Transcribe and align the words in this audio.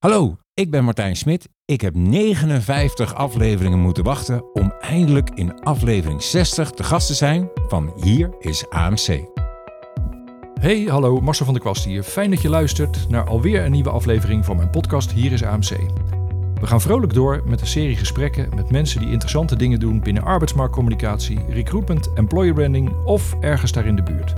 Hallo, 0.00 0.36
ik 0.54 0.70
ben 0.70 0.84
Martijn 0.84 1.16
Smit. 1.16 1.48
Ik 1.64 1.80
heb 1.80 1.94
59 1.94 3.14
afleveringen 3.14 3.78
moeten 3.78 4.04
wachten 4.04 4.54
om 4.54 4.72
eindelijk 4.80 5.30
in 5.34 5.60
aflevering 5.62 6.22
60 6.22 6.70
te 6.70 6.84
gast 6.84 7.06
te 7.06 7.14
zijn 7.14 7.50
van 7.68 7.92
Hier 8.02 8.34
is 8.38 8.68
AMC. 8.68 9.20
Hey, 10.60 10.82
hallo, 10.82 11.20
Marcel 11.20 11.44
van 11.44 11.54
der 11.54 11.62
Kwast 11.62 11.84
hier. 11.84 12.02
Fijn 12.02 12.30
dat 12.30 12.42
je 12.42 12.48
luistert 12.48 13.08
naar 13.08 13.26
alweer 13.26 13.64
een 13.64 13.70
nieuwe 13.70 13.90
aflevering 13.90 14.44
van 14.44 14.56
mijn 14.56 14.70
podcast 14.70 15.12
Hier 15.12 15.32
is 15.32 15.44
AMC. 15.44 15.76
We 16.60 16.66
gaan 16.66 16.80
vrolijk 16.80 17.14
door 17.14 17.42
met 17.46 17.60
een 17.60 17.66
serie 17.66 17.96
gesprekken 17.96 18.48
met 18.54 18.70
mensen 18.70 19.00
die 19.00 19.10
interessante 19.10 19.56
dingen 19.56 19.80
doen 19.80 20.00
binnen 20.00 20.22
arbeidsmarktcommunicatie, 20.22 21.38
recruitment, 21.48 22.12
employer 22.14 22.54
branding 22.54 23.04
of 23.04 23.34
ergens 23.40 23.72
daar 23.72 23.86
in 23.86 23.96
de 23.96 24.02
buurt. 24.02 24.32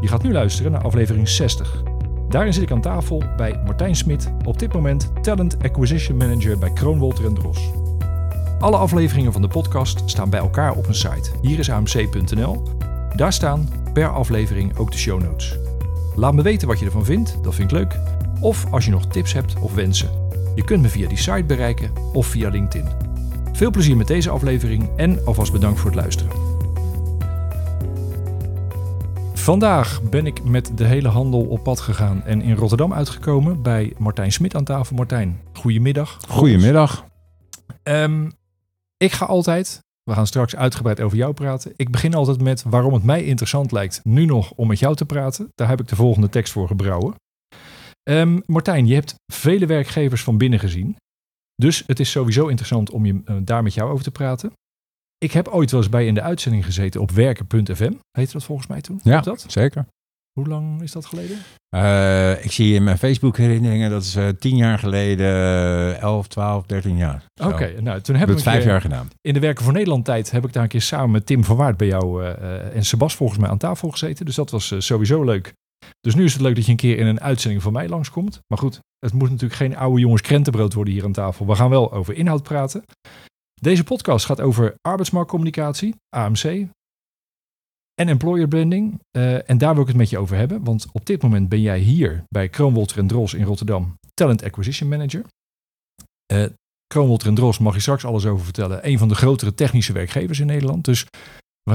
Je 0.00 0.08
gaat 0.08 0.22
nu 0.22 0.32
luisteren 0.32 0.72
naar 0.72 0.82
aflevering 0.82 1.28
60. 1.28 1.93
Daarin 2.28 2.52
zit 2.52 2.62
ik 2.62 2.70
aan 2.70 2.80
tafel 2.80 3.22
bij 3.36 3.60
Martijn 3.64 3.96
Smit, 3.96 4.32
op 4.44 4.58
dit 4.58 4.72
moment 4.72 5.12
Talent 5.22 5.56
Acquisition 5.62 6.16
Manager 6.16 6.58
bij 6.58 6.72
Kroonwolter 6.72 7.24
en 7.24 7.34
Dros. 7.34 7.70
Alle 8.58 8.76
afleveringen 8.76 9.32
van 9.32 9.42
de 9.42 9.48
podcast 9.48 10.02
staan 10.04 10.30
bij 10.30 10.40
elkaar 10.40 10.72
op 10.72 10.86
een 10.86 10.94
site. 10.94 11.30
Hier 11.42 11.58
is 11.58 11.70
amc.nl. 11.70 12.62
Daar 13.16 13.32
staan 13.32 13.68
per 13.92 14.08
aflevering 14.08 14.76
ook 14.76 14.92
de 14.92 14.98
show 14.98 15.22
notes. 15.22 15.58
Laat 16.14 16.34
me 16.34 16.42
weten 16.42 16.68
wat 16.68 16.78
je 16.78 16.84
ervan 16.84 17.04
vindt, 17.04 17.38
dat 17.42 17.54
vind 17.54 17.70
ik 17.70 17.78
leuk. 17.78 17.98
Of 18.40 18.66
als 18.70 18.84
je 18.84 18.90
nog 18.90 19.06
tips 19.06 19.32
hebt 19.32 19.58
of 19.58 19.74
wensen. 19.74 20.10
Je 20.54 20.64
kunt 20.64 20.82
me 20.82 20.88
via 20.88 21.08
die 21.08 21.18
site 21.18 21.44
bereiken 21.44 21.90
of 22.12 22.26
via 22.26 22.48
LinkedIn. 22.48 22.88
Veel 23.52 23.70
plezier 23.70 23.96
met 23.96 24.06
deze 24.06 24.30
aflevering 24.30 24.88
en 24.96 25.24
alvast 25.24 25.52
bedankt 25.52 25.80
voor 25.80 25.90
het 25.90 26.00
luisteren. 26.00 26.53
Vandaag 29.44 30.02
ben 30.02 30.26
ik 30.26 30.44
met 30.44 30.78
de 30.78 30.84
hele 30.84 31.08
handel 31.08 31.40
op 31.40 31.62
pad 31.62 31.80
gegaan 31.80 32.22
en 32.22 32.42
in 32.42 32.54
Rotterdam 32.54 32.92
uitgekomen 32.92 33.62
bij 33.62 33.94
Martijn 33.98 34.32
Smit 34.32 34.54
aan 34.54 34.64
tafel. 34.64 34.96
Martijn, 34.96 35.40
goedemiddag. 35.52 36.18
Goedemiddag. 36.28 37.06
Um, 37.82 38.32
ik 38.96 39.12
ga 39.12 39.26
altijd, 39.26 39.80
we 40.02 40.12
gaan 40.12 40.26
straks 40.26 40.56
uitgebreid 40.56 41.00
over 41.00 41.16
jou 41.16 41.34
praten. 41.34 41.72
Ik 41.76 41.90
begin 41.90 42.14
altijd 42.14 42.40
met 42.40 42.62
waarom 42.62 42.92
het 42.92 43.04
mij 43.04 43.24
interessant 43.24 43.72
lijkt 43.72 44.00
nu 44.04 44.24
nog 44.24 44.52
om 44.52 44.68
met 44.68 44.78
jou 44.78 44.94
te 44.94 45.06
praten. 45.06 45.50
Daar 45.54 45.68
heb 45.68 45.80
ik 45.80 45.88
de 45.88 45.96
volgende 45.96 46.28
tekst 46.28 46.52
voor 46.52 46.66
gebrouwen. 46.66 47.14
Um, 48.02 48.42
Martijn, 48.46 48.86
je 48.86 48.94
hebt 48.94 49.14
vele 49.32 49.66
werkgevers 49.66 50.22
van 50.22 50.38
binnen 50.38 50.58
gezien. 50.58 50.96
Dus 51.56 51.82
het 51.86 52.00
is 52.00 52.10
sowieso 52.10 52.46
interessant 52.46 52.90
om 52.90 53.06
je, 53.06 53.22
uh, 53.26 53.36
daar 53.42 53.62
met 53.62 53.74
jou 53.74 53.90
over 53.90 54.04
te 54.04 54.10
praten. 54.10 54.52
Ik 55.24 55.32
heb 55.32 55.48
ooit 55.48 55.70
wel 55.70 55.80
eens 55.80 55.88
bij 55.88 56.06
in 56.06 56.14
de 56.14 56.22
uitzending 56.22 56.64
gezeten 56.64 57.00
op 57.00 57.10
werken.fm. 57.10 57.92
Heette 58.10 58.32
dat 58.32 58.44
volgens 58.44 58.68
mij 58.68 58.80
toen? 58.80 59.00
Ja, 59.02 59.20
dat? 59.20 59.44
zeker. 59.48 59.86
Hoe 60.32 60.48
lang 60.48 60.82
is 60.82 60.92
dat 60.92 61.06
geleden? 61.06 61.38
Uh, 61.76 62.44
ik 62.44 62.52
zie 62.52 62.74
in 62.74 62.84
mijn 62.84 62.98
Facebook 62.98 63.36
herinneringen, 63.36 63.90
dat 63.90 64.02
is 64.02 64.16
uh, 64.16 64.28
tien 64.28 64.56
jaar 64.56 64.78
geleden, 64.78 66.00
11, 66.00 66.26
12, 66.26 66.66
13 66.66 66.96
jaar. 66.96 67.24
Oké, 67.42 67.52
okay, 67.52 67.74
nou 67.74 68.00
toen 68.00 68.16
heb 68.16 68.28
ik 68.28 68.34
het 68.34 68.42
vijf 68.42 68.64
jaar 68.64 68.80
gedaan. 68.80 69.08
In 69.20 69.34
de 69.34 69.40
Werken 69.40 69.64
voor 69.64 69.72
Nederland 69.72 70.04
tijd 70.04 70.30
heb 70.30 70.44
ik 70.44 70.52
daar 70.52 70.62
een 70.62 70.68
keer 70.68 70.82
samen 70.82 71.10
met 71.10 71.26
Tim 71.26 71.44
van 71.44 71.56
Waard 71.56 71.76
bij 71.76 71.86
jou 71.86 72.24
en 72.72 72.84
Sebas 72.84 73.14
volgens 73.14 73.38
mij 73.38 73.48
aan 73.48 73.58
tafel 73.58 73.90
gezeten. 73.90 74.26
Dus 74.26 74.34
dat 74.34 74.50
was 74.50 74.74
sowieso 74.78 75.22
leuk. 75.22 75.52
Dus 76.00 76.14
nu 76.14 76.24
is 76.24 76.32
het 76.32 76.42
leuk 76.42 76.54
dat 76.54 76.64
je 76.64 76.70
een 76.70 76.76
keer 76.76 76.98
in 76.98 77.06
een 77.06 77.20
uitzending 77.20 77.62
van 77.62 77.72
mij 77.72 77.88
langskomt. 77.88 78.40
Maar 78.46 78.58
goed, 78.58 78.80
het 78.98 79.12
moet 79.12 79.30
natuurlijk 79.30 79.60
geen 79.60 79.76
oude 79.76 80.00
jongens 80.00 80.22
krentenbrood 80.22 80.74
worden 80.74 80.94
hier 80.94 81.04
aan 81.04 81.12
tafel. 81.12 81.46
We 81.46 81.54
gaan 81.54 81.70
wel 81.70 81.92
over 81.92 82.14
inhoud 82.14 82.42
praten. 82.42 82.82
Deze 83.64 83.84
podcast 83.84 84.26
gaat 84.26 84.40
over 84.40 84.74
arbeidsmarktcommunicatie, 84.80 85.94
AMC, 86.16 86.44
en 87.94 88.08
employer 88.08 88.48
branding. 88.48 89.00
Uh, 89.16 89.50
en 89.50 89.58
daar 89.58 89.72
wil 89.72 89.82
ik 89.82 89.88
het 89.88 89.96
met 89.96 90.10
je 90.10 90.18
over 90.18 90.36
hebben. 90.36 90.64
Want 90.64 90.86
op 90.92 91.06
dit 91.06 91.22
moment 91.22 91.48
ben 91.48 91.60
jij 91.60 91.78
hier 91.78 92.24
bij 92.28 92.48
Kroonwolter 92.48 92.98
en 92.98 93.06
Dros 93.06 93.34
in 93.34 93.44
Rotterdam 93.44 93.98
Talent 94.14 94.42
Acquisition 94.42 94.88
Manager. 94.88 95.24
Uh, 96.32 96.46
Kroonwolter 96.86 97.28
en 97.28 97.34
Dros 97.34 97.58
mag 97.58 97.74
je 97.74 97.80
straks 97.80 98.04
alles 98.04 98.26
over 98.26 98.44
vertellen. 98.44 98.88
Een 98.88 98.98
van 98.98 99.08
de 99.08 99.14
grotere 99.14 99.54
technische 99.54 99.92
werkgevers 99.92 100.40
in 100.40 100.46
Nederland. 100.46 100.84
Dus 100.84 101.06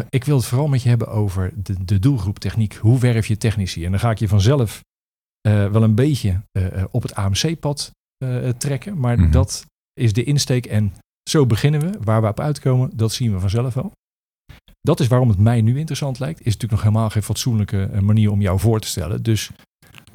ik 0.09 0.23
wil 0.23 0.35
het 0.35 0.45
vooral 0.45 0.67
met 0.67 0.83
je 0.83 0.89
hebben 0.89 1.07
over 1.07 1.63
de, 1.63 1.85
de 1.85 1.99
doelgroep 1.99 2.39
techniek. 2.39 2.73
Hoe 2.73 2.99
werf 2.99 3.27
je 3.27 3.37
technici? 3.37 3.85
En 3.85 3.91
dan 3.91 3.99
ga 3.99 4.11
ik 4.11 4.19
je 4.19 4.27
vanzelf 4.27 4.83
uh, 5.47 5.71
wel 5.71 5.83
een 5.83 5.95
beetje 5.95 6.41
op 6.91 7.01
het 7.01 7.15
AMC-pad 7.15 7.91
trekken. 8.57 8.99
Maar 8.99 9.17
mm 9.17 9.23
-hmm. 9.23 9.31
dat 9.31 9.65
is 9.93 10.13
de 10.13 10.23
insteek 10.23 10.65
en 10.65 10.93
zo 11.29 11.45
beginnen 11.45 11.81
we. 11.81 11.97
Waar 12.03 12.21
we 12.21 12.27
op 12.27 12.39
uitkomen, 12.39 12.89
dat 12.93 13.11
zien 13.11 13.33
we 13.33 13.39
vanzelf 13.39 13.73
wel. 13.73 13.91
Dat 14.81 14.99
is 14.99 15.07
waarom 15.07 15.29
het 15.29 15.39
mij 15.39 15.61
nu 15.61 15.77
interessant 15.77 16.19
lijkt. 16.19 16.39
Is 16.39 16.45
natuurlijk 16.45 16.71
nog 16.71 16.81
helemaal 16.81 17.09
geen 17.09 17.23
fatsoenlijke 17.23 17.89
manier 18.01 18.31
om 18.31 18.41
jou 18.41 18.59
voor 18.59 18.79
te 18.79 18.87
stellen. 18.87 19.23
Dus 19.23 19.51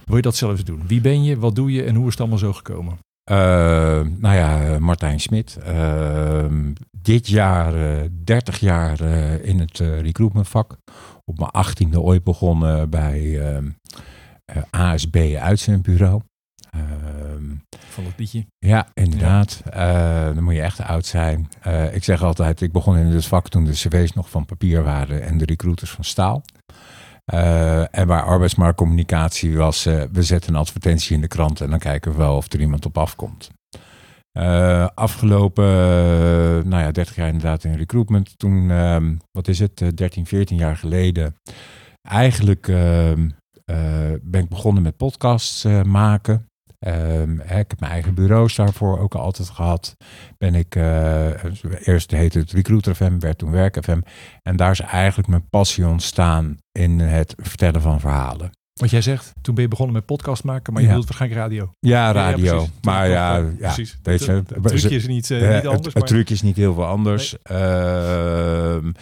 wil 0.04 0.16
je 0.16 0.22
dat 0.22 0.36
zelf 0.36 0.52
eens 0.52 0.64
doen? 0.64 0.86
Wie 0.86 1.00
ben 1.00 1.24
je, 1.24 1.38
wat 1.38 1.54
doe 1.54 1.72
je 1.72 1.84
en 1.84 1.94
hoe 1.94 2.04
is 2.04 2.10
het 2.10 2.20
allemaal 2.20 2.38
zo 2.38 2.52
gekomen? 2.52 2.98
Uh, 3.30 3.36
nou 4.16 4.34
ja, 4.34 4.78
Martijn 4.78 5.20
Smit. 5.20 5.58
Dit 6.90 7.28
jaar 7.28 7.74
uh, 7.76 8.08
30 8.24 8.58
jaar 8.58 9.00
eh, 9.00 9.44
in 9.44 9.58
het 9.58 9.78
recruitmentvak. 9.78 10.76
Op 11.24 11.38
mijn 11.38 11.50
achttiende 11.50 12.00
ooit 12.00 12.24
begonnen 12.24 12.90
bij 12.90 13.40
ASB 14.70 15.36
Uitzendbureau. 15.40 16.20
Van 17.88 18.04
dat 18.04 18.12
liedje. 18.16 18.46
Ja, 18.58 18.88
inderdaad. 18.94 19.62
Uh, 19.74 20.24
dan 20.24 20.42
moet 20.42 20.54
je 20.54 20.60
echt 20.60 20.80
oud 20.80 21.06
zijn. 21.06 21.48
Uh, 21.66 21.94
ik 21.94 22.04
zeg 22.04 22.22
altijd, 22.22 22.60
ik 22.60 22.72
begon 22.72 22.96
in 22.96 23.06
het 23.06 23.26
vak 23.26 23.48
toen 23.48 23.64
de 23.64 23.70
cv's 23.70 24.12
nog 24.12 24.30
van 24.30 24.44
papier 24.44 24.82
waren 24.82 25.22
en 25.22 25.38
de 25.38 25.44
recruiters 25.44 25.90
van 25.90 26.04
staal. 26.04 26.44
Uh, 27.34 27.96
en 27.96 28.06
waar 28.06 28.22
arbeidsmarktcommunicatie 28.22 29.56
was, 29.56 29.84
we 29.84 30.22
zetten 30.22 30.54
een 30.54 30.60
advertentie 30.60 31.14
in 31.14 31.20
de 31.20 31.28
krant 31.28 31.60
en 31.60 31.70
dan 31.70 31.78
kijken 31.78 32.10
we 32.10 32.16
wel 32.16 32.36
of 32.36 32.52
er 32.52 32.60
iemand 32.60 32.86
op 32.86 32.98
afkomt. 32.98 33.50
afgelopen, 34.94 35.64
nou 36.68 36.82
ja, 36.82 36.90
30 36.90 37.16
jaar 37.16 37.26
inderdaad 37.26 37.64
in 37.64 37.76
recruitment. 37.76 38.38
Toen, 38.38 38.68
wat 39.30 39.48
is 39.48 39.58
het, 39.58 39.96
13, 39.96 40.26
14 40.26 40.56
jaar 40.56 40.76
geleden, 40.76 41.36
eigenlijk 42.08 42.66
ben 44.22 44.42
ik 44.42 44.48
begonnen 44.48 44.82
met 44.82 44.96
podcasts 44.96 45.64
maken. 45.82 46.46
Um, 46.86 47.40
ik 47.40 47.48
heb 47.48 47.80
mijn 47.80 47.92
eigen 47.92 48.14
bureaus 48.14 48.54
daarvoor 48.54 48.98
ook 48.98 49.14
altijd 49.14 49.48
gehad. 49.50 49.96
Ben 50.38 50.54
ik, 50.54 50.74
uh, 50.74 51.44
eerst 51.86 52.10
heette 52.10 52.38
het 52.38 52.52
Recruiter 52.52 52.94
FM, 52.94 53.18
werd 53.18 53.38
toen 53.38 53.50
Werk 53.50 53.84
FM. 53.84 54.00
En 54.42 54.56
daar 54.56 54.70
is 54.70 54.80
eigenlijk 54.80 55.28
mijn 55.28 55.48
passie 55.48 55.86
ontstaan 55.86 56.56
in 56.72 56.98
het 56.98 57.34
vertellen 57.36 57.80
van 57.80 58.00
verhalen. 58.00 58.50
Want 58.74 58.90
jij 58.90 59.00
zegt, 59.00 59.32
toen 59.40 59.54
ben 59.54 59.64
je 59.64 59.70
begonnen 59.70 59.94
met 59.94 60.06
podcast 60.06 60.44
maken, 60.44 60.72
maar 60.72 60.82
je 60.82 60.88
ja. 60.88 60.94
wilt 60.94 61.06
waarschijnlijk 61.06 61.40
radio. 61.40 61.74
Ja, 61.80 62.12
radio. 62.12 62.60
Ja, 62.60 62.66
maar 62.82 63.08
ja, 63.08 63.44
precies. 63.58 63.98
Weet 64.02 64.24
je, 64.24 64.30
het, 64.30 64.50
het 64.50 64.62
trucje 64.62 64.88
is 64.88 65.06
niet, 65.06 65.30
uh, 65.30 65.54
niet 65.54 65.66
anders. 65.66 65.84
Het, 65.86 65.94
het 65.94 66.06
trucje 66.06 66.34
is 66.34 66.42
niet 66.42 66.56
heel 66.56 66.74
veel 66.74 66.86
anders. 66.86 67.36
Nee. 67.42 67.58
Uh, 67.58 68.92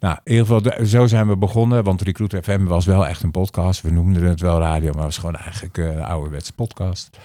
nou, 0.00 0.18
in 0.24 0.32
ieder 0.32 0.46
geval, 0.46 0.86
zo 0.86 1.06
zijn 1.06 1.28
we 1.28 1.36
begonnen. 1.36 1.84
Want 1.84 2.02
Recruiter 2.02 2.42
FM 2.42 2.64
was 2.64 2.86
wel 2.86 3.06
echt 3.06 3.22
een 3.22 3.30
podcast. 3.30 3.80
We 3.80 3.90
noemden 3.90 4.22
het 4.22 4.40
wel 4.40 4.60
radio, 4.60 4.92
maar 4.92 5.04
het 5.04 5.04
was 5.04 5.18
gewoon 5.18 5.36
eigenlijk 5.36 5.78
uh, 5.78 5.86
een 5.86 6.02
ouderwetse 6.02 6.52
podcast. 6.52 7.18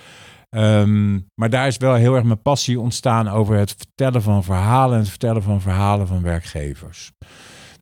Um, 0.50 1.30
maar 1.36 1.50
daar 1.50 1.68
is 1.68 1.78
wel 1.78 1.94
heel 1.94 2.16
erg 2.16 2.24
mijn 2.24 2.42
passie 2.42 2.80
ontstaan 2.80 3.28
over 3.28 3.56
het 3.56 3.76
vertellen 3.78 4.22
van 4.22 4.44
verhalen 4.44 4.94
en 4.94 5.00
het 5.00 5.10
vertellen 5.10 5.44
van 5.44 5.62
verhalen 5.62 6.08
van 6.08 6.22
werkgevers. 6.22 7.12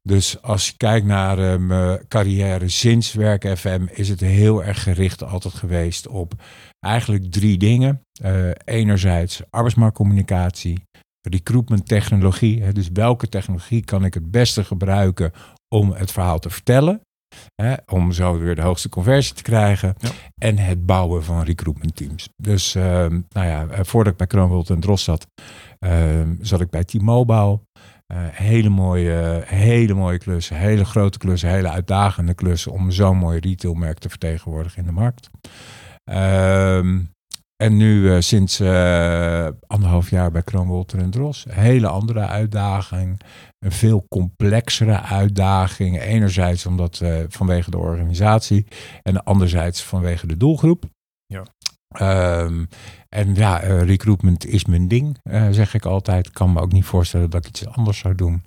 Dus 0.07 0.41
als 0.41 0.67
je 0.67 0.73
kijkt 0.77 1.05
naar 1.05 1.39
uh, 1.39 1.55
mijn 1.55 2.07
carrière 2.07 2.69
sinds 2.69 3.13
Werk 3.13 3.57
FM, 3.57 3.85
is 3.91 4.09
het 4.09 4.19
heel 4.19 4.63
erg 4.63 4.83
gericht 4.83 5.23
altijd 5.23 5.53
geweest 5.53 6.07
op 6.07 6.33
eigenlijk 6.79 7.31
drie 7.31 7.57
dingen. 7.57 8.01
Uh, 8.23 8.49
enerzijds 8.65 9.41
arbeidsmarktcommunicatie, 9.49 10.83
recruitment 11.29 11.87
technologie. 11.87 12.63
Hè, 12.63 12.73
dus 12.73 12.89
welke 12.93 13.29
technologie 13.29 13.83
kan 13.83 14.05
ik 14.05 14.13
het 14.13 14.31
beste 14.31 14.63
gebruiken 14.63 15.31
om 15.75 15.91
het 15.91 16.11
verhaal 16.11 16.39
te 16.39 16.49
vertellen? 16.49 17.01
Hè, 17.55 17.73
om 17.85 18.11
zo 18.11 18.39
weer 18.39 18.55
de 18.55 18.61
hoogste 18.61 18.89
conversie 18.89 19.35
te 19.35 19.43
krijgen. 19.43 19.95
Ja. 19.99 20.09
En 20.37 20.57
het 20.57 20.85
bouwen 20.85 21.23
van 21.23 21.43
recruitment 21.43 21.95
teams. 21.95 22.29
Dus 22.35 22.75
uh, 22.75 22.83
nou 23.29 23.47
ja, 23.47 23.67
voordat 23.83 24.11
ik 24.11 24.17
bij 24.17 24.27
Kroonwold 24.27 24.69
en 24.69 24.79
Dros 24.79 25.03
zat, 25.03 25.27
zat 26.41 26.61
ik 26.61 26.69
bij 26.69 26.83
T-Mobile. 26.83 27.59
Uh, 28.11 28.17
hele, 28.31 28.69
mooie, 28.69 29.43
hele 29.45 29.93
mooie 29.93 30.17
klussen, 30.17 30.57
hele 30.57 30.85
grote 30.85 31.17
klussen, 31.17 31.49
hele 31.49 31.69
uitdagende 31.69 32.33
klussen 32.33 32.71
om 32.71 32.91
zo'n 32.91 33.17
mooi 33.17 33.39
retailmerk 33.39 33.97
te 33.97 34.09
vertegenwoordigen 34.09 34.79
in 34.79 34.85
de 34.85 34.91
markt. 34.91 35.29
Uh, 36.11 36.77
en 37.55 37.77
nu 37.77 38.01
uh, 38.01 38.19
sinds 38.19 38.59
uh, 38.59 39.47
anderhalf 39.67 40.09
jaar 40.09 40.31
bij 40.31 40.41
Kroonwolter 40.41 40.99
en 40.99 41.09
Dros. 41.09 41.45
Hele 41.49 41.87
andere 41.87 42.27
uitdaging. 42.27 43.21
Een 43.59 43.71
veel 43.71 44.05
complexere 44.09 45.01
uitdaging. 45.01 46.01
Enerzijds 46.01 46.65
omdat 46.65 47.01
vanwege 47.27 47.71
de 47.71 47.77
organisatie. 47.77 48.67
En 49.01 49.23
anderzijds 49.23 49.83
vanwege 49.83 50.27
de 50.27 50.37
doelgroep. 50.37 50.85
Ja. 51.25 51.43
Um, 52.01 52.67
en 53.09 53.35
ja, 53.35 53.63
uh, 53.63 53.81
recruitment 53.81 54.45
is 54.45 54.65
mijn 54.65 54.87
ding, 54.87 55.17
uh, 55.23 55.47
zeg 55.51 55.73
ik 55.73 55.85
altijd. 55.85 56.27
Ik 56.27 56.33
kan 56.33 56.53
me 56.53 56.59
ook 56.61 56.71
niet 56.71 56.85
voorstellen 56.85 57.29
dat 57.29 57.45
ik 57.45 57.49
iets 57.49 57.67
anders 57.67 57.97
zou 57.97 58.15
doen. 58.15 58.43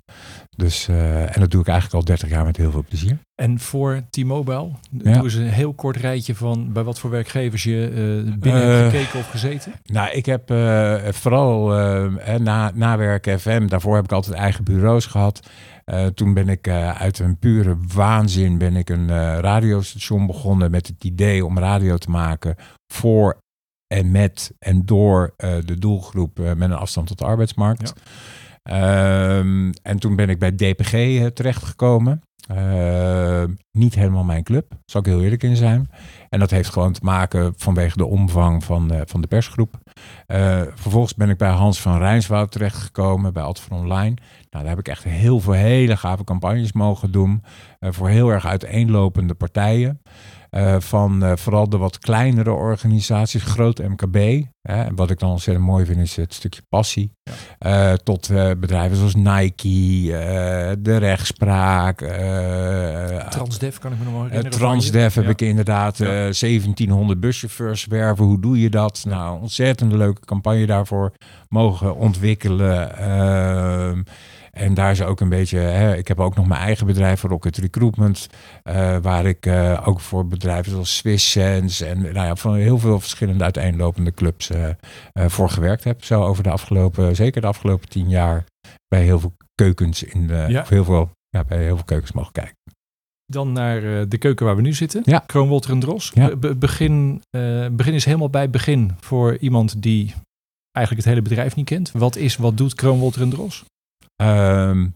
Dus, 0.55 0.87
uh, 0.89 1.21
en 1.35 1.39
dat 1.41 1.51
doe 1.51 1.61
ik 1.61 1.67
eigenlijk 1.67 1.99
al 1.99 2.05
30 2.05 2.29
jaar 2.29 2.45
met 2.45 2.57
heel 2.57 2.71
veel 2.71 2.83
plezier. 2.87 3.17
En 3.35 3.59
voor 3.59 4.01
T-Mobile, 4.09 4.69
Ja. 4.91 5.13
doe 5.13 5.23
eens 5.23 5.33
een 5.33 5.47
heel 5.49 5.73
kort 5.73 5.97
rijtje 5.97 6.35
van 6.35 6.73
bij 6.73 6.83
wat 6.83 6.99
voor 6.99 7.09
werkgevers 7.09 7.63
je 7.63 7.85
eh, 7.87 8.33
binnen 8.39 8.61
Eh, 8.61 8.69
hebt 8.79 8.91
gekeken 8.95 9.19
of 9.19 9.29
gezeten. 9.29 9.71
Nou, 9.85 10.11
ik 10.11 10.25
heb 10.25 10.49
eh, 10.51 10.95
vooral 11.11 11.73
eh, 11.77 12.33
eh, 12.33 12.41
na, 12.41 12.71
nawerken 12.75 13.39
FM, 13.39 13.67
daarvoor 13.67 13.95
heb 13.95 14.03
ik 14.03 14.11
altijd 14.11 14.35
eigen 14.35 14.63
bureaus 14.63 15.05
gehad. 15.05 15.47
Eh, 15.85 16.05
toen 16.05 16.33
ben 16.33 16.49
ik 16.49 16.67
eh, 16.67 17.01
uit 17.01 17.19
een 17.19 17.37
pure 17.37 17.77
waanzin 17.93 18.57
ben 18.57 18.75
ik 18.75 18.89
een 18.89 19.09
eh, 19.09 19.37
radiostation 19.39 20.25
begonnen 20.27 20.71
met 20.71 20.87
het 20.87 21.03
idee 21.03 21.45
om 21.45 21.59
radio 21.59 21.97
te 21.97 22.09
maken 22.09 22.55
voor 22.95 23.37
en 23.87 24.11
met 24.11 24.53
en 24.59 24.85
door 24.85 25.33
eh, 25.37 25.55
de 25.65 25.79
doelgroep 25.79 26.39
eh, 26.39 26.45
met 26.45 26.69
een 26.69 26.77
afstand 26.77 27.07
tot 27.07 27.17
de 27.17 27.25
arbeidsmarkt. 27.25 27.93
Ehm, 28.69 29.71
en 29.81 29.99
toen 29.99 30.15
ben 30.15 30.29
ik 30.29 30.39
bij 30.39 30.51
DPG 30.51 30.93
eh, 30.93 31.25
terechtgekomen. 31.25 32.21
Eh, 32.47 33.43
niet 33.71 33.95
helemaal 33.95 34.23
mijn 34.23 34.43
club, 34.43 34.73
zal 34.85 35.01
ik 35.01 35.07
heel 35.07 35.21
eerlijk 35.21 35.43
in 35.43 35.55
zijn. 35.55 35.89
En 36.29 36.39
dat 36.39 36.51
heeft 36.51 36.69
gewoon 36.69 36.93
te 36.93 36.99
maken 37.03 37.53
vanwege 37.57 37.97
de 37.97 38.05
omvang 38.05 38.63
van, 38.63 38.91
van 39.05 39.21
de 39.21 39.27
persgroep. 39.27 39.77
Eh, 40.25 40.61
vervolgens 40.73 41.15
ben 41.15 41.29
ik 41.29 41.37
bij 41.37 41.49
Hans 41.49 41.81
van 41.81 41.97
Rijnswoud 41.97 42.51
terechtgekomen, 42.51 43.33
bij 43.33 43.43
Alt 43.43 43.59
van 43.59 43.77
Online. 43.77 44.13
Nou, 44.49 44.63
daar 44.63 44.67
heb 44.67 44.79
ik 44.79 44.87
echt 44.87 45.03
heel 45.03 45.39
veel 45.39 45.53
hele 45.53 45.97
gave 45.97 46.23
campagnes 46.23 46.73
mogen 46.73 47.11
doen. 47.11 47.43
voor 47.79 48.09
heel 48.09 48.29
erg 48.29 48.45
uiteenlopende 48.45 49.33
partijen. 49.33 50.01
Eh, 50.55 50.75
van 50.79 51.23
eh, 51.23 51.31
vooral 51.35 51.69
de 51.69 51.77
wat 51.77 51.99
kleinere 51.99 52.51
organisaties, 52.51 53.43
groot 53.43 53.77
MKB. 53.77 54.43
Hè, 54.61 54.83
en 54.83 54.95
wat 54.95 55.09
ik 55.09 55.19
dan 55.19 55.29
ontzettend 55.29 55.65
mooi 55.65 55.85
vind 55.85 55.99
is 55.99 56.15
het 56.15 56.33
stukje 56.33 56.61
passie. 56.69 57.11
Eh, 57.59 57.93
tot 57.93 58.27
bedrijven 58.59 58.97
zoals 58.97 59.15
Nike, 59.15 60.07
de 60.79 60.97
rechtspraak. 60.97 61.97
Transdev 63.29 63.77
kan 63.77 63.91
ik 63.91 63.97
me 63.97 64.03
nog 64.03 64.13
wel 64.13 64.23
herinneren. 64.23 64.51
Transdev 64.51 65.15
heb 65.15 65.29
ik 65.29 65.41
inderdaad 65.41 65.99
eh, 65.99 66.07
1700 66.07 67.19
buschauffeurs 67.19 67.85
werven. 67.85 68.25
Hoe 68.25 68.39
doe 68.39 68.59
je 68.59 68.69
dat? 68.69 69.03
Nou, 69.07 69.41
ontzettend 69.41 69.91
leuke 69.91 70.25
campagne 70.25 70.65
daarvoor 70.65 71.11
mogen 71.49 71.95
ontwikkelen. 71.95 72.91
En 74.55 74.73
daar 74.73 74.91
is 74.91 75.01
ook 75.01 75.19
een 75.19 75.29
beetje, 75.29 75.57
hè, 75.57 75.95
ik 75.95 76.07
heb 76.07 76.19
ook 76.19 76.35
nog 76.35 76.47
mijn 76.47 76.61
eigen 76.61 76.85
bedrijf, 76.87 77.21
Rocket 77.21 77.57
Recruitment, 77.57 78.27
eh, 78.63 78.97
waar 79.01 79.25
ik 79.25 79.45
eh, 79.45 79.81
ook 79.87 79.99
voor 79.99 80.27
bedrijven 80.27 80.71
zoals 80.71 80.95
Swiss 80.97 81.31
Sense 81.31 81.85
en 81.85 82.01
nou 82.01 82.13
ja, 82.13 82.35
van 82.35 82.55
heel 82.55 82.77
veel 82.79 82.99
verschillende 82.99 83.43
uiteenlopende 83.43 84.11
clubs 84.13 84.49
eh, 84.49 84.69
voor 85.13 85.49
gewerkt 85.49 85.83
heb. 85.83 86.03
Zo 86.03 86.23
over 86.23 86.43
de 86.43 86.49
afgelopen, 86.49 87.15
zeker 87.15 87.41
de 87.41 87.47
afgelopen 87.47 87.89
tien 87.89 88.09
jaar, 88.09 88.45
bij 88.87 89.03
heel 89.03 89.19
veel 89.19 89.33
keukens 89.55 90.03
in 90.03 90.27
de, 90.27 90.45
Ja. 90.47 90.61
of 90.61 90.69
heel 90.69 90.83
veel, 90.83 91.09
ja, 91.29 91.43
bij 91.43 91.63
heel 91.63 91.75
veel 91.75 91.85
keukens 91.85 92.11
mogen 92.11 92.31
kijken. 92.31 92.55
Dan 93.25 93.51
naar 93.51 93.81
de 94.09 94.17
keuken 94.17 94.45
waar 94.45 94.55
we 94.55 94.61
nu 94.61 94.73
zitten. 94.73 95.01
Ja. 95.05 95.19
Kroonwolter 95.25 95.71
en 95.71 95.79
Dros. 95.79 96.11
Ja. 96.13 96.27
Be- 96.27 96.37
be- 96.37 96.55
begin, 96.55 97.21
begin 97.71 97.93
is 97.93 98.05
helemaal 98.05 98.29
bij 98.29 98.41
het 98.41 98.51
begin 98.51 98.91
voor 98.99 99.37
iemand 99.37 99.81
die 99.81 100.13
eigenlijk 100.71 101.05
het 101.05 101.15
hele 101.15 101.27
bedrijf 101.29 101.55
niet 101.55 101.65
kent. 101.65 101.91
Wat 101.91 102.15
is, 102.15 102.35
wat 102.37 102.57
doet 102.57 102.75
Kroonwolter 102.75 103.21
en 103.21 103.29
Dros? 103.29 103.63
Ehm, 104.15 104.87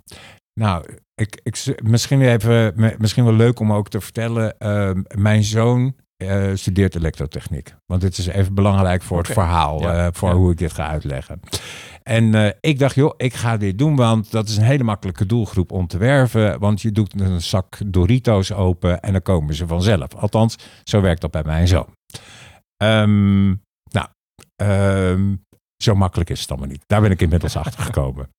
nou, 0.60 0.86
ik, 1.16 1.40
ik, 1.44 1.82
misschien, 1.84 2.22
even, 2.22 2.74
misschien 2.98 3.24
wel 3.24 3.34
leuk 3.34 3.60
om 3.60 3.74
ook 3.74 3.90
te 3.90 4.02
vertellen. 4.02 4.58
ehm, 4.58 5.02
mijn 5.18 5.44
zoon 5.44 5.96
eh, 6.18 6.50
studeert 6.54 6.96
elektrotechniek. 6.96 7.76
Want 7.86 8.02
dit 8.02 8.18
is 8.18 8.26
even 8.28 8.54
belangrijk 8.54 9.02
voor 9.02 9.18
het 9.18 9.28
verhaal. 9.28 9.82
Ja. 9.82 10.06
eh, 10.06 10.14
voor 10.14 10.30
Ja. 10.30 10.36
hoe 10.36 10.52
ik 10.52 10.58
dit 10.58 10.74
ga 10.74 10.88
uitleggen. 10.88 11.40
En 12.04 12.36
eh, 12.36 12.52
ik 12.60 12.80
dacht, 12.80 12.96
joh, 12.96 13.14
ik 13.18 13.34
ga 13.34 13.58
dit 13.58 13.78
doen. 13.78 13.96
Want 13.96 14.32
dat 14.32 14.48
is 14.50 14.58
een 14.58 14.64
hele 14.64 14.84
makkelijke 14.84 15.26
doelgroep 15.26 15.72
om 15.72 15.88
te 15.88 15.98
werven. 15.98 16.60
Want 16.60 16.82
je 16.82 16.92
doet 16.92 17.20
een 17.22 17.42
zak 17.42 17.78
Doritos 17.86 18.54
open 18.54 19.00
en 19.00 19.12
dan 19.12 19.22
komen 19.22 19.54
ze 19.56 19.68
vanzelf. 19.68 20.16
Althans, 20.16 20.56
zo 20.84 21.02
werkt 21.02 21.22
dat 21.22 21.32
bij 21.32 21.44
mijn 21.46 21.68
zoon. 21.68 21.88
Ehm, 22.78 23.48
nou, 23.92 24.08
ehm, 24.56 25.36
zo 25.84 25.96
makkelijk 25.96 26.30
is 26.30 26.42
het 26.42 26.50
allemaal 26.50 26.68
niet. 26.68 26.84
Daar 26.88 27.02
ben 27.02 27.12
ik 27.12 27.22
inmiddels 27.22 27.56
achter 27.66 27.84
gekomen. 27.84 28.30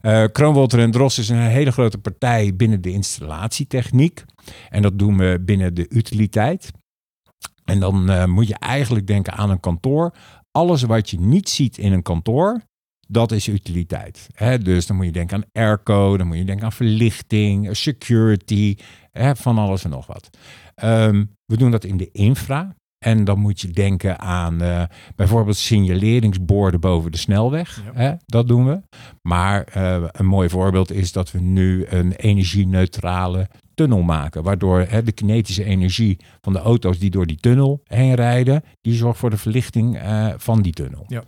Eh 0.00 0.24
Kroonwolter 0.32 0.78
en 0.78 0.90
Dros 0.90 1.18
is 1.18 1.28
een 1.28 1.36
hele 1.36 1.72
grote 1.72 1.98
partij 1.98 2.56
binnen 2.56 2.80
de 2.80 2.92
installatietechniek. 2.92 4.24
En 4.68 4.82
dat 4.82 4.98
doen 4.98 5.18
we 5.18 5.42
binnen 5.44 5.74
de 5.74 5.86
utiliteit. 5.88 6.72
En 7.64 7.80
dan 7.80 8.10
eh, 8.10 8.24
moet 8.24 8.48
je 8.48 8.58
eigenlijk 8.58 9.06
denken 9.06 9.32
aan 9.32 9.50
een 9.50 9.60
kantoor. 9.60 10.14
Alles 10.50 10.82
wat 10.82 11.10
je 11.10 11.20
niet 11.20 11.48
ziet 11.48 11.78
in 11.78 11.92
een 11.92 12.02
kantoor, 12.02 12.62
dat 13.08 13.32
is 13.32 13.48
utiliteit. 13.48 14.28
Dus 14.62 14.86
dan 14.86 14.96
moet 14.96 15.04
je 15.04 15.12
denken 15.12 15.36
aan 15.36 15.50
airco, 15.52 16.16
dan 16.16 16.26
moet 16.26 16.36
je 16.36 16.44
denken 16.44 16.64
aan 16.64 16.72
verlichting, 16.72 17.76
security, 17.76 18.76
van 19.32 19.58
alles 19.58 19.84
en 19.84 19.90
nog 19.90 20.06
wat. 20.06 20.30
Ehm, 20.74 21.24
we 21.44 21.56
doen 21.56 21.70
dat 21.70 21.84
in 21.84 21.96
de 21.96 22.10
infra. 22.12 22.76
En 22.98 23.24
dan 23.24 23.38
moet 23.38 23.60
je 23.60 23.70
denken 23.70 24.18
aan 24.18 24.62
eh, 24.62 24.82
bijvoorbeeld 25.16 25.56
signaleringsborden 25.56 26.80
boven 26.80 27.10
de 27.10 27.18
snelweg. 27.18 27.82
Ja. 27.84 28.00
Hè? 28.00 28.14
Dat 28.26 28.48
doen 28.48 28.66
we. 28.66 28.80
Maar 29.22 29.64
eh, 29.64 30.02
een 30.10 30.26
mooi 30.26 30.48
voorbeeld 30.48 30.92
is 30.92 31.12
dat 31.12 31.30
we 31.30 31.40
nu 31.40 31.86
een 31.86 32.12
energie-neutrale 32.12 33.48
tunnel 33.74 34.02
maken. 34.02 34.42
Waardoor 34.42 34.80
hè, 34.88 35.02
de 35.02 35.12
kinetische 35.12 35.64
energie 35.64 36.18
van 36.40 36.52
de 36.52 36.58
auto's 36.58 36.98
die 36.98 37.10
door 37.10 37.26
die 37.26 37.36
tunnel 37.36 37.80
heen 37.84 38.14
rijden, 38.14 38.62
die 38.80 38.94
zorgt 38.94 39.18
voor 39.18 39.30
de 39.30 39.36
verlichting 39.36 39.98
eh, 39.98 40.28
van 40.36 40.62
die 40.62 40.72
tunnel. 40.72 41.04
Ja. 41.06 41.22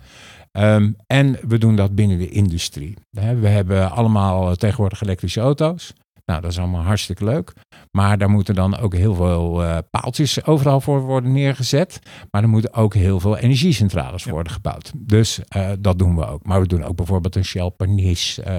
Ehm, 0.51 0.91
en 1.07 1.37
we 1.47 1.57
doen 1.57 1.75
dat 1.75 1.95
binnen 1.95 2.17
de 2.17 2.29
industrie. 2.29 2.97
We 3.11 3.47
hebben 3.47 3.91
allemaal 3.91 4.55
tegenwoordig 4.55 5.01
elektrische 5.01 5.39
auto's. 5.39 5.93
Nou, 6.29 6.41
dat 6.41 6.51
is 6.51 6.59
allemaal 6.59 6.81
hartstikke 6.83 7.23
leuk. 7.23 7.53
Maar 7.91 8.17
daar 8.17 8.29
moeten 8.29 8.55
dan 8.55 8.77
ook 8.77 8.93
heel 8.95 9.15
veel 9.15 9.63
eh, 9.63 9.77
paaltjes 9.89 10.45
overal 10.45 10.81
voor 10.81 11.01
worden 11.01 11.31
neergezet. 11.31 11.99
Maar 12.31 12.41
er 12.43 12.49
moeten 12.49 12.73
ook 12.73 12.93
heel 12.93 13.19
veel 13.19 13.37
energiecentrales 13.37 14.23
Ja. 14.23 14.31
worden 14.31 14.51
gebouwd. 14.51 14.91
Dus 14.95 15.39
eh, 15.47 15.69
dat 15.79 15.99
doen 15.99 16.15
we 16.15 16.27
ook. 16.27 16.45
Maar 16.45 16.61
we 16.61 16.67
doen 16.67 16.83
ook 16.83 16.95
bijvoorbeeld 16.95 17.35
een 17.35 17.45
Shell 17.45 17.69
Pernis. 17.69 18.39
eh, 18.39 18.53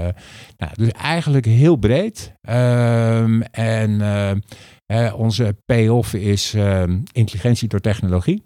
nou, 0.56 0.72
dus 0.74 0.90
eigenlijk 0.90 1.44
heel 1.46 1.76
breed. 1.76 2.32
Ehm, 2.40 3.40
en 3.40 4.02
onze 5.14 5.56
payoff 5.64 6.14
is 6.14 6.54
ehm, 6.54 7.00
intelligentie 7.12 7.68
door 7.68 7.80
technologie. 7.80 8.42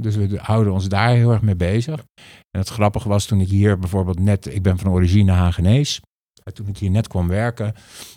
Dus 0.00 0.16
we 0.16 0.38
houden 0.42 0.72
ons 0.72 0.88
daar 0.88 1.10
heel 1.10 1.30
erg 1.32 1.42
mee 1.42 1.56
bezig. 1.56 2.04
En 2.50 2.60
het 2.60 2.68
grappige 2.68 3.08
was 3.08 3.26
toen 3.26 3.40
ik 3.40 3.48
hier 3.48 3.78
bijvoorbeeld 3.78 4.18
net, 4.20 4.54
ik 4.54 4.62
ben 4.62 4.78
van 4.78 4.90
origine 4.90 5.32
Hagenees. 5.32 6.00
En 6.44 6.54
Toen 6.54 6.68
ik 6.68 6.78
hier 6.78 6.90
net 6.90 7.08
kwam 7.08 7.28
werken, 7.28 7.74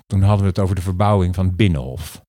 toen 0.07 0.22
hadden 0.22 0.42
we 0.42 0.48
het 0.50 0.60
over 0.60 0.75
de 0.75 0.81
verbouwing 0.81 1.36
van 1.36 1.45
het 1.45 1.56
Binnenhof. 1.56 2.24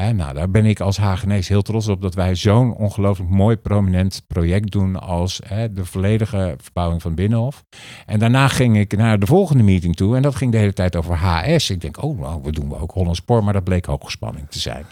Hè, 0.00 0.12
nou, 0.12 0.34
daar 0.34 0.50
ben 0.50 0.66
ik 0.66 0.80
als 0.80 0.96
Hagenees 0.96 1.48
heel 1.48 1.62
trots 1.62 1.88
op 1.88 2.02
dat 2.02 2.14
wij 2.14 2.34
zo'n 2.34 2.74
ongelooflijk 2.74 3.30
mooi 3.30 3.56
prominent 3.56 4.22
project 4.26 4.70
doen 4.72 5.00
als 5.00 5.40
hè, 5.46 5.72
de 5.72 5.84
volledige 5.84 6.54
verbouwing 6.60 7.02
van 7.02 7.10
het 7.10 7.20
Binnenhof. 7.20 7.64
En 8.06 8.18
daarna 8.18 8.48
ging 8.48 8.78
ik 8.78 8.96
naar 8.96 9.18
de 9.18 9.26
volgende 9.26 9.62
meeting 9.62 9.96
toe 9.96 10.16
en 10.16 10.22
dat 10.22 10.34
ging 10.34 10.52
de 10.52 10.58
hele 10.58 10.72
tijd 10.72 10.96
over 10.96 11.16
HS. 11.16 11.70
Ik 11.70 11.80
denk, 11.80 12.02
oh, 12.02 12.20
nou, 12.20 12.40
we 12.42 12.52
doen 12.52 12.68
we 12.68 12.78
ook 12.78 12.90
Holland 12.90 13.16
Sport, 13.16 13.44
maar 13.44 13.52
dat 13.52 13.64
bleek 13.64 13.84
hogespanning 13.86 14.48
te 14.48 14.58
zijn. 14.58 14.84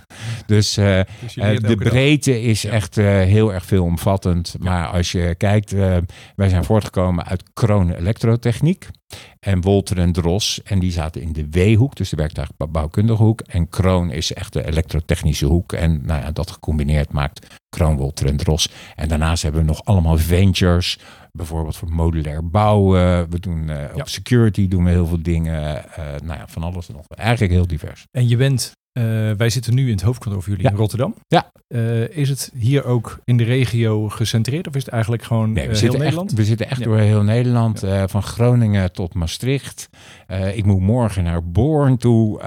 Dus 0.47 0.76
eh, 0.76 1.00
Dus 1.21 1.37
eh, 1.37 1.54
de 1.56 1.61
dag. 1.61 1.75
breedte 1.76 2.42
is 2.42 2.62
Ja. 2.62 2.71
echt 2.71 2.99
eh, 2.99 3.04
heel 3.06 3.52
erg 3.52 3.64
veelomvattend. 3.64 4.54
Maar 4.59 4.87
als 4.87 5.12
je 5.12 5.35
kijkt, 5.35 5.71
wij 6.37 6.49
zijn 6.49 6.64
voortgekomen 6.64 7.25
uit 7.26 7.42
Kronen 7.52 7.97
Elektrotechniek. 7.97 8.88
En 9.41 9.61
Wolter 9.61 9.99
en 9.99 10.12
Dros. 10.12 10.62
En 10.62 10.79
die 10.79 10.91
zaten 10.93 11.23
in 11.23 11.33
de 11.33 11.49
W-hoek, 11.50 11.97
dus 11.97 12.09
de 12.09 12.17
werktuigbouwkundige 12.17 13.23
hoek. 13.23 13.41
En 13.41 13.69
Kroon 13.69 14.11
is 14.11 14.33
echt 14.33 14.53
de 14.53 14.67
elektrotechnische 14.67 15.47
hoek. 15.47 15.73
En 15.73 16.00
nou 16.07 16.21
ja, 16.23 16.31
dat 16.31 16.50
gecombineerd 16.50 17.12
maakt 17.12 17.47
Kroon, 17.69 17.97
Wolter 17.97 18.27
en 18.27 18.37
Dros. 18.37 18.69
En 18.97 19.09
daarnaast 19.09 19.43
hebben 19.43 19.61
we 19.61 19.67
nog 19.67 19.85
allemaal 19.85 20.19
ventures. 20.19 20.99
Bijvoorbeeld 21.33 21.77
voor 21.77 21.91
modulair 21.93 22.49
bouwen. 22.50 23.31
We 23.31 23.41
doen 23.41 23.67
Ja. 23.67 23.91
op 23.95 24.09
security 24.09 24.69
doen 24.69 24.85
we 24.85 24.91
heel 24.91 25.07
veel 25.07 25.23
dingen. 25.23 25.93
eh, 25.95 26.05
nou 26.25 26.38
ja, 26.38 26.45
van 26.49 26.62
alles 26.62 26.88
en 26.88 26.95
nog. 26.95 27.05
Eigenlijk 27.09 27.53
heel 27.53 27.67
divers. 27.67 28.05
En 28.11 28.29
je 28.29 28.37
bent, 28.37 28.73
eh, 28.92 29.02
wij 29.37 29.50
zitten 29.50 29.75
nu 29.75 29.85
in 29.87 29.92
het 29.92 30.02
hoofdkantoor 30.02 30.42
van 30.42 30.50
jullie 30.50 30.66
Ja. 30.66 30.73
in 30.73 30.78
Rotterdam. 30.78 31.14
Ja. 31.26 31.50
Eh, 31.68 32.09
is 32.16 32.28
het 32.28 32.50
hier 32.54 32.85
ook 32.85 33.18
in 33.25 33.37
de 33.37 33.45
regio 33.45 34.09
gecentreerd 34.09 34.68
of 34.68 34.75
is 34.75 34.85
het 34.85 34.92
eigenlijk 34.92 35.23
gewoon 35.23 35.52
Nee, 35.52 35.68
we, 35.68 35.75
eh, 35.75 35.80
heel 35.80 35.92
Nederland? 35.92 36.28
echt, 36.30 36.38
we 36.38 36.45
zitten 36.45 36.68
echt 36.71 36.78
Ja. 36.78 36.85
door 36.85 36.99
heel 36.99 37.23
Nederland, 37.23 37.83
van 38.07 38.23
Groningen 38.23 38.92
tot 38.92 39.14
Maastricht. 39.14 39.88
Ik 40.54 40.64
moet 40.64 40.80
morgen 40.80 41.25
naar 41.25 41.45
Born 41.45 41.97
toe, 41.97 42.38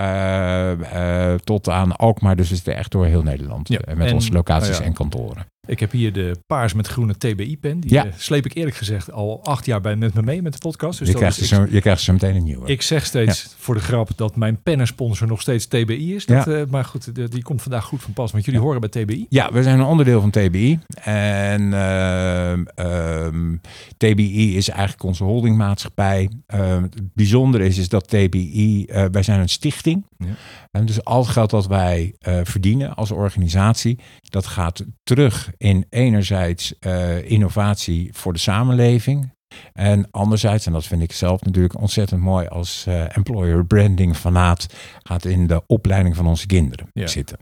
tot 1.44 1.70
aan 1.70 1.96
Alkmaar. 1.96 2.36
Dus 2.36 2.50
we 2.50 2.56
zitten 2.56 2.76
echt 2.76 2.92
door 2.92 3.06
heel 3.06 3.24
Nederland 3.24 3.70
met 3.70 3.84
en- 4.08 4.14
onze 4.14 4.32
locaties 4.32 4.78
ja. 4.78 4.84
en 4.84 4.94
kantoren. 4.94 5.46
Ik 5.68 5.80
heb 5.80 5.92
hier 5.92 6.14
de 6.14 6.36
paars 6.48 6.74
met 6.74 6.88
groene 6.88 7.18
TBI-pen. 7.18 7.80
Die 7.80 7.94
Ja. 7.94 8.06
eh, 8.06 8.12
sleep 8.18 8.46
ik 8.46 8.54
eerlijk 8.56 8.76
gezegd 8.76 9.12
al 9.12 9.44
acht 9.44 9.66
jaar 9.66 9.82
bij, 9.82 9.96
met 9.96 10.14
me 10.14 10.22
mee 10.22 10.42
met 10.42 10.54
de 10.54 10.58
podcast. 10.60 11.00
Dus 11.00 11.08
je, 11.08 11.14
dat 11.14 11.22
krijgt 11.22 11.38
is- 11.42 11.52
ik, 11.52 11.58
zo, 11.58 11.68
je 11.70 11.82
krijgt 11.82 12.02
zo 12.02 12.14
meteen 12.14 12.36
een 12.36 12.44
nieuwe. 12.44 12.68
ik 12.68 12.82
zeg 12.82 13.06
steeds 13.06 13.56
voor 13.58 13.76
de 13.76 13.82
grap 13.82 14.10
dat 14.16 14.36
mijn 14.36 14.62
pennensponsor 14.62 15.28
nog 15.28 15.42
steeds 15.42 15.66
TBI 15.66 16.16
is. 16.16 16.26
Dat, 16.26 16.48
eh, 16.48 16.62
maar 16.70 16.86
goed, 16.86 17.16
de- 17.16 17.30
die 17.30 17.44
komt 17.44 17.62
vandaag 17.62 17.84
goed 17.86 18.02
van 18.02 18.14
pas. 18.14 18.32
Want 18.32 18.46
jullie 18.46 18.60
horen 18.60 18.80
bij 18.82 18.90
TBI. 18.90 19.26
Ja, 19.30 19.52
we 19.52 19.64
zijn 19.64 19.80
een 19.80 19.86
onderdeel 19.86 20.22
van 20.22 20.30
TBI. 20.30 20.80
En 21.04 21.74
ehm, 21.74 22.64
ehm, 22.76 23.56
TBI 23.98 24.56
is 24.58 24.70
eigenlijk 24.70 25.04
onze 25.04 25.24
holdingmaatschappij. 25.24 26.30
Ehm, 26.48 26.82
het 26.84 27.14
bijzondere 27.14 27.66
is, 27.66 27.78
is 27.78 27.90
dat 27.90 28.08
TBI, 28.08 28.86
eh, 28.86 29.06
wij 29.12 29.24
zijn 29.24 29.40
een 29.40 29.50
stichting. 29.50 30.06
Ja. 30.18 30.26
En 30.72 30.86
dus 30.86 31.04
al 31.04 31.20
het 31.22 31.30
geld 31.32 31.50
dat 31.50 31.68
wij 31.68 32.16
verdienen 32.44 32.96
als 32.96 33.12
organisatie, 33.12 34.00
dat 34.22 34.46
gaat 34.48 34.86
terug 35.04 35.51
in 35.58 35.86
enerzijds 35.90 36.80
eh, 36.80 37.32
innovatie 37.32 38.10
voor 38.14 38.34
de 38.34 38.40
samenleving. 38.40 39.32
En 39.74 40.12
anderzijds, 40.12 40.66
en 40.66 40.72
dat 40.72 40.86
vind 40.86 41.02
ik 41.02 41.12
zelf 41.12 41.42
natuurlijk 41.42 41.80
ontzettend 41.80 42.22
mooi 42.22 42.48
als 42.48 42.86
eh, 42.88 43.18
employer 43.18 43.66
branding 43.66 44.16
fanaat, 44.16 44.68
gaat 45.04 45.26
in 45.26 45.48
de 45.48 45.62
opleiding 45.68 46.16
van 46.16 46.28
onze 46.28 46.46
kinderen 46.48 46.88
Ja. 46.94 47.08
zitten. 47.08 47.38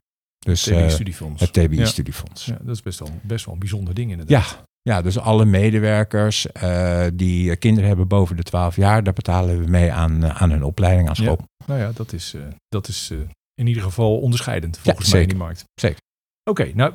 Dus 0.45 0.67
eh, 0.67 0.77
TBI-studiefonds. 0.85 1.41
het 1.41 1.53
TBI 1.53 1.75
Ja. 1.75 1.91
Ja, 2.45 2.57
dat 2.61 2.75
is 2.75 2.81
best 2.81 2.99
wel, 2.99 3.09
best 3.21 3.45
wel 3.45 3.53
een 3.53 3.59
bijzonder 3.59 3.93
ding 3.93 4.11
inderdaad. 4.11 4.49
Ja, 4.49 4.63
ja 4.95 5.01
dus 5.01 5.17
alle 5.19 5.45
medewerkers 5.45 6.51
eh, 6.51 7.05
die 7.13 7.51
eh, 7.51 7.57
kinderen 7.59 7.87
hebben 7.87 8.07
boven 8.07 8.35
de 8.35 8.43
12 8.43 8.75
jaar, 8.75 9.03
daar 9.03 9.13
betalen 9.13 9.59
we 9.63 9.69
mee 9.69 9.91
aan, 9.91 10.23
eh, 10.23 10.41
aan 10.41 10.51
hun 10.51 10.63
opleiding 10.63 11.09
aan 11.09 11.15
school. 11.15 11.39
Nou 11.65 11.79
ja, 11.79 11.91
dat 11.95 12.13
is, 12.13 12.33
eh, 12.33 12.41
dat 12.69 12.87
is 12.87 13.09
eh, 13.11 13.17
in 13.53 13.67
ieder 13.67 13.83
geval 13.83 14.19
onderscheidend 14.19 14.77
volgens 14.77 15.05
Ja, 15.07 15.11
mij 15.13 15.21
in 15.21 15.27
die 15.29 15.37
markt. 15.37 15.63
Zeker. 15.81 15.99
Oké, 16.49 16.71
nou 16.73 16.91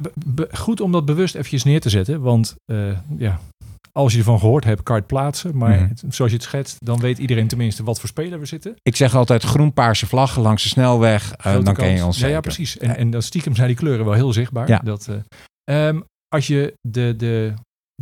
goed 0.53 0.81
om 0.81 0.93
dat 0.93 1.05
bewust 1.05 1.35
eventjes 1.35 1.65
neer 1.65 1.81
te 1.81 1.89
zetten. 1.91 2.21
Want 2.21 2.55
eh, 2.73 2.99
ja, 3.19 3.41
als 3.93 4.13
je 4.13 4.19
ervan 4.19 4.39
gehoord 4.39 4.65
hebt, 4.65 4.83
kan 4.83 4.95
je 4.95 5.01
het 5.01 5.11
plaatsen. 5.11 5.57
Maar 5.57 5.71
Mhm. 5.81 5.89
het- 5.89 6.05
zoals 6.09 6.31
je 6.31 6.37
het 6.37 6.47
schetst, 6.47 6.77
dan 6.85 7.01
weet 7.01 7.19
iedereen 7.19 7.47
tenminste 7.49 7.85
wat 7.85 8.01
voor 8.01 8.09
speler 8.09 8.39
we 8.39 8.47
zitten. 8.47 8.75
Ik 8.83 8.97
zeg 8.97 9.15
altijd 9.15 9.43
groen-paarse 9.43 10.07
vlaggen 10.07 10.43
langs 10.43 10.63
de 10.63 10.69
snelweg, 10.69 11.33
eh, 11.33 11.53
dan 11.65 11.75
ken 11.75 11.91
je 11.97 12.05
ons 12.05 12.19
ja, 12.19 12.27
ja, 12.27 12.41
precies. 12.41 12.79
En, 12.79 12.97
en 12.97 13.11
dan 13.11 13.23
stiekem 13.23 13.55
zijn 13.55 13.69
die 13.69 13.77
kleuren 13.77 14.05
wel 14.05 14.15
heel 14.15 14.33
zichtbaar. 14.33 14.69
Ja. 14.69 14.79
Dat, 14.85 15.09
eh, 15.65 15.89
ehm, 15.89 16.01
als 16.29 16.47
je 16.47 16.75
de, 16.89 17.15
de, 17.17 17.53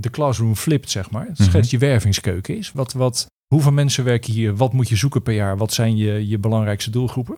de 0.00 0.11
classroom 0.11 0.56
flipt, 0.56 0.90
zeg 0.90 1.11
maar. 1.11 1.25
Mhm. 1.32 1.42
Schets 1.42 1.71
je 1.71 1.78
wervingskeuken 1.78 2.56
is. 2.56 2.73
Wat, 2.73 2.92
wat, 2.92 3.26
hoeveel 3.54 3.73
mensen 3.73 4.04
werken 4.04 4.32
hier? 4.32 4.56
Wat 4.56 4.73
moet 4.73 4.88
je 4.88 4.97
zoeken 4.97 5.23
per 5.23 5.35
jaar? 5.35 5.56
Wat 5.56 5.73
zijn 5.73 5.97
je, 5.97 6.28
je 6.28 6.38
belangrijkste 6.38 6.90
doelgroepen? 6.90 7.37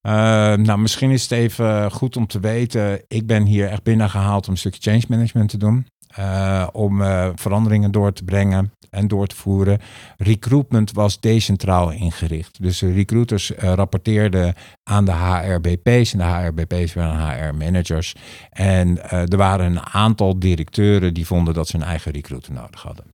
Eh, 0.00 0.12
nou, 0.54 0.78
misschien 0.78 1.10
is 1.10 1.22
het 1.22 1.30
even 1.30 1.90
goed 1.90 2.16
om 2.16 2.26
te 2.26 2.40
weten. 2.40 3.04
Ik 3.08 3.26
ben 3.26 3.44
hier 3.44 3.68
echt 3.68 3.82
binnengehaald 3.82 4.46
om 4.46 4.52
een 4.52 4.58
stukje 4.58 4.90
change 4.90 5.04
management 5.08 5.48
te 5.48 5.56
doen. 5.56 5.86
Eh, 6.08 6.66
om 6.72 7.02
eh, 7.02 7.28
veranderingen 7.34 7.90
door 7.90 8.12
te 8.12 8.24
brengen 8.24 8.72
en 8.90 9.08
door 9.08 9.26
te 9.26 9.36
voeren. 9.36 9.78
Recruitment 10.16 10.92
was 10.92 11.20
decentraal 11.20 11.90
ingericht. 11.90 12.62
Dus 12.62 12.78
de 12.78 12.92
recruiters 12.92 13.54
eh, 13.54 13.72
rapporteerden 13.72 14.54
aan 14.82 15.04
de 15.04 15.12
HRBP's 15.12 16.12
en 16.12 16.18
de 16.18 16.24
HRBP's 16.24 16.96
aan 16.96 17.30
HR-managers. 17.30 18.14
En 18.50 19.10
er 19.10 19.36
waren 19.36 19.66
een 19.66 19.86
aantal 19.86 20.38
directeuren 20.38 21.14
die 21.14 21.26
vonden 21.26 21.54
dat 21.54 21.68
ze 21.68 21.76
een 21.76 21.82
eigen 21.82 22.12
recruiter 22.12 22.52
nodig 22.52 22.82
hadden. 22.82 23.04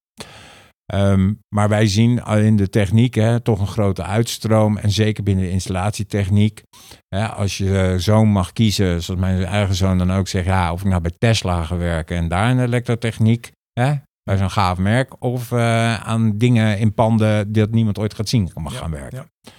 Ehm, 0.86 1.32
maar 1.48 1.68
wij 1.68 1.86
zien 1.86 2.18
in 2.24 2.56
de 2.56 2.68
techniek 2.68 3.14
hè, 3.14 3.40
toch 3.40 3.60
een 3.60 3.66
grote 3.66 4.02
uitstroom. 4.02 4.76
En 4.78 4.90
zeker 4.90 5.22
binnen 5.22 5.44
de 5.44 5.50
installatietechniek. 5.50 6.62
Hè, 7.08 7.26
als 7.28 7.58
je 7.58 7.78
eh, 7.80 7.98
zoon 7.98 8.28
mag 8.28 8.52
kiezen, 8.52 9.02
zoals 9.02 9.20
mijn 9.20 9.44
eigen 9.44 9.74
zoon 9.74 9.98
dan 9.98 10.12
ook 10.12 10.28
zegt. 10.28 10.46
Ja, 10.46 10.72
of 10.72 10.80
ik 10.80 10.88
nou 10.88 11.00
bij 11.00 11.12
Tesla 11.18 11.62
ga 11.62 11.76
werken 11.76 12.16
en 12.16 12.28
daar 12.28 12.50
in 12.50 12.56
de 12.56 12.62
elektrotechniek. 12.62 13.52
Hè, 13.72 13.92
bij 14.22 14.36
zo'n 14.36 14.50
gaaf 14.50 14.78
merk. 14.78 15.22
Of 15.22 15.52
eh, 15.52 15.94
aan 15.94 16.38
dingen 16.38 16.78
in 16.78 16.94
panden 16.94 17.52
die 17.52 17.62
dat 17.62 17.70
niemand 17.72 17.98
ooit 17.98 18.14
gaat 18.14 18.28
zien 18.28 18.50
mag 18.54 18.72
Ja, 18.72 18.78
gaan 18.78 18.90
werken. 18.90 19.18
ja. 19.42 19.50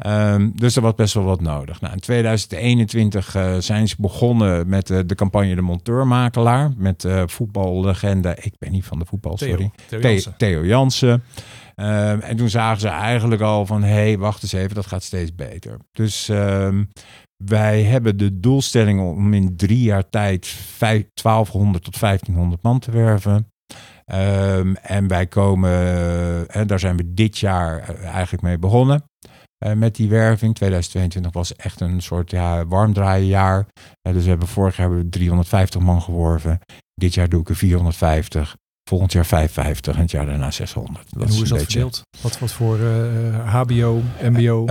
Ehm, 0.00 0.50
dus 0.54 0.76
er 0.76 0.82
was 0.82 0.94
best 0.94 1.14
wel 1.14 1.24
wat 1.24 1.40
nodig. 1.40 1.80
Nou, 1.80 1.92
in 1.92 2.00
2021 2.00 3.34
eh, 3.34 3.56
zijn 3.58 3.88
ze 3.88 3.94
begonnen 3.98 4.68
met 4.68 4.90
eh, 4.90 4.98
de 5.06 5.14
campagne 5.14 5.54
De 5.54 5.60
Monteurmakelaar. 5.60 6.72
Met 6.76 7.04
eh 7.04 7.22
voetballegende, 7.26 8.36
ik 8.40 8.52
ben 8.58 8.72
niet 8.72 8.84
van 8.84 8.98
de 8.98 9.04
voetbal, 9.04 9.34
Theo, 9.36 9.48
sorry. 9.48 9.70
Theo 9.88 10.00
The- 10.00 10.08
Jansen. 10.08 10.34
Theo 10.36 10.64
Jansen. 10.64 11.22
Ehm, 11.74 12.20
en 12.20 12.36
toen 12.36 12.48
zagen 12.48 12.80
ze 12.80 12.88
eigenlijk 12.88 13.42
al 13.42 13.66
van, 13.66 13.82
hé, 13.82 13.88
hey, 13.88 14.18
wacht 14.18 14.42
eens 14.42 14.52
even, 14.52 14.74
dat 14.74 14.86
gaat 14.86 15.02
steeds 15.02 15.34
beter. 15.34 15.76
Dus 15.92 16.28
ehm, 16.28 16.84
wij 17.44 17.82
hebben 17.82 18.16
de 18.16 18.40
doelstelling 18.40 19.00
om 19.00 19.34
in 19.34 19.56
drie 19.56 19.82
jaar 19.82 20.08
tijd 20.10 20.46
vijf- 20.46 21.06
1200 21.14 21.84
tot 21.84 21.98
1500 22.00 22.62
man 22.62 22.78
te 22.78 22.90
werven. 22.90 23.46
En 24.82 25.06
wij 25.08 25.26
komen, 25.26 25.70
en 26.48 26.66
daar 26.66 26.78
zijn 26.78 26.96
we 26.96 27.14
dit 27.14 27.38
jaar 27.38 27.94
eigenlijk 27.94 28.42
mee 28.42 28.58
begonnen. 28.58 29.02
Eh, 29.60 29.72
met 29.72 29.96
die 29.96 30.08
werving. 30.08 30.54
2022 30.54 31.32
was 31.32 31.56
echt 31.56 31.80
een 31.80 32.00
soort 32.02 32.30
ja, 32.30 32.66
warmdraaienjaar. 32.66 33.66
Eh, 34.02 34.12
dus 34.12 34.22
we 34.22 34.28
hebben 34.28 34.48
vorig 34.48 34.76
jaar 34.76 34.86
hebben 34.86 35.04
we 35.04 35.10
350 35.10 35.80
man 35.80 36.02
geworven. 36.02 36.58
Dit 36.94 37.14
jaar 37.14 37.28
doe 37.28 37.40
ik 37.40 37.48
er 37.48 37.56
450. 37.56 38.56
Volgend 38.90 39.12
jaar 39.12 39.26
550 39.26 39.94
en 39.94 40.00
het 40.00 40.10
jaar 40.10 40.26
daarna 40.26 40.50
600. 40.50 41.12
En 41.12 41.18
hoe 41.18 41.26
is 41.28 41.36
dat 41.36 41.58
beetje- 41.58 41.64
verdeeld? 41.64 42.02
Wat, 42.20 42.38
wat 42.38 42.52
voor 42.52 42.78
eh, 42.78 43.54
HBO, 43.54 44.02
MBO? 44.22 44.64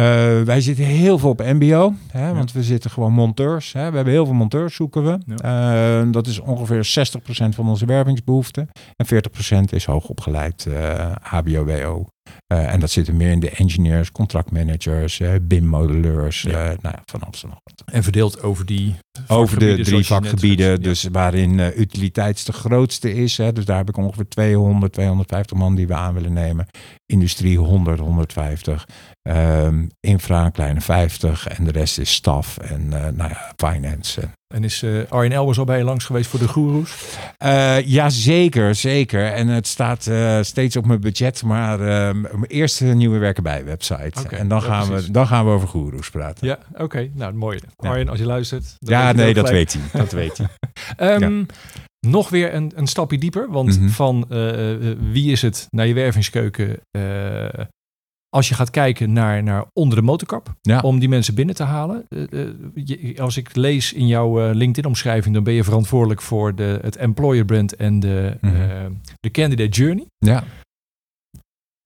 Wij 0.45 0.61
zitten 0.61 0.85
heel 0.85 1.17
veel 1.19 1.29
op 1.29 1.39
MBO, 1.39 1.93
hè, 2.11 2.33
want 2.33 2.51
we 2.51 2.63
zitten 2.63 2.91
gewoon 2.91 3.13
monteurs. 3.13 3.73
Hè. 3.73 3.89
We 3.89 3.95
hebben 3.95 4.13
heel 4.13 4.25
veel 4.25 4.33
monteurs 4.33 4.75
zoeken 4.75 5.03
we. 5.03 6.11
Dat 6.11 6.27
is 6.27 6.39
ongeveer 6.39 6.83
60% 6.85 7.55
van 7.55 7.69
onze 7.69 7.85
wervingsbehoeften. 7.85 8.69
En 8.95 9.05
40% 9.05 9.73
is 9.73 9.85
hoogopgeleid 9.85 10.65
eh 10.65 11.11
HBO-WO. 11.21 12.05
Eh, 12.47 12.73
en 12.73 12.79
dat 12.79 12.89
zitten 12.91 13.17
meer 13.17 13.31
in 13.31 13.39
de 13.39 13.49
engineers, 13.49 14.11
contractmanagers, 14.11 15.19
eh 15.19 15.31
BIM-modelleurs, 15.41 16.41
Ja. 16.41 16.49
eh, 16.51 16.65
nou 16.81 16.95
ja, 16.95 17.01
van 17.05 17.21
alles 17.21 17.43
en 17.43 17.49
nog 17.49 17.59
wat. 17.63 17.83
en 17.93 18.03
verdeeld 18.03 18.41
over 18.43 18.65
die 18.65 18.95
Over 19.27 19.59
de 19.59 19.79
drie 19.83 19.95
net 19.97 20.05
vakgebieden, 20.05 20.81
dus 20.81 21.03
waarin 21.11 21.59
utiliteits 21.59 22.43
de 22.45 22.53
grootste 22.53 23.13
is. 23.13 23.37
Hè, 23.37 23.53
dus 23.53 23.65
daar 23.65 23.77
heb 23.77 23.89
ik 23.89 23.97
ongeveer 23.97 24.27
200, 24.27 24.93
250 24.93 25.57
man 25.57 25.75
die 25.75 25.87
we 25.87 25.93
aan 25.93 26.13
willen 26.13 26.33
nemen. 26.33 26.67
Industrie 27.05 27.57
100, 27.57 27.99
150. 27.99 28.85
Ehm, 29.29 29.85
infra 29.99 30.49
kleine 30.49 30.81
50. 30.81 31.47
En 31.47 31.63
de 31.63 31.71
rest 31.71 31.97
is 31.99 32.13
staf 32.13 32.57
en 32.57 32.93
eh, 32.93 33.11
nou 33.13 33.29
ja, 33.29 33.51
finance. 33.55 34.21
En 34.53 34.63
is 34.63 34.83
eh 34.83 34.91
Arjen 35.09 35.31
Elbers 35.31 35.59
al 35.59 35.65
bij 35.65 35.77
je 35.77 35.83
langs 35.83 36.05
geweest 36.05 36.29
voor 36.29 36.39
de 36.39 36.47
goeroes? 36.47 36.95
Eh, 37.37 37.85
ja, 37.87 38.09
zeker, 38.09 38.75
zeker. 38.75 39.25
En 39.33 39.47
het 39.47 39.67
staat 39.67 40.09
steeds 40.41 40.75
op 40.75 40.85
mijn 40.85 40.99
budget, 40.99 41.43
maar 41.43 41.79
ehm, 41.79 42.43
eerst 42.47 42.81
een 42.81 42.97
nieuwe 42.97 43.17
werken 43.17 43.43
bij 43.43 43.65
website. 43.65 44.27
En 44.29 44.47
dan 44.47 44.61
gaan, 44.61 44.87
precies. 44.87 45.05
we, 45.05 45.11
dan 45.11 45.27
gaan 45.27 45.45
we 45.45 45.51
over 45.51 45.67
goeroes 45.67 46.09
praten. 46.09 46.47
Ja, 46.47 46.57
oké. 46.73 47.09
Nou, 47.13 47.33
mooi. 47.33 47.59
Ja. 47.77 47.89
Arjen, 47.89 48.09
als 48.09 48.19
je 48.19 48.25
luistert. 48.25 48.75
Ja, 48.79 49.11
nee, 49.11 49.33
dat 49.33 49.49
weet 49.49 49.73
hij. 49.73 49.81
Dat 50.01 50.11
weet 50.11 50.37
hij. 50.37 50.47
Ehm, 51.19 51.43
Nog 52.07 52.29
weer 52.29 52.53
een, 52.53 52.71
een 52.75 52.87
stapje 52.87 53.17
dieper. 53.17 53.47
Want 53.49 53.79
Mhm. 53.79 53.89
van 53.89 54.25
wie 55.11 55.31
is 55.31 55.41
het 55.41 55.67
naar 55.69 55.87
je 55.87 55.93
wervingskeuken. 55.93 56.79
Als 58.29 58.49
je 58.49 58.55
gaat 58.55 58.69
kijken 58.69 59.13
naar, 59.13 59.43
naar 59.43 59.65
onder 59.73 59.97
de 59.97 60.03
motorkap. 60.03 60.53
Ja. 60.61 60.79
Om 60.79 60.99
die 60.99 61.09
mensen 61.09 61.35
binnen 61.35 61.55
te 61.55 61.63
halen. 61.63 62.05
Eh, 62.09 62.21
eh, 62.43 62.49
je- 62.73 63.21
als 63.21 63.37
ik 63.37 63.55
lees 63.55 63.93
in 63.93 64.07
jouw 64.07 64.41
eh, 64.41 64.55
LinkedIn-omschrijving. 64.55 65.33
Dan 65.33 65.43
ben 65.43 65.53
je 65.53 65.63
verantwoordelijk 65.63 66.21
voor 66.21 66.55
de, 66.55 66.79
het 66.81 66.95
employer 66.95 67.45
brand 67.45 67.75
en 67.75 67.99
de, 67.99 68.37
Mhm. 68.41 68.91
de 69.19 69.31
candidate 69.31 69.69
journey. 69.81 70.05
Ja. 70.17 70.43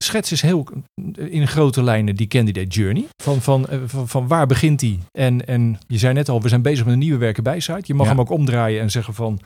Schets 0.03 0.31
eens 0.31 0.41
heel 0.41 0.67
in 1.15 1.47
grote 1.47 1.83
lijnen 1.83 2.15
die 2.15 2.27
candidate 2.27 2.67
journey. 2.67 3.05
Van, 3.23 3.41
van, 3.41 3.65
van, 3.85 4.07
van 4.07 4.27
waar 4.27 4.47
begint 4.47 4.79
die? 4.79 4.99
En, 5.11 5.47
en 5.47 5.77
je 5.87 5.97
zei 5.97 6.13
net 6.13 6.29
al, 6.29 6.41
we 6.41 6.49
zijn 6.49 6.61
bezig 6.61 6.83
met 6.85 6.93
een 6.93 6.99
nieuwe 6.99 7.17
werken 7.17 7.43
bij 7.43 7.59
site. 7.59 7.81
Je 7.83 7.93
mag 7.93 8.05
Ja. 8.05 8.11
hem 8.11 8.19
ook 8.21 8.29
omdraaien 8.29 8.81
en 8.81 8.91
zeggen 8.91 9.13
van 9.13 9.39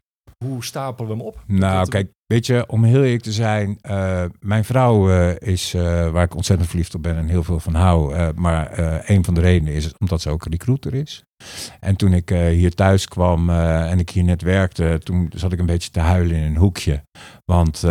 hoe 0.45 0.63
stapelen 0.63 1.09
we 1.09 1.17
hem 1.17 1.25
op? 1.25 1.43
Nou, 1.47 1.87
kijk, 1.87 2.11
weet 2.25 2.45
je, 2.45 2.63
om 2.67 2.83
heel 2.83 3.03
eerlijk 3.03 3.23
te 3.23 3.31
zijn, 3.31 3.77
eh, 3.81 4.23
mijn 4.39 4.65
vrouw 4.65 5.09
eh, 5.09 5.35
is 5.49 5.73
eh, 5.73 6.09
waar 6.09 6.23
ik 6.23 6.35
ontzettend 6.35 6.69
verliefd 6.69 6.95
op 6.95 7.03
ben 7.03 7.17
en 7.17 7.27
heel 7.27 7.43
veel 7.43 7.59
van 7.59 7.73
hou. 7.73 8.33
maar 8.35 8.79
een 9.09 9.23
van 9.23 9.33
de 9.33 9.41
redenen 9.41 9.73
is 9.73 9.93
omdat 9.97 10.21
ze 10.21 10.29
ook 10.29 10.45
recruiter 10.45 10.93
is. 10.93 11.23
En 11.79 11.95
toen 11.95 12.13
ik 12.13 12.29
hier 12.29 12.73
thuis 12.73 13.07
kwam 13.07 13.49
en 13.49 13.99
ik 13.99 14.09
hier 14.09 14.23
net 14.23 14.41
werkte, 14.41 14.99
toen 15.03 15.31
zat 15.35 15.51
ik 15.51 15.59
een 15.59 15.65
beetje 15.65 15.89
te 15.89 15.99
huilen 15.99 16.35
in 16.35 16.43
een 16.43 16.57
hoekje. 16.57 17.03
Want 17.45 17.83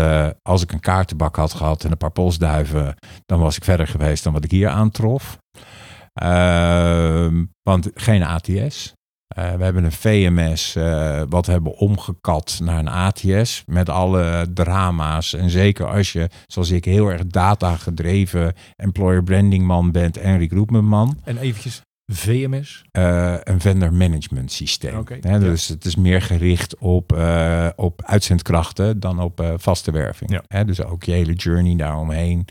als 0.43 0.63
ik 0.63 0.73
een 0.73 0.81
kaartenbak 0.81 1.37
had 1.37 1.53
gehad 1.53 1.85
en 1.85 1.91
een 1.91 1.97
paar 1.97 2.11
polsduiven, 2.11 2.95
dan 3.27 3.41
was 3.41 3.57
ik 3.57 3.65
verder 3.65 3.87
geweest 3.87 4.25
dan 4.25 4.33
wat 4.33 4.45
ik 4.45 4.51
hier 4.51 4.69
aantrof. 4.69 5.39
Ehm, 6.13 7.45
want 7.63 7.91
geen 7.95 8.23
ATS. 8.23 8.95
Eh, 9.27 9.55
we 9.55 9.65
hebben 9.65 9.85
een 9.85 9.93
VMS 9.93 10.77
eh, 10.77 11.23
wat 11.29 11.47
we 11.47 11.53
hebben 11.53 11.77
omgekat 11.77 12.59
naar 12.63 12.79
een 12.79 12.89
ATS 12.89 13.63
met 13.67 13.89
alle 13.89 14.47
drama's. 14.55 15.35
En 15.35 15.51
zeker 15.51 15.87
als 15.87 16.13
je, 16.13 16.29
zoals 16.47 16.71
ik, 16.71 16.85
heel 16.85 17.09
erg 17.09 17.27
data 17.27 17.77
gedreven 17.77 18.53
employer 18.77 19.23
branding 19.23 19.65
man 19.65 19.91
bent 19.91 20.17
en 20.17 20.39
recruitment 20.39 20.85
man. 20.85 21.21
En 21.25 21.39
eventjes, 21.39 21.83
VMS? 22.13 22.85
Uh, 22.93 23.35
een 23.43 23.61
vendor 23.61 23.93
management 23.93 24.53
systeem. 24.53 24.97
Okay, 24.99 25.39
dus 25.39 25.69
het 25.69 25.85
is 25.85 25.97
meer 25.97 26.23
gericht 26.23 26.79
op, 26.79 27.13
uh, 27.13 27.69
op 27.77 28.03
uitzendkrachten 28.05 29.01
dan 29.01 29.21
op 29.21 29.41
uh, 29.41 29.53
vaste 29.57 29.91
werving. 29.91 30.41
Ja. 30.49 30.65
Dus 30.65 30.83
ook 30.83 31.05
je 31.05 31.13
hele 31.13 31.33
journey 31.33 31.77
daaromheen 31.77 32.45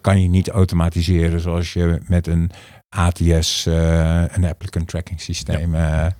kan 0.00 0.22
je 0.22 0.28
niet 0.28 0.48
automatiseren 0.48 1.40
zoals 1.40 1.72
je 1.72 2.00
met 2.06 2.26
een 2.26 2.50
ATS, 2.96 3.66
een 3.66 4.44
applicant 4.44 4.88
tracking 4.88 5.20
systeem, 5.20 5.74
ja. 5.74 6.14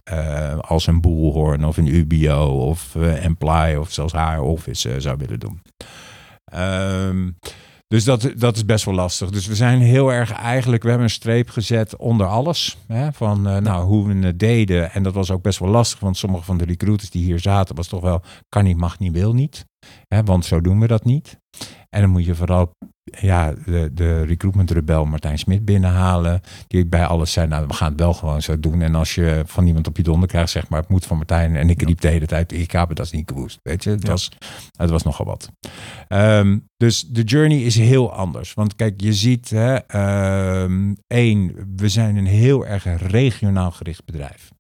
als 0.60 0.86
een 0.86 1.00
Bullhorn 1.00 1.64
of 1.64 1.76
een 1.76 1.86
UBO 1.86 2.46
of 2.46 2.94
Employ 2.94 3.74
of 3.74 3.92
zelfs 3.92 4.12
HR 4.12 4.40
Office 4.40 5.00
zou 5.00 5.16
willen 5.16 5.40
doen. 5.40 5.62
Um, 6.54 7.36
dus 7.90 8.04
dat, 8.04 8.32
dat 8.36 8.56
is 8.56 8.64
best 8.64 8.84
wel 8.84 8.94
lastig. 8.94 9.30
Dus 9.30 9.46
we 9.46 9.54
zijn 9.54 9.80
heel 9.80 10.12
erg 10.12 10.32
eigenlijk, 10.32 10.82
we 10.82 10.88
hebben 10.88 11.06
een 11.06 11.12
streep 11.12 11.48
gezet 11.48 11.96
onder 11.96 12.26
alles. 12.26 12.76
Hè, 12.86 13.12
van 13.12 13.48
uh, 13.48 13.56
nou, 13.56 13.84
hoe 13.84 14.06
we 14.06 14.26
het 14.26 14.38
deden. 14.38 14.92
En 14.92 15.02
dat 15.02 15.14
was 15.14 15.30
ook 15.30 15.42
best 15.42 15.58
wel 15.58 15.68
lastig, 15.68 16.00
want 16.00 16.16
sommige 16.16 16.44
van 16.44 16.58
de 16.58 16.64
recruiters 16.64 17.10
die 17.10 17.24
hier 17.24 17.38
zaten, 17.38 17.74
was 17.74 17.88
toch 17.88 18.00
wel 18.00 18.22
kan 18.48 18.64
niet, 18.64 18.76
mag 18.76 18.98
niet, 18.98 19.12
wil 19.12 19.32
niet. 19.32 19.66
Hè, 20.08 20.22
want 20.22 20.44
zo 20.44 20.60
doen 20.60 20.80
we 20.80 20.86
dat 20.86 21.04
niet. 21.04 21.38
En 21.88 22.00
dan 22.00 22.10
moet 22.10 22.24
je 22.24 22.34
vooral 22.34 22.70
ja, 23.20 23.54
de, 23.64 23.90
de 23.94 24.22
recruitment 24.22 24.70
rebel 24.70 25.04
Martijn 25.04 25.38
Smit 25.38 25.64
binnenhalen. 25.64 26.40
Die 26.66 26.86
bij 26.86 27.06
alles 27.06 27.32
zei, 27.32 27.46
nou 27.46 27.66
we 27.66 27.72
gaan 27.74 27.90
het 27.90 28.00
wel 28.00 28.14
gewoon 28.14 28.42
zo 28.42 28.60
doen. 28.60 28.82
En 28.82 28.94
als 28.94 29.14
je 29.14 29.42
van 29.46 29.66
iemand 29.66 29.86
op 29.86 29.96
je 29.96 30.02
donder 30.02 30.28
krijgt, 30.28 30.50
zeg 30.50 30.68
maar, 30.68 30.80
het 30.80 30.88
moet 30.88 31.06
van 31.06 31.16
Martijn. 31.16 31.56
En 31.56 31.70
ik 31.70 31.82
riep 31.82 32.00
de 32.00 32.08
hele 32.08 32.26
tijd, 32.26 32.52
ik 32.52 32.70
heb 32.70 32.88
het, 32.88 32.96
dat 32.96 33.06
is 33.06 33.12
niet 33.12 33.28
gewoest. 33.28 33.58
Weet 33.62 33.84
je, 33.84 33.90
het, 33.90 34.02
Ja. 34.02 34.08
was, 34.10 34.30
het 34.76 34.90
was 34.90 35.02
nogal 35.02 35.26
wat. 35.26 35.50
Ehm, 36.08 36.58
dus 36.76 37.00
de 37.08 37.22
journey 37.22 37.58
is 37.62 37.76
heel 37.76 38.12
anders. 38.12 38.54
Want 38.54 38.76
kijk, 38.76 39.00
je 39.00 39.12
ziet, 39.12 39.50
hè, 39.50 39.74
ehm, 39.74 40.94
één, 41.06 41.54
we 41.76 41.88
zijn 41.88 42.16
een 42.16 42.26
heel 42.26 42.66
erg 42.66 42.84
regionaal 43.10 43.70
gericht 43.70 44.04
bedrijf. 44.04 44.50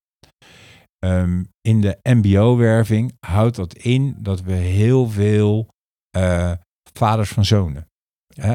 Ehm, 0.98 1.42
in 1.60 1.80
de 1.80 1.98
MBO-werving 2.02 3.12
houdt 3.26 3.56
dat 3.56 3.74
in 3.74 4.16
dat 4.18 4.42
we 4.42 4.52
heel 4.52 5.08
veel 5.08 5.68
eh, 6.10 6.52
vaders 6.92 7.28
van 7.30 7.44
zonen, 7.44 7.86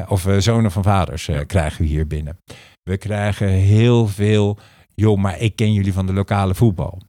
of 0.08 0.26
eh, 0.26 0.36
zonen 0.38 0.70
van 0.70 0.82
vaders 0.82 1.28
eh, 1.28 1.40
krijgen 1.46 1.82
we 1.82 1.88
hier 1.88 2.06
binnen. 2.06 2.38
We 2.82 2.96
krijgen 2.96 3.48
heel 3.48 4.06
veel, 4.06 4.58
joh, 4.94 5.18
maar 5.18 5.40
ik 5.40 5.56
ken 5.56 5.72
jullie 5.72 5.92
van 5.92 6.06
de 6.06 6.12
lokale 6.12 6.54
voetbal. 6.54 7.00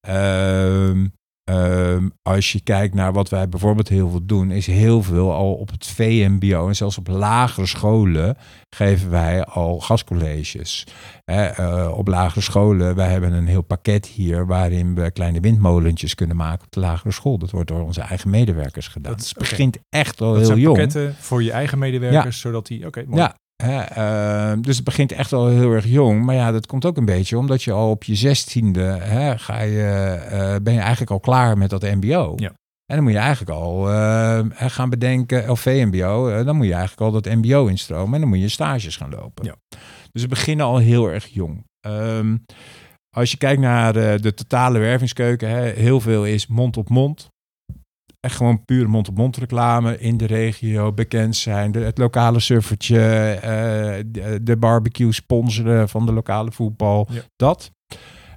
Ehm, 0.00 1.06
ehm, 1.44 2.08
als 2.22 2.52
je 2.52 2.60
kijkt 2.60 2.94
naar 2.94 3.12
wat 3.12 3.28
wij 3.28 3.48
bijvoorbeeld 3.48 3.88
heel 3.88 4.10
veel 4.10 4.26
doen, 4.26 4.50
is 4.50 4.66
heel 4.66 5.02
veel 5.02 5.32
al 5.32 5.54
op 5.54 5.70
het 5.70 5.86
VMBO 5.86 6.68
en 6.68 6.76
zelfs 6.76 6.98
op 6.98 7.08
lagere 7.08 7.66
scholen 7.66 8.36
geven 8.70 9.10
wij 9.10 9.44
al 9.44 9.80
gastcolleges. 9.80 10.86
Hè, 11.24 11.44
eh, 11.46 11.92
op 11.98 12.08
lagere 12.08 12.40
scholen, 12.40 12.94
wij 12.94 13.10
hebben 13.10 13.32
een 13.32 13.46
heel 13.46 13.62
pakket 13.62 14.06
hier 14.06 14.46
waarin 14.46 14.94
we 14.94 15.10
kleine 15.10 15.40
windmolentjes 15.40 16.14
kunnen 16.14 16.36
maken 16.36 16.64
op 16.64 16.72
de 16.72 16.80
lagere 16.80 17.12
school. 17.12 17.38
Dat 17.38 17.50
wordt 17.50 17.68
door 17.68 17.82
onze 17.82 18.00
eigen 18.00 18.30
medewerkers 18.30 18.88
gedaan. 18.88 19.12
Dat 19.12 19.32
begint 19.38 19.78
echt 19.88 20.20
al 20.20 20.28
Dat 20.28 20.36
heel 20.36 20.46
zijn 20.46 20.58
jong. 20.58 20.76
pakketten 20.76 21.14
voor 21.18 21.42
je 21.42 21.52
eigen 21.52 21.78
medewerkers, 21.78 22.40
zodat 22.40 22.66
die... 22.66 22.86
Oké, 22.86 23.04
mooi. 23.06 23.20
Ja, 23.20 23.36
hè, 23.62 23.80
eh, 23.80 24.58
dus 24.60 24.76
het 24.76 24.84
begint 24.84 25.12
echt 25.12 25.32
al 25.32 25.46
heel 25.46 25.72
erg 25.72 25.86
jong. 25.86 26.24
Maar 26.24 26.34
ja, 26.34 26.50
dat 26.50 26.66
komt 26.66 26.84
ook 26.84 26.96
een 26.96 27.04
beetje 27.04 27.38
omdat 27.38 27.62
je 27.62 27.72
al 27.72 27.90
op 27.90 28.04
je 28.04 28.14
zestiende 28.14 28.82
hè, 28.82 29.38
ga 29.38 29.60
je, 29.60 29.82
eh, 30.30 30.56
ben 30.62 30.72
je 30.72 30.80
eigenlijk 30.80 31.10
al 31.10 31.20
klaar 31.20 31.58
met 31.58 31.70
dat 31.70 31.82
mbo. 31.82 32.32
Ja. 32.36 32.52
En 32.92 32.98
dan 32.98 33.06
moet 33.06 33.12
je 33.12 33.18
eigenlijk 33.18 33.50
al 33.50 33.90
eh, 33.90 34.40
gaan 34.56 34.90
bedenken, 34.90 35.50
of 35.50 35.60
VMBO, 35.60 36.28
eh, 36.28 36.44
dan 36.44 36.56
moet 36.56 36.66
je 36.66 36.72
eigenlijk 36.72 37.00
al 37.02 37.20
dat 37.20 37.34
mbo 37.34 37.66
instromen. 37.66 38.14
En 38.14 38.20
dan 38.20 38.28
moet 38.28 38.40
je 38.40 38.48
stages 38.48 38.96
gaan 38.96 39.10
lopen. 39.10 39.44
Ja. 39.44 39.56
Dus 40.10 40.22
we 40.22 40.28
beginnen 40.28 40.66
al 40.66 40.78
heel 40.78 41.10
erg 41.10 41.26
jong. 41.26 41.66
Ehm, 41.80 42.36
als 43.16 43.30
je 43.30 43.36
kijkt 43.36 43.60
naar 43.60 43.92
de, 43.92 44.18
de 44.20 44.34
totale 44.34 44.78
wervingskeuken, 44.78 45.48
hè, 45.48 45.70
heel 45.70 46.00
veel 46.00 46.26
is 46.26 46.46
mond 46.46 46.76
op 46.76 46.88
mond. 46.88 47.30
Echt 48.24 48.36
gewoon 48.36 48.64
puur 48.64 48.88
mond-op-mond 48.88 49.36
reclame 49.36 49.98
in 49.98 50.16
de 50.16 50.26
regio, 50.26 50.92
bekend 50.92 51.36
zijn. 51.36 51.72
De, 51.72 51.78
het 51.78 51.98
lokale 51.98 52.40
surfertje, 52.40 53.00
eh, 53.32 54.04
de, 54.06 54.42
de 54.42 54.56
barbecue 54.56 55.12
sponsoren 55.12 55.88
van 55.88 56.06
de 56.06 56.12
lokale 56.12 56.52
voetbal. 56.52 57.08
Ja. 57.10 57.22
Dat. 57.36 57.70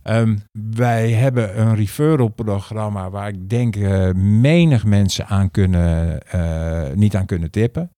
Ehm, 0.06 0.38
wij 0.76 1.12
hebben 1.12 1.60
een 1.60 1.76
referral 1.76 2.28
programma 2.28 3.10
waar 3.10 3.28
ik 3.28 3.50
denk 3.50 3.76
eh, 3.76 4.12
menig 4.14 4.86
mensen 4.86 5.28
aan 5.28 5.52
kunnen, 5.52 6.22
eh, 6.22 6.94
niet 6.94 7.16
aan 7.16 7.26
kunnen 7.26 7.52
tippen. 7.52 7.92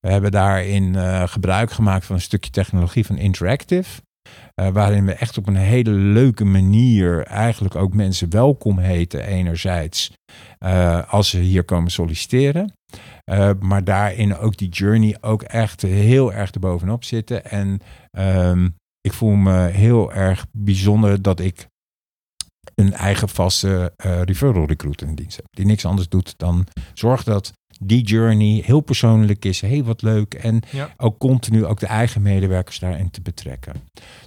We 0.00 0.12
hebben 0.12 0.30
daarin 0.30 0.94
eh, 0.96 1.22
gebruik 1.28 1.70
gemaakt 1.70 2.04
van 2.04 2.14
een 2.14 2.22
stukje 2.22 2.50
technologie 2.50 3.06
van 3.06 3.16
Interactive. 3.16 4.02
Eh, 4.54 4.68
waarin 4.68 5.06
we 5.06 5.12
echt 5.12 5.38
op 5.38 5.46
een 5.46 5.56
hele 5.56 5.90
leuke 5.90 6.44
manier 6.44 7.22
eigenlijk 7.22 7.74
ook 7.74 7.94
mensen 7.94 8.30
welkom 8.30 8.78
heten 8.78 9.26
enerzijds. 9.26 10.12
eh, 10.58 11.12
als 11.12 11.28
ze 11.28 11.38
hier 11.38 11.64
komen 11.64 11.90
solliciteren. 11.90 12.72
Eh, 13.24 13.50
maar 13.60 13.84
daarin 13.84 14.36
ook 14.36 14.56
die 14.56 14.68
journey 14.68 15.16
ook 15.20 15.42
echt 15.42 15.82
heel 15.82 16.32
erg 16.32 16.50
erbovenop 16.50 17.04
zitten. 17.04 17.44
En 17.44 17.80
ehm, 18.10 18.68
ik 19.00 19.12
voel 19.12 19.34
me 19.34 19.66
heel 19.66 20.12
erg 20.12 20.46
bijzonder 20.52 21.22
dat 21.22 21.40
ik 21.40 21.66
een 22.74 22.92
eigen 22.92 23.28
vaste 23.28 23.92
referral 24.24 24.66
recruiter 24.66 25.08
in 25.08 25.14
dienst 25.14 25.36
heb. 25.36 25.46
Die 25.50 25.66
niks 25.66 25.84
anders 25.84 26.08
doet 26.08 26.34
dan 26.38 26.66
zorg 26.94 27.24
dat 27.24 27.52
die 27.82 28.02
journey 28.04 28.62
heel 28.64 28.80
persoonlijk 28.80 29.44
is. 29.44 29.60
Heel 29.60 29.84
wat 29.84 30.02
leuk. 30.02 30.34
En 30.34 30.62
Ja. 30.70 30.94
ook 30.96 31.18
continu 31.18 31.64
ook 31.64 31.80
de 31.80 31.86
eigen 31.86 32.22
medewerkers 32.22 32.78
daarin 32.78 33.10
te 33.10 33.20
betrekken. 33.20 33.74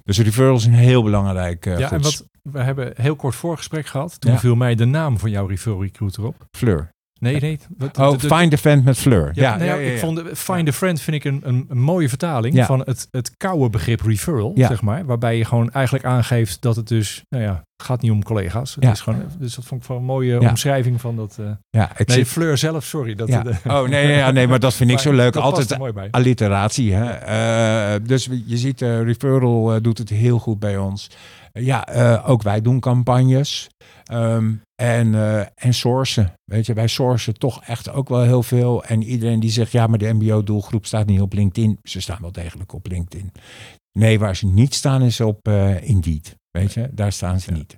Dus 0.04 0.20
referral 0.20 0.56
is 0.56 0.66
een 0.66 0.74
heel 0.74 1.04
belangrijk 1.04 1.66
eh 1.66 1.80
Ja, 1.80 1.92
en 1.92 2.02
wat, 2.02 2.26
we 2.44 2.60
hebben 2.60 2.88
een 2.88 2.94
heel 3.04 3.16
kort 3.16 3.36
voorgesprek 3.36 3.86
gehad. 3.86 4.22
Toen 4.22 4.32
Ja. 4.32 4.40
viel 4.40 4.56
mij 4.56 4.76
de 4.76 4.86
naam 4.86 5.20
van 5.20 5.30
jouw 5.30 5.46
referral 5.46 5.82
recruiter 5.82 6.26
op. 6.26 6.48
Fleur. 6.52 6.90
Nee, 7.20 7.40
nee. 7.40 7.60
wat- 7.78 7.98
Oh, 7.98 8.12
de- 8.12 8.28
de- 8.28 8.36
find 8.36 8.54
a 8.54 8.58
friend 8.58 8.84
met 8.86 8.98
Fleur. 8.98 9.32
Ja, 9.34 9.42
Ja, 9.44 9.50
nou 9.56 9.64
ja, 9.70 9.74
ja, 9.74 9.80
ja, 9.80 9.88
ja. 9.88 9.94
ik 9.94 10.00
vond 10.00 10.22
Find 10.34 10.68
a 10.68 10.72
Friend 10.72 11.02
vind 11.02 11.16
ik 11.18 11.24
een, 11.24 11.42
een, 11.44 11.66
een 11.70 11.80
mooie 11.82 12.10
vertaling 12.10 12.66
van 12.66 12.80
het, 12.80 13.08
het 13.12 13.38
koude 13.38 13.70
begrip 13.70 14.02
referral, 14.02 14.52
zeg 14.56 14.82
maar. 14.82 15.06
Waarbij 15.06 15.38
je 15.38 15.46
gewoon 15.46 15.72
eigenlijk 15.72 16.06
aangeeft 16.06 16.62
dat 16.62 16.76
het 16.76 16.88
dus, 16.88 17.24
nou 17.30 17.44
ja, 17.44 17.64
gaat 17.84 18.02
niet 18.02 18.12
om 18.12 18.24
collega's. 18.24 18.76
Het 18.76 18.84
Ja. 18.84 18.92
is 18.92 19.02
gewoon, 19.02 19.22
dus 19.40 19.56
dat 19.56 19.66
vond 19.66 19.82
ik 19.82 19.88
wel 19.88 19.98
een 19.98 20.04
mooie 20.04 20.40
omschrijving 20.40 21.02
van 21.02 21.16
dat. 21.16 21.38
eh, 21.40 21.46
Ja, 21.70 21.92
ik 21.98 22.08
nee, 22.08 22.18
zit- 22.18 22.28
Fleur 22.28 22.58
zelf, 22.58 22.84
sorry. 22.86 23.16
Dat, 23.16 23.30
Oh 23.68 23.88
nee, 23.88 24.08
ja, 24.08 24.32
nee, 24.32 24.48
maar 24.48 24.60
dat 24.60 24.74
vind 24.74 24.92
ik 24.92 25.00
zo 25.00 25.14
leuk. 25.14 25.36
Altijd 25.36 25.72
er 25.72 25.78
mooi 25.78 25.92
bij. 25.94 26.08
alliteratie. 26.12 26.94
Hè? 26.94 27.06
Eh, 27.10 28.00
dus 28.08 28.30
je 28.46 28.58
ziet, 28.58 28.82
eh, 28.82 29.02
referral 29.02 29.82
doet 29.82 29.98
het 29.98 30.10
heel 30.10 30.40
goed 30.40 30.60
bij 30.60 30.78
ons. 30.78 31.10
Ja, 31.54 31.88
ook 32.26 32.42
wij 32.44 32.62
doen 32.62 32.80
campagnes. 32.80 33.70
Ehm, 34.04 34.52
en, 34.80 35.16
eh, 35.16 35.40
en 35.56 35.74
sourcen. 35.74 36.34
Weet 36.46 36.66
je, 36.66 36.74
wij 36.74 36.88
sourcen 36.88 37.34
toch 37.34 37.64
echt 37.64 37.90
ook 37.90 38.10
wel 38.10 38.22
heel 38.22 38.44
veel. 38.44 38.84
En 38.84 39.04
iedereen 39.04 39.40
die 39.40 39.50
zegt, 39.50 39.72
ja, 39.72 39.88
maar 39.88 39.98
de 39.98 40.14
MBO-doelgroep 40.14 40.86
staat 40.86 41.06
niet 41.06 41.22
op 41.22 41.34
LinkedIn. 41.34 41.78
Ze 41.84 42.02
staan 42.02 42.22
wel 42.22 42.32
degelijk 42.32 42.74
op 42.74 42.88
LinkedIn. 42.88 43.32
Nee, 43.92 44.20
waar 44.20 44.36
ze 44.36 44.46
niet 44.46 44.74
staan 44.74 45.02
is 45.02 45.22
op 45.22 45.48
eh, 45.48 45.82
Indeed. 45.90 46.36
Weet 46.52 46.74
je, 46.74 46.90
daar 46.92 47.12
staan 47.12 47.40
ze 47.40 47.52
Ja. 47.52 47.58
niet. 47.58 47.78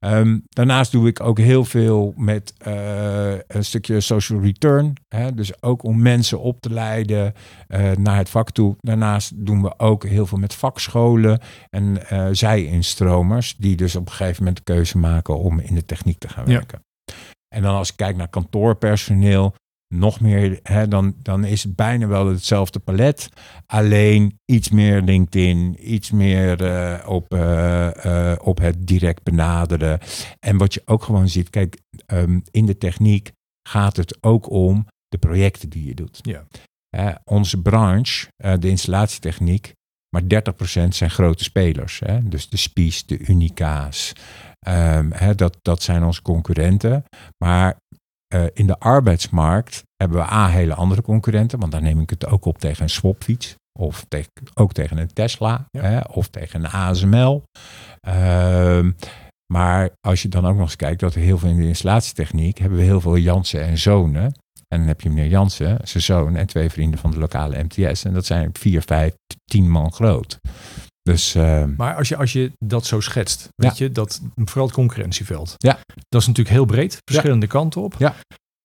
Ehm, 0.00 0.38
daarnaast 0.48 0.92
doe 0.92 1.08
ik 1.08 1.20
ook 1.20 1.38
heel 1.38 1.64
veel 1.64 2.12
met 2.16 2.52
eh, 2.58 3.32
een 3.32 3.64
stukje 3.64 4.00
social 4.00 4.40
return. 4.40 4.92
Hè? 5.08 5.34
Dus 5.34 5.62
ook 5.62 5.82
om 5.82 6.02
mensen 6.02 6.40
op 6.40 6.60
te 6.60 6.70
leiden 6.70 7.32
eh, 7.68 7.90
naar 7.92 8.16
het 8.16 8.30
vak 8.30 8.50
toe. 8.50 8.76
Daarnaast 8.80 9.32
doen 9.46 9.62
we 9.62 9.78
ook 9.78 10.04
heel 10.04 10.26
veel 10.26 10.38
met 10.38 10.54
vakscholen 10.54 11.40
en 11.70 12.08
eh 12.08 12.26
zij-instromers. 12.32 13.56
Die 13.56 13.76
dus 13.76 13.96
op 13.96 14.06
een 14.06 14.12
gegeven 14.12 14.38
moment 14.44 14.56
de 14.66 14.72
keuze 14.72 14.98
maken 14.98 15.38
om 15.38 15.60
in 15.60 15.74
de 15.74 15.84
techniek 15.84 16.18
te 16.18 16.28
gaan 16.28 16.44
Ja. 16.46 16.52
werken. 16.52 16.80
En 17.54 17.62
dan 17.62 17.74
als 17.74 17.90
ik 17.90 17.96
kijk 17.96 18.16
naar 18.16 18.28
kantoorpersoneel, 18.28 19.54
nog 19.88 20.20
meer, 20.20 20.60
hè, 20.62 20.88
dan, 20.88 21.14
dan 21.22 21.44
is 21.44 21.62
het 21.62 21.76
bijna 21.76 22.06
wel 22.06 22.26
hetzelfde 22.26 22.78
palet. 22.78 23.28
Alleen 23.66 24.38
iets 24.44 24.70
meer 24.70 25.02
LinkedIn, 25.02 25.92
iets 25.92 26.10
meer 26.10 26.64
eh, 26.64 27.08
op, 27.08 27.34
eh, 27.34 28.32
eh, 28.32 28.38
op 28.42 28.58
het 28.58 28.86
direct 28.86 29.22
benaderen. 29.22 29.98
En 30.40 30.56
wat 30.56 30.74
je 30.74 30.82
ook 30.84 31.02
gewoon 31.02 31.28
ziet, 31.28 31.50
kijk, 31.50 31.78
ehm, 32.06 32.40
in 32.50 32.66
de 32.66 32.78
techniek 32.78 33.30
gaat 33.68 33.96
het 33.96 34.18
ook 34.20 34.50
om 34.50 34.86
de 35.08 35.18
projecten 35.18 35.68
die 35.68 35.84
je 35.84 35.94
doet. 35.94 36.20
Ja. 36.22 36.46
Onze 37.24 37.62
branche, 37.62 38.26
de 38.36 38.68
installatietechniek, 38.68 39.72
maar 40.08 40.22
30% 40.26 40.94
zijn 40.94 41.10
grote 41.10 41.44
spelers. 41.44 41.98
Hè? 41.98 42.28
Dus 42.28 42.48
de 42.48 42.56
Spies, 42.56 43.06
de 43.06 43.18
Unica's, 43.18 44.12
ehm, 44.58 45.10
hè, 45.10 45.34
dat, 45.34 45.58
dat 45.62 45.82
zijn 45.82 46.04
onze 46.04 46.22
concurrenten. 46.22 47.04
Maar 47.44 47.76
eh, 48.34 48.44
in 48.52 48.66
de 48.66 48.78
arbeidsmarkt 48.78 49.82
hebben 49.96 50.18
we 50.18 50.32
A, 50.32 50.48
hele 50.48 50.74
andere 50.74 51.02
concurrenten, 51.02 51.58
want 51.58 51.72
daar 51.72 51.82
neem 51.82 52.00
ik 52.00 52.10
het 52.10 52.26
ook 52.26 52.44
op 52.44 52.58
tegen 52.58 52.82
een 52.82 52.90
swapfiets. 52.90 53.54
Of 53.78 54.04
tegen, 54.08 54.30
ook 54.54 54.72
tegen 54.72 54.98
een 54.98 55.12
Tesla, 55.12 55.66
Ja. 55.70 55.82
hè, 55.82 56.00
of 56.00 56.28
tegen 56.28 56.64
een 56.64 56.70
ASML. 56.70 57.42
Ehm, 58.00 58.90
maar 59.52 59.90
als 60.00 60.22
je 60.22 60.28
dan 60.28 60.46
ook 60.46 60.54
nog 60.54 60.64
eens 60.64 60.76
kijkt 60.76 61.00
dat 61.00 61.14
er 61.14 61.20
heel 61.20 61.38
veel 61.38 61.48
in 61.48 61.56
de 61.56 61.66
installatietechniek 61.66 62.58
hebben 62.58 62.78
we 62.78 62.84
heel 62.84 63.00
veel 63.00 63.16
Jansen 63.16 63.62
en 63.62 63.78
zonen. 63.78 64.24
En 64.68 64.78
dan 64.78 64.86
heb 64.86 65.00
je 65.00 65.08
meneer 65.08 65.30
Jansen, 65.30 65.78
zijn 65.82 66.02
zoon 66.02 66.36
en 66.36 66.46
twee 66.46 66.70
vrienden 66.70 67.00
van 67.00 67.10
de 67.10 67.18
lokale 67.18 67.62
MTS. 67.64 68.04
En 68.04 68.12
dat 68.12 68.26
zijn 68.26 68.50
vier, 68.52 68.82
vijf, 68.82 69.14
tien 69.44 69.70
man 69.70 69.92
groot. 69.92 70.38
Dus 71.08 71.34
uh, 71.34 71.64
Maar 71.76 71.94
als 71.94 72.08
je, 72.08 72.16
als 72.16 72.32
je 72.32 72.52
dat 72.58 72.86
zo 72.86 73.00
schetst, 73.00 73.48
weet 73.54 73.78
je, 73.78 73.92
dat 73.92 74.20
vooral 74.34 74.66
het 74.66 74.74
concurrentieveld. 74.74 75.54
Ja. 75.56 75.78
Dat 76.08 76.20
is 76.20 76.26
natuurlijk 76.26 76.56
heel 76.56 76.64
breed, 76.64 76.98
verschillende 77.04 77.46
kanten 77.46 77.82
op. 77.82 77.94
Ja. 77.98 78.14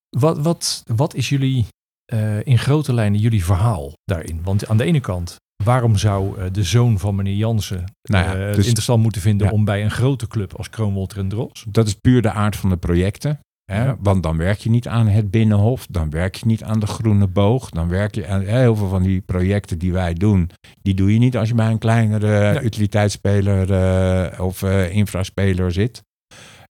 Wat, 0.10 0.38
wat, 0.38 0.84
wat 0.96 1.16
is 1.16 1.30
jullie 1.30 1.66
uh, 2.14 2.46
in 2.46 2.60
grote 2.60 2.94
lijnen 2.94 3.20
jullie 3.20 3.46
verhaal 3.46 3.94
daarin? 4.06 4.44
Want 4.44 4.68
aan 4.68 4.78
de 4.78 4.84
ene 4.84 5.00
kant, 5.00 5.36
waarom 5.64 5.98
zou 5.98 6.40
uh, 6.40 6.46
de 6.52 6.64
zoon 6.64 7.00
van 7.00 7.16
meneer 7.16 7.36
Jansen 7.36 7.84
Nou 8.02 8.26
ja, 8.26 8.36
het 8.36 8.56
dus- 8.56 8.66
interessant 8.66 9.02
moeten 9.02 9.22
vinden 9.22 9.52
om 9.52 9.66
bij 9.66 9.84
een 9.84 9.92
grote 9.92 10.28
club 10.28 10.54
als 10.54 10.70
Kroonwolter 10.70 11.18
en 11.18 11.28
Dros? 11.28 11.66
dat 11.70 11.88
is 11.88 11.94
puur 11.94 12.22
de 12.22 12.32
aard 12.32 12.56
van 12.56 12.70
de 12.70 12.78
projecten. 12.78 13.40
Hè? 13.66 13.84
Ja. 13.84 13.98
Want 14.00 14.24
dan 14.24 14.38
werk 14.38 14.60
je 14.60 14.70
niet 14.70 14.88
aan 14.88 15.08
het 15.08 15.32
Binnenhof, 15.32 15.88
dan 15.90 16.10
werk 16.10 16.36
je 16.36 16.46
niet 16.46 16.64
aan 16.64 16.80
de 16.80 16.88
Groene 16.88 17.28
Boog, 17.28 17.70
dan 17.70 17.88
werk 17.90 18.16
je 18.16 18.28
aan 18.28 18.42
heel 18.42 18.76
veel 18.76 18.90
van 18.90 19.04
die 19.04 19.22
projecten 19.22 19.78
die 19.78 19.94
wij 19.94 20.14
doen. 20.14 20.50
Die 20.82 20.94
doe 20.94 21.14
je 21.14 21.20
niet 21.20 21.38
als 21.38 21.48
je 21.50 21.56
bij 21.56 21.68
een 21.72 21.78
kleinere 21.78 22.54
Nee. 22.54 22.64
utiliteitsspeler 22.64 23.72
eh, 23.74 24.40
of 24.40 24.64
eh, 24.64 24.92
infraspeler 24.96 25.72
zit. 25.72 26.04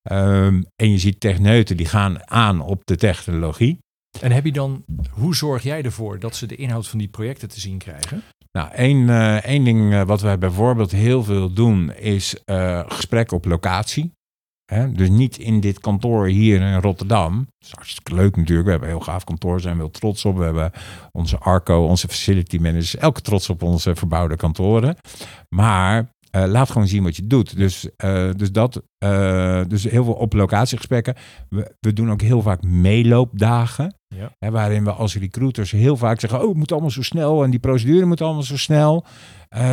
Ehm, 0.01 0.61
en 0.75 0.91
je 0.91 0.97
ziet 0.97 1.19
techneuten 1.19 1.77
die 1.77 1.85
gaan 1.85 2.29
aan 2.29 2.61
op 2.61 2.81
de 2.85 2.95
technologie. 2.95 3.77
En 4.21 4.31
heb 4.31 4.45
je 4.45 4.51
dan, 4.51 4.83
hoe 5.11 5.35
zorg 5.35 5.63
jij 5.63 5.83
ervoor 5.83 6.19
dat 6.19 6.35
ze 6.35 6.45
de 6.45 6.55
inhoud 6.55 6.87
van 6.87 6.99
die 6.99 7.07
projecten 7.07 7.49
te 7.49 7.59
zien 7.59 7.77
krijgen? 7.77 8.21
Nou, 8.51 8.71
één, 8.71 9.09
eh, 9.09 9.35
één 9.35 9.63
ding 9.63 10.03
wat 10.03 10.21
wij 10.21 10.37
bijvoorbeeld 10.37 10.91
heel 10.91 11.23
veel 11.23 11.53
doen 11.53 11.93
is 11.93 12.35
gesprek 12.87 13.31
op 13.31 13.45
locatie. 13.45 14.11
Dus 14.93 15.09
niet 15.09 15.37
in 15.37 15.59
dit 15.59 15.79
kantoor 15.79 16.27
hier 16.27 16.61
in 16.61 16.79
Rotterdam. 16.79 17.37
Dat 17.37 17.67
is 17.67 17.71
hartstikke 17.71 18.13
leuk 18.13 18.35
natuurlijk. 18.35 18.65
We 18.65 18.71
hebben 18.71 18.89
een 18.89 18.95
heel 18.95 19.05
gaaf 19.05 19.23
kantoor, 19.23 19.59
zijn 19.59 19.75
we 19.75 19.81
heel 19.81 19.91
trots 19.91 20.25
op. 20.25 20.37
We 20.37 20.43
hebben 20.43 20.71
onze 21.11 21.37
Arco, 21.37 21.85
onze 21.85 22.07
facility 22.07 22.57
managers, 22.57 22.95
elke 22.95 23.21
trots 23.21 23.49
op 23.49 23.63
onze 23.63 23.95
verbouwde 23.95 24.35
kantoren. 24.35 24.95
Maar 25.49 26.11
eh, 26.33 26.43
laat 26.47 26.71
gewoon 26.71 26.87
zien 26.87 27.03
wat 27.03 27.15
je 27.15 27.27
doet. 27.27 27.57
Dus, 27.57 27.95
eh, 27.95 28.29
dus, 28.35 28.51
dat, 28.51 28.81
eh, 28.97 29.61
dus 29.67 29.83
heel 29.83 30.03
veel 30.03 30.13
op 30.13 30.33
locatiegesprekken. 30.33 31.15
We, 31.49 31.75
we 31.79 31.93
doen 31.93 32.11
ook 32.11 32.21
heel 32.21 32.41
vaak 32.41 32.63
meeloopdagen. 32.63 33.95
Ja. 34.07 34.35
Hè, 34.39 34.51
waarin 34.51 34.83
we 34.83 34.91
als 34.91 35.17
recruiters 35.17 35.71
heel 35.71 35.97
vaak 35.97 36.19
zeggen: 36.19 36.41
Oh, 36.41 36.47
het 36.47 36.57
moet 36.57 36.71
allemaal 36.71 36.89
zo 36.89 37.01
snel 37.01 37.43
en 37.43 37.49
die 37.49 37.59
procedure 37.59 38.05
moet 38.05 38.21
allemaal 38.21 38.43
zo 38.43 38.57
snel. 38.57 39.05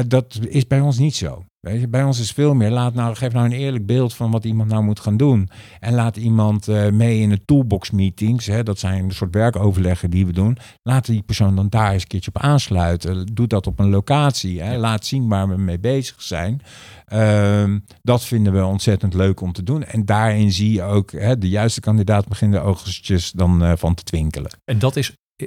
Dat 0.06 0.38
is 0.48 0.66
bij 0.66 0.80
ons 0.80 0.98
niet 0.98 1.16
zo. 1.16 1.44
Weet 1.60 1.80
je, 1.80 1.88
bij 1.88 2.04
ons 2.04 2.20
is 2.20 2.32
veel 2.32 2.54
meer. 2.54 2.70
Laat 2.70 2.94
nou, 2.94 3.14
geef 3.14 3.32
nou 3.32 3.44
een 3.46 3.52
eerlijk 3.52 3.86
beeld 3.86 4.14
van 4.14 4.30
wat 4.30 4.44
iemand 4.44 4.70
nou 4.70 4.82
moet 4.82 5.00
gaan 5.00 5.16
doen. 5.16 5.48
En 5.80 5.94
laat 5.94 6.16
iemand 6.16 6.68
eh, 6.68 6.88
mee 6.90 7.20
in 7.20 7.28
de 7.28 7.44
toolbox 7.44 7.90
meetings. 7.90 8.46
Hè, 8.46 8.62
dat 8.62 8.78
zijn 8.78 9.04
een 9.04 9.10
soort 9.10 9.34
werkoverleggen 9.34 10.10
die 10.10 10.26
we 10.26 10.32
doen. 10.32 10.56
Laat 10.82 11.06
die 11.06 11.22
persoon 11.22 11.56
dan 11.56 11.68
daar 11.68 11.92
eens 11.92 12.02
een 12.02 12.08
keertje 12.08 12.30
op 12.34 12.42
aansluiten. 12.42 13.26
Doe 13.34 13.46
dat 13.46 13.66
op 13.66 13.78
een 13.78 13.90
locatie. 13.90 14.62
Hè. 14.62 14.76
Laat 14.76 15.06
zien 15.06 15.28
waar 15.28 15.48
we 15.48 15.56
mee 15.56 15.78
bezig 15.78 16.22
zijn. 16.22 16.60
Ehm, 17.06 17.78
dat 18.02 18.24
vinden 18.24 18.52
we 18.52 18.64
ontzettend 18.64 19.14
leuk 19.14 19.40
om 19.40 19.52
te 19.52 19.62
doen. 19.62 19.84
En 19.84 20.04
daarin 20.04 20.52
zie 20.52 20.72
je 20.72 20.82
ook 20.82 21.12
hè, 21.12 21.38
de 21.38 21.48
juiste 21.48 21.80
kandidaat 21.80 22.28
begint 22.28 22.52
de 22.52 22.60
oogstjes 22.60 23.30
dan 23.30 23.62
eh, 23.64 23.72
van 23.76 23.94
te 23.94 24.02
twinkelen. 24.02 24.50
En 24.64 24.78
dat 24.78 24.96
is 24.96 25.14
eh, 25.36 25.46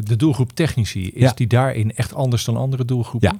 de 0.00 0.16
doelgroep 0.16 0.52
technici. 0.52 1.10
Is 1.10 1.20
Ja. 1.22 1.32
die 1.34 1.46
daarin 1.46 1.94
echt 1.94 2.14
anders 2.14 2.44
dan 2.44 2.56
andere 2.56 2.84
doelgroepen? 2.84 3.32
Ja. 3.32 3.38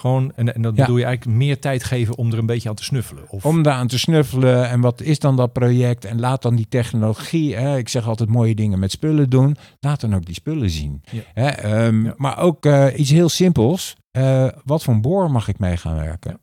Gewoon, 0.00 0.32
en, 0.34 0.54
en 0.54 0.62
dat 0.62 0.76
Ja. 0.76 0.80
bedoel 0.82 0.96
je 0.98 1.04
eigenlijk 1.04 1.36
meer 1.38 1.58
tijd 1.58 1.84
geven 1.84 2.16
om 2.16 2.32
er 2.32 2.38
een 2.38 2.46
beetje 2.46 2.68
aan 2.68 2.74
te 2.74 2.84
snuffelen? 2.84 3.24
Of, 3.28 3.44
Om 3.44 3.62
daaraan 3.62 3.86
te 3.86 3.98
snuffelen 3.98 4.68
en 4.68 4.80
wat 4.80 5.00
is 5.00 5.18
dan 5.18 5.36
dat 5.36 5.52
project 5.52 6.04
en 6.04 6.20
laat 6.20 6.42
dan 6.42 6.54
die 6.56 6.68
technologie, 6.68 7.56
hè, 7.56 7.76
ik 7.76 7.88
zeg 7.88 8.06
altijd 8.08 8.28
mooie 8.28 8.54
dingen 8.54 8.78
met 8.78 8.90
spullen 8.90 9.30
doen, 9.30 9.56
laat 9.80 10.00
dan 10.00 10.14
ook 10.14 10.24
die 10.26 10.34
spullen 10.34 10.70
zien. 10.70 11.02
Ja. 11.10 11.20
Hè, 11.34 11.46
ehm, 11.48 12.04
Ja. 12.04 12.14
Maar 12.16 12.38
ook 12.38 12.66
eh, 12.66 12.86
iets 12.98 13.10
heel 13.10 13.28
simpels, 13.28 13.96
eh, 14.10 14.48
wat 14.64 14.82
voor 14.84 15.00
boor 15.00 15.30
mag 15.30 15.48
ik 15.48 15.58
mee 15.58 15.76
gaan 15.76 15.96
werken? 15.96 16.40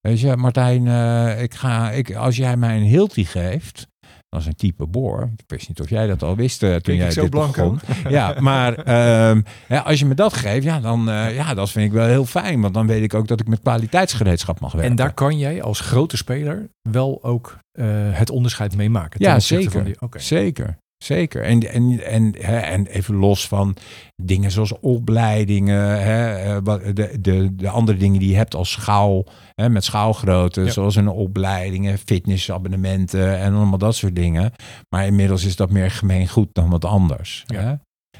Weet 0.00 0.20
je, 0.20 0.36
Martijn, 0.36 0.86
eh, 0.86 1.42
ik 1.42 1.54
ga, 1.54 1.90
ik, 1.90 2.14
als 2.14 2.36
jij 2.36 2.56
mij 2.56 2.76
een 2.76 2.82
Hilti 2.86 3.24
geeft, 3.24 3.86
dat 4.32 4.40
is 4.40 4.46
een 4.46 4.56
type 4.56 4.86
boor. 4.86 5.30
Ik 5.36 5.44
wist 5.46 5.68
niet 5.68 5.80
of 5.80 5.90
jij 5.90 6.06
dat 6.06 6.22
al 6.22 6.36
wist 6.36 6.62
eh, 6.62 6.74
toen 6.74 6.94
jij 6.94 7.06
ik 7.06 7.12
zo 7.12 7.20
dit 7.20 7.30
blanco? 7.30 7.70
begon. 7.70 8.12
Ja, 8.12 8.34
maar 8.40 8.74
ehm, 8.74 9.40
ja, 9.68 9.78
als 9.80 9.98
je 9.98 10.06
me 10.06 10.14
dat 10.14 10.32
geeft, 10.32 10.64
ja, 10.64 10.80
dan 10.80 11.10
eh, 11.10 11.34
ja, 11.34 11.54
dat 11.54 11.70
vind 11.70 11.86
ik 11.86 11.92
wel 11.92 12.06
heel 12.06 12.24
fijn. 12.24 12.60
Want 12.60 12.74
dan 12.74 12.86
weet 12.86 13.02
ik 13.02 13.14
ook 13.14 13.28
dat 13.28 13.40
ik 13.40 13.48
met 13.48 13.60
kwaliteitsgereedschap 13.60 14.60
mag 14.60 14.72
werken. 14.72 14.90
en 14.90 14.96
daar 14.96 15.12
kan 15.12 15.38
jij 15.38 15.62
als 15.62 15.80
grote 15.80 16.16
speler 16.16 16.68
wel 16.82 17.24
ook 17.24 17.58
eh, 17.72 17.86
het 17.90 18.30
onderscheid 18.30 18.76
mee 18.76 18.90
maken. 18.90 19.20
Ja, 19.22 19.40
zeker. 19.40 19.70
Van 19.70 19.84
die, 19.84 20.00
Oké. 20.00 20.18
Zeker, 20.18 20.78
zeker. 21.02 21.42
En, 21.42 21.72
en, 21.72 22.04
en, 22.04 22.34
hè, 22.38 22.56
en 22.58 22.86
even 22.86 23.14
los 23.14 23.48
van 23.48 23.76
dingen 24.22 24.50
zoals 24.50 24.78
opleidingen, 24.80 26.02
hè, 26.02 26.34
eh, 26.56 26.94
de, 26.94 27.18
de, 27.20 27.54
de 27.54 27.68
andere 27.68 27.98
dingen 27.98 28.18
die 28.18 28.30
je 28.30 28.36
hebt 28.36 28.54
als 28.54 28.70
schaal, 28.70 29.26
hè, 29.54 29.68
met 29.68 29.84
schaalgrootte, 29.84 30.60
Ja. 30.60 30.70
zoals 30.70 30.96
een 30.96 31.08
opleidingen, 31.08 31.98
fitnessabonnementen 31.98 33.38
en 33.38 33.54
allemaal 33.54 33.78
dat 33.78 33.94
soort 33.94 34.16
dingen. 34.16 34.52
Maar 34.88 35.06
inmiddels 35.06 35.44
is 35.44 35.56
dat 35.56 35.70
meer 35.70 35.90
gemeengoed 35.90 36.48
dan 36.52 36.70
wat 36.70 36.84
anders. 36.84 37.44
Ja. 37.46 37.60
Hè? 37.60 37.74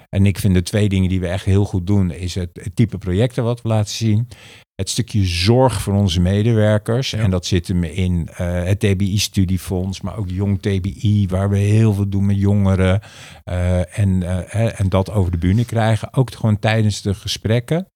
En 0.08 0.26
ik 0.26 0.38
vind 0.38 0.54
de 0.54 0.62
twee 0.62 0.88
dingen 0.88 1.08
die 1.08 1.20
we 1.20 1.28
echt 1.28 1.44
heel 1.44 1.64
goed 1.64 1.86
doen, 1.86 2.10
is 2.10 2.34
het, 2.34 2.50
het 2.52 2.76
type 2.76 2.98
projecten 2.98 3.44
wat 3.44 3.62
we 3.62 3.68
laten 3.68 3.94
zien. 3.94 4.28
Het 4.74 4.88
stukje 4.88 5.24
zorg 5.24 5.82
voor 5.82 5.94
onze 5.94 6.20
medewerkers. 6.20 7.10
Ja. 7.10 7.18
En 7.18 7.30
dat 7.30 7.46
zit 7.46 7.68
hem 7.68 7.84
in 7.84 8.28
eh, 8.28 8.64
het 8.64 8.80
TBI-studiefonds, 8.80 10.00
maar 10.00 10.16
ook 10.16 10.28
Jong 10.28 10.60
TBI, 10.60 11.26
waar 11.28 11.50
we 11.50 11.58
heel 11.58 11.92
veel 11.92 12.08
doen 12.08 12.26
met 12.26 12.36
jongeren. 12.36 13.00
Eh, 13.44 13.98
en, 13.98 14.22
eh, 14.22 14.80
en 14.80 14.88
dat 14.88 15.10
over 15.10 15.30
de 15.30 15.38
bühne 15.38 15.64
krijgen. 15.64 16.14
Ook 16.14 16.34
gewoon 16.34 16.58
tijdens 16.58 17.02
de 17.02 17.14
gesprekken. 17.14 17.86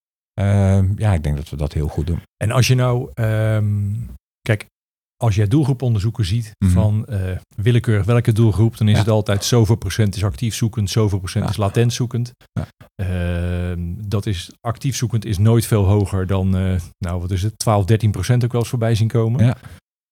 Ja, 0.97 1.15
ik 1.15 1.23
denk 1.23 1.37
dat 1.37 1.49
we 1.49 1.57
dat 1.57 1.73
heel 1.73 1.89
goed 1.89 2.07
doen. 2.07 2.23
En 2.37 2.51
als 2.51 2.67
je 2.67 2.75
nou, 2.75 3.11
ehm, 3.15 3.93
kijk, 4.41 4.67
als 5.17 5.35
jij 5.35 5.47
doelgroeponderzoeken 5.47 6.25
ziet 6.25 6.51
Mhm. 6.59 6.73
van 6.73 7.07
eh, 7.07 7.21
willekeurig 7.57 8.05
welke 8.07 8.33
doelgroep, 8.33 8.77
dan 8.77 8.87
is 8.89 8.93
Ja. 8.95 8.99
het 9.01 9.09
altijd 9.09 9.45
zoveel 9.45 9.77
procent 9.77 10.17
is 10.17 10.25
actief 10.25 10.55
zoekend, 10.55 10.91
zoveel 10.91 11.19
procent 11.19 11.45
Ja. 11.45 11.51
is 11.51 11.57
latent 11.57 11.93
zoekend. 11.93 12.33
Ja. 12.53 12.67
Ehm, 12.95 13.81
dat 14.09 14.27
is 14.27 14.51
actief 14.61 14.97
zoekend 14.97 15.25
is 15.25 15.39
nooit 15.39 15.67
veel 15.67 15.85
hoger 15.85 16.27
dan, 16.27 16.57
eh, 16.57 16.75
nou 16.99 17.21
wat 17.21 17.31
is 17.31 17.43
het, 17.43 17.59
12, 17.59 17.85
13 17.85 18.11
procent 18.11 18.45
ook 18.45 18.53
wel 18.53 18.61
eens 18.61 18.71
voorbij 18.71 18.95
zien 18.95 19.09
komen. 19.09 19.57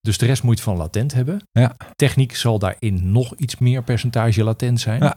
Dus 0.00 0.18
de 0.18 0.26
rest 0.26 0.42
moet 0.42 0.56
je 0.58 0.62
van 0.64 0.76
latent 0.76 1.14
hebben. 1.14 1.40
Ja. 1.52 1.76
Techniek 1.94 2.36
zal 2.36 2.58
daarin 2.58 3.12
nog 3.12 3.34
iets 3.34 3.58
meer 3.58 3.82
percentage 3.82 4.44
latent 4.44 4.80
zijn. 4.80 5.14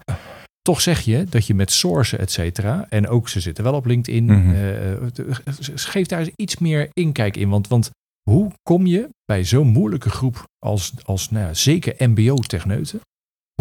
Toch 0.62 0.82
zeg 0.82 1.00
je 1.02 1.24
dat 1.30 1.48
je 1.48 1.54
met 1.54 1.72
sourcen, 1.72 2.20
et 2.20 2.32
cetera, 2.32 2.86
en 2.90 3.08
ook 3.08 3.30
ze 3.30 3.40
zitten 3.40 3.64
wel 3.64 3.74
op 3.74 3.86
LinkedIn, 3.86 4.26
Mhm. 4.26 4.54
eh, 4.56 5.26
geef 5.76 6.08
daar 6.08 6.20
eens 6.20 6.30
iets 6.36 6.58
meer 6.58 6.90
inkijk 6.94 7.38
in. 7.38 7.50
Want, 7.50 7.68
want 7.68 7.90
hoe 8.30 8.52
kom 8.64 8.86
je 8.86 9.10
bij 9.26 9.44
zo'n 9.44 9.68
moeilijke 9.68 10.10
groep 10.10 10.44
als, 10.60 10.94
als 11.06 11.30
nou 11.30 11.46
ja, 11.46 11.54
zeker 11.54 12.10
MBO-techneuten, 12.10 13.00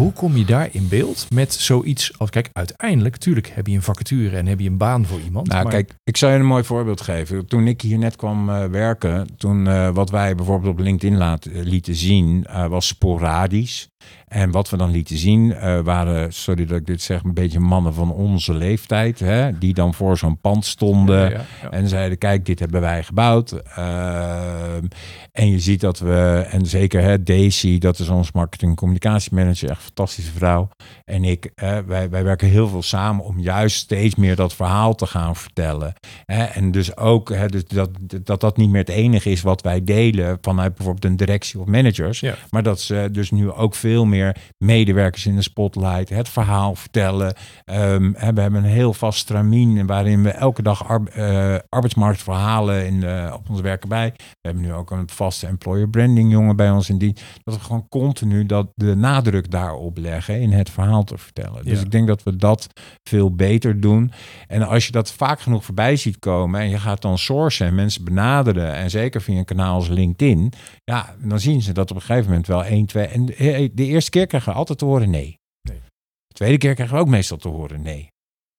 hoe 0.01 0.13
kom 0.13 0.37
je 0.37 0.45
daar 0.45 0.69
in 0.71 0.87
beeld 0.87 1.27
met 1.33 1.53
zoiets 1.53 2.19
als, 2.19 2.29
kijk, 2.29 2.49
uiteindelijk, 2.53 3.17
tuurlijk 3.17 3.47
heb 3.47 3.67
je 3.67 3.75
een 3.75 3.81
vacature 3.81 4.37
en 4.37 4.45
heb 4.45 4.59
je 4.59 4.69
een 4.69 4.77
baan 4.77 5.05
voor 5.05 5.19
iemand. 5.19 5.47
Nou, 5.47 5.63
maar- 5.63 5.71
kijk, 5.71 5.93
ik 6.03 6.17
zal 6.17 6.29
je 6.29 6.35
een 6.35 6.45
mooi 6.45 6.63
voorbeeld 6.63 7.01
geven. 7.01 7.45
Toen 7.45 7.67
ik 7.67 7.81
hier 7.81 7.97
net 7.97 8.15
kwam 8.15 8.49
eh, 8.49 8.65
werken, 8.65 9.37
toen 9.37 9.67
eh, 9.67 9.89
wat 9.89 10.09
wij 10.09 10.35
bijvoorbeeld 10.35 10.73
op 10.73 10.79
LinkedIn 10.79 11.17
laat, 11.17 11.45
eh, 11.45 11.63
lieten 11.63 11.95
zien, 11.95 12.47
was 12.69 12.87
sporadisch. 12.87 13.87
En 14.27 14.51
wat 14.51 14.69
we 14.69 14.77
dan 14.77 14.91
lieten 14.91 15.17
zien, 15.17 15.53
eh, 15.53 15.79
waren, 15.79 16.33
sorry 16.33 16.65
dat 16.65 16.77
ik 16.77 16.85
dit 16.85 17.01
zeg, 17.01 17.23
een 17.23 17.33
beetje 17.33 17.59
mannen 17.59 17.93
van 17.93 18.11
onze 18.11 18.53
leeftijd, 18.53 19.19
hè, 19.19 19.57
die 19.57 19.73
dan 19.73 19.93
voor 19.93 20.17
zo'n 20.17 20.39
pand 20.39 20.65
stonden. 20.65 21.19
Ja, 21.19 21.29
ja, 21.29 21.45
ja. 21.61 21.69
En 21.69 21.87
zeiden, 21.87 22.17
kijk, 22.17 22.45
dit 22.45 22.59
hebben 22.59 22.81
wij 22.81 23.03
gebouwd. 23.03 23.51
Ehm, 23.51 24.85
en 25.31 25.51
je 25.51 25.59
ziet 25.59 25.81
dat 25.81 25.99
we, 25.99 26.45
en 26.49 26.65
zeker 26.65 27.01
hè, 27.01 27.23
Daisy, 27.23 27.77
dat 27.77 27.99
is 27.99 28.09
ons 28.09 28.31
marketing 28.31 28.75
communicatiemanager, 28.75 29.69
echt 29.69 29.77
een 29.77 29.85
fantastische 29.85 30.31
vrouw. 30.31 30.69
En 31.05 31.23
ik, 31.23 31.51
hè, 31.55 31.85
wij, 31.85 32.09
wij 32.09 32.23
werken 32.23 32.47
heel 32.47 32.67
veel 32.67 32.83
samen 32.83 33.25
om 33.25 33.39
juist 33.39 33.77
steeds 33.77 34.15
meer 34.15 34.35
dat 34.35 34.53
verhaal 34.53 34.95
te 34.95 35.05
gaan 35.05 35.35
vertellen. 35.35 35.93
Hè, 36.25 36.43
en 36.43 36.71
dus 36.71 36.97
ook 36.97 37.29
hè, 37.29 37.47
dus 37.47 37.65
dat, 37.65 37.89
dat 38.23 38.41
dat 38.41 38.57
niet 38.57 38.69
meer 38.69 38.81
het 38.81 38.89
enige 38.89 39.29
is 39.29 39.41
wat 39.41 39.61
wij 39.61 39.83
delen 39.83 40.37
vanuit 40.41 40.75
bijvoorbeeld 40.75 41.05
een 41.05 41.17
directie 41.17 41.59
of 41.59 41.65
managers. 41.65 42.23
Maar 42.49 42.63
dat 42.63 42.81
ze 42.81 43.09
dus 43.11 43.31
nu 43.31 43.51
ook 43.51 43.75
veel 43.75 44.05
meer 44.05 44.15
medewerkers 44.57 45.25
in 45.25 45.35
de 45.35 45.41
spotlight, 45.41 46.09
het 46.09 46.29
verhaal 46.29 46.75
vertellen. 46.75 47.33
Hè, 47.65 47.99
we 48.33 48.41
hebben 48.41 48.53
een 48.53 48.63
heel 48.63 48.93
vast 48.93 49.19
stramien 49.19 49.85
waarin 49.85 50.23
we 50.23 50.29
elke 50.29 50.61
dag 50.61 50.87
ar- 50.87 51.03
eh, 51.07 51.59
arbeidsmarktverhalen 51.69 52.85
in, 52.85 52.99
de- 52.99 53.29
op 53.33 53.49
ons 53.49 53.61
werken 53.61 53.89
bij. 53.89 54.13
We 54.17 54.23
hebben 54.41 54.63
nu 54.63 54.73
ook 54.73 54.91
een 54.91 55.09
vaste 55.09 55.47
employer 55.47 55.89
branding 55.89 56.31
jongen 56.31 56.55
bij 56.55 56.71
ons 56.71 56.89
in 56.89 56.97
die. 56.97 57.15
Dat 57.43 57.53
we 57.55 57.61
gewoon 57.61 57.85
continu 57.89 58.45
dat 58.45 58.67
de 58.75 58.95
nadruk 58.95 59.51
daarop 59.51 59.97
leggen 59.97 60.41
in 60.41 60.51
het 60.51 60.69
verhaal 60.69 61.03
te 61.03 61.17
vertellen. 61.17 61.63
Dus 61.65 61.77
Ja. 61.79 61.85
ik 61.85 61.91
denk 61.91 62.07
dat 62.07 62.23
we 62.23 62.35
dat 62.35 62.67
veel 63.09 63.35
beter 63.35 63.79
doen. 63.79 64.11
En 64.47 64.61
als 64.67 64.85
je 64.85 64.91
dat 64.91 65.11
vaak 65.11 65.39
genoeg 65.41 65.65
voorbij 65.65 65.95
ziet 65.95 66.19
komen 66.19 66.61
en 66.61 66.69
je 66.69 66.79
gaat 66.79 67.01
dan 67.01 67.17
sourcen 67.17 67.67
en 67.67 67.75
mensen 67.75 68.03
benaderen 68.03 68.73
en 68.73 68.89
zeker 68.89 69.21
via 69.21 69.37
een 69.37 69.45
kanaal 69.45 69.73
als 69.75 69.87
LinkedIn, 69.87 70.53
ja, 70.83 71.15
dan 71.23 71.39
zien 71.39 71.61
ze 71.61 71.71
dat 71.71 71.89
op 71.91 71.95
een 71.95 72.01
gegeven 72.01 72.29
moment 72.29 72.47
wel 72.47 72.63
één, 72.63 72.85
twee. 72.85 73.05
En 73.05 73.25
de 73.25 73.71
de 73.73 73.85
eerste 74.07 74.17
keer 74.17 74.27
krijgen 74.27 74.51
we 74.51 74.57
altijd 74.57 74.77
te 74.79 74.85
horen 74.85 75.09
nee. 75.09 75.39
Nee. 75.69 75.81
De 76.27 76.33
tweede 76.33 76.57
keer 76.57 76.73
krijgen 76.73 76.95
we 76.95 77.01
ook 77.01 77.07
meestal 77.07 77.37
te 77.37 77.47
horen 77.47 77.81
nee. 77.81 78.07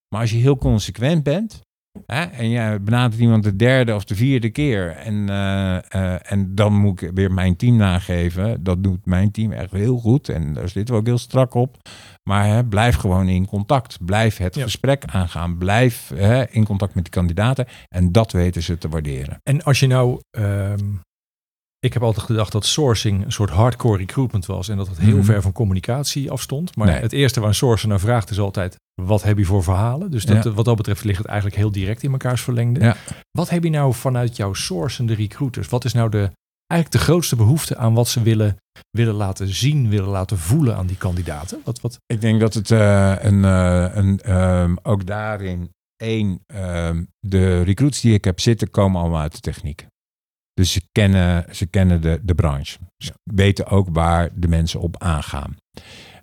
Maar 0.09 0.21
als 0.21 0.31
je 0.31 0.37
heel 0.37 0.57
consequent 0.59 1.23
bent 1.23 1.61
Hè? 2.07 2.23
En 2.23 2.49
je 2.49 2.79
benadert 2.81 3.21
iemand 3.21 3.43
de 3.43 3.57
derde 3.57 3.95
of 3.95 4.05
de 4.05 4.15
vierde 4.15 4.51
keer. 4.51 4.91
En, 4.91 5.29
eh, 5.29 5.77
eh, 5.93 6.33
en 6.33 6.55
dan 6.55 6.73
moet 6.73 7.03
ik 7.03 7.11
weer 7.15 7.33
mijn 7.33 7.57
team 7.57 7.77
nageven. 7.77 8.63
Dat 8.63 8.83
doet 8.83 9.07
mijn 9.07 9.31
team 9.31 9.53
echt 9.53 9.71
heel 9.71 9.99
goed. 9.99 10.29
En 10.29 10.53
daar 10.53 10.69
zitten 10.69 10.95
we 10.95 11.01
ook 11.01 11.07
heel 11.07 11.19
strak 11.19 11.55
op. 11.55 11.77
Maar 12.23 12.47
hè, 12.47 12.65
blijf 12.65 12.97
gewoon 12.97 13.29
in 13.29 13.47
contact. 13.47 14.05
Blijf 14.05 14.37
het 14.37 14.55
Ja. 14.55 14.63
gesprek 14.63 15.05
aangaan. 15.05 15.59
Blijf 15.59 16.13
hè, 16.15 16.51
in 16.51 16.65
contact 16.65 16.95
met 16.95 17.05
de 17.05 17.11
kandidaten. 17.11 17.67
En 17.89 18.13
dat 18.13 18.33
weten 18.33 18.63
ze 18.63 18.79
te 18.79 18.89
waarderen. 18.89 19.41
En 19.43 19.63
als 19.63 19.81
je 19.81 19.87
nou... 19.87 20.21
ehm, 20.31 20.87
ik 21.79 21.93
heb 21.93 22.03
altijd 22.03 22.27
gedacht 22.27 22.53
dat 22.53 22.64
sourcing 22.67 23.25
een 23.25 23.33
soort 23.33 23.51
hardcore 23.51 23.99
recruitment 23.99 24.47
was. 24.47 24.69
En 24.69 24.77
dat 24.77 24.88
het 24.88 24.99
heel 24.99 25.17
Mhm. 25.17 25.25
ver 25.25 25.43
van 25.43 25.53
communicatie 25.53 26.31
afstond. 26.31 26.77
Maar 26.77 26.87
Nee. 26.87 27.01
het 27.01 27.12
eerste 27.12 27.41
waar 27.41 27.49
een 27.49 27.55
sourcer 27.55 27.88
naar 27.88 28.01
vraagt 28.01 28.31
is 28.31 28.38
altijd... 28.38 28.77
Wat 29.03 29.23
heb 29.23 29.38
je 29.38 29.45
voor 29.45 29.62
verhalen? 29.62 30.11
Dus 30.11 30.25
dat, 30.25 30.45
Ja. 30.45 30.51
wat 30.51 30.64
dat 30.64 30.77
betreft 30.77 31.05
ligt 31.05 31.19
het 31.19 31.27
eigenlijk 31.27 31.57
heel 31.57 31.71
direct 31.73 32.03
in 32.03 32.11
mekaars 32.11 32.41
verlengde. 32.43 32.81
Ja. 32.81 32.97
Wat 33.31 33.51
heb 33.51 33.64
je 33.64 33.71
nou 33.71 33.95
vanuit 33.95 34.37
jouw 34.37 34.53
sourcende 34.55 35.14
recruiters? 35.14 35.69
Wat 35.69 35.85
is 35.85 35.93
nou 35.93 36.11
de, 36.11 36.31
eigenlijk 36.67 36.91
de 37.03 37.11
grootste 37.11 37.37
behoefte 37.37 37.77
aan 37.77 37.95
wat 37.95 38.09
ze 38.09 38.23
willen, 38.23 38.57
willen 38.91 39.14
laten 39.14 39.49
zien, 39.55 39.88
willen 39.88 40.09
laten 40.09 40.38
voelen 40.38 40.77
aan 40.77 40.87
die 40.87 40.97
kandidaten? 40.97 41.61
Wat, 41.64 41.81
wat, 41.81 41.99
Ik 42.07 42.21
denk 42.21 42.41
dat 42.41 42.55
het 42.55 42.71
eh, 42.71 43.14
een, 43.19 43.45
eh, 43.45 43.87
een 43.95 44.21
ehm, 44.21 44.77
ook 44.83 45.07
daarin 45.07 45.71
één, 45.97 46.41
ehm, 46.47 47.05
de 47.21 47.62
recruits 47.62 48.01
die 48.01 48.14
ik 48.14 48.25
heb 48.25 48.41
zitten 48.41 48.71
komen 48.71 49.01
allemaal 49.01 49.21
uit 49.21 49.33
de 49.35 49.41
techniek. 49.41 49.87
Dus 50.59 50.73
ze 50.73 50.83
kennen, 50.92 51.44
ze 51.51 51.66
kennen 51.66 52.01
de, 52.01 52.21
de 52.23 52.35
branche. 52.35 52.79
Ze 52.97 53.12
weten 53.23 53.66
ook 53.66 53.88
waar 53.92 54.29
de 54.35 54.49
mensen 54.49 54.81
op 54.81 55.03
aangaan. 55.03 55.57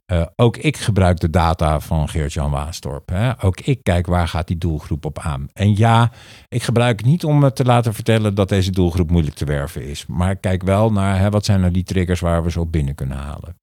Eh, 0.06 0.26
ook 0.36 0.58
ik 0.58 0.78
gebruik 0.78 1.19
de 1.19 1.30
data 1.30 1.80
van 1.80 2.10
Geert-Jan 2.10 2.52
Waasdorp. 2.52 3.10
Hè. 3.10 3.43
Ook 3.43 3.60
ik 3.60 3.84
kijk 3.84 4.06
waar 4.06 4.28
gaat 4.28 4.48
die 4.48 4.58
doelgroep 4.58 5.06
op 5.06 5.19
aan. 5.19 5.48
En 5.54 5.78
ja, 5.78 6.12
ik 6.48 6.63
gebruik 6.63 6.98
het 6.98 7.08
niet 7.08 7.24
om 7.24 7.39
me 7.39 7.54
te 7.54 7.63
laten 7.63 7.93
vertellen 7.93 8.36
dat 8.36 8.50
deze 8.50 8.71
doelgroep 8.71 9.10
moeilijk 9.10 9.36
te 9.36 9.45
werven 9.45 9.84
is. 9.88 10.06
Maar 10.06 10.32
ik 10.32 10.41
kijk 10.41 10.63
wel 10.63 10.91
naar 10.91 11.19
hè, 11.19 11.30
wat 11.30 11.45
zijn 11.45 11.60
nou 11.60 11.71
die 11.71 11.84
triggers 11.84 12.19
waar 12.19 12.43
we 12.43 12.52
ze 12.52 12.60
op 12.60 12.71
binnen 12.71 12.95
kunnen 12.95 13.17
halen. 13.17 13.56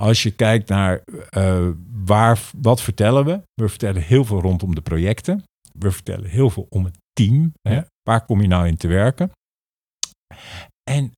Als 0.00 0.22
je 0.22 0.30
kijkt 0.30 0.68
naar 0.68 1.02
eh, 1.30 1.68
waar, 2.04 2.38
wat 2.60 2.82
vertellen 2.82 3.24
we? 3.24 3.40
We 3.54 3.68
vertellen 3.68 4.02
heel 4.02 4.24
veel 4.24 4.40
rondom 4.40 4.74
de 4.74 4.80
projecten. 4.80 5.44
We 5.78 5.90
vertellen 5.90 6.28
heel 6.28 6.50
veel 6.50 6.66
om 6.68 6.84
het 6.84 6.98
team. 7.12 7.52
Hè? 7.62 7.80
Waar 8.02 8.24
kom 8.24 8.40
je 8.40 8.48
nou 8.48 8.66
in 8.66 8.76
te 8.76 8.88
werken? 8.88 9.30
En 10.90 11.12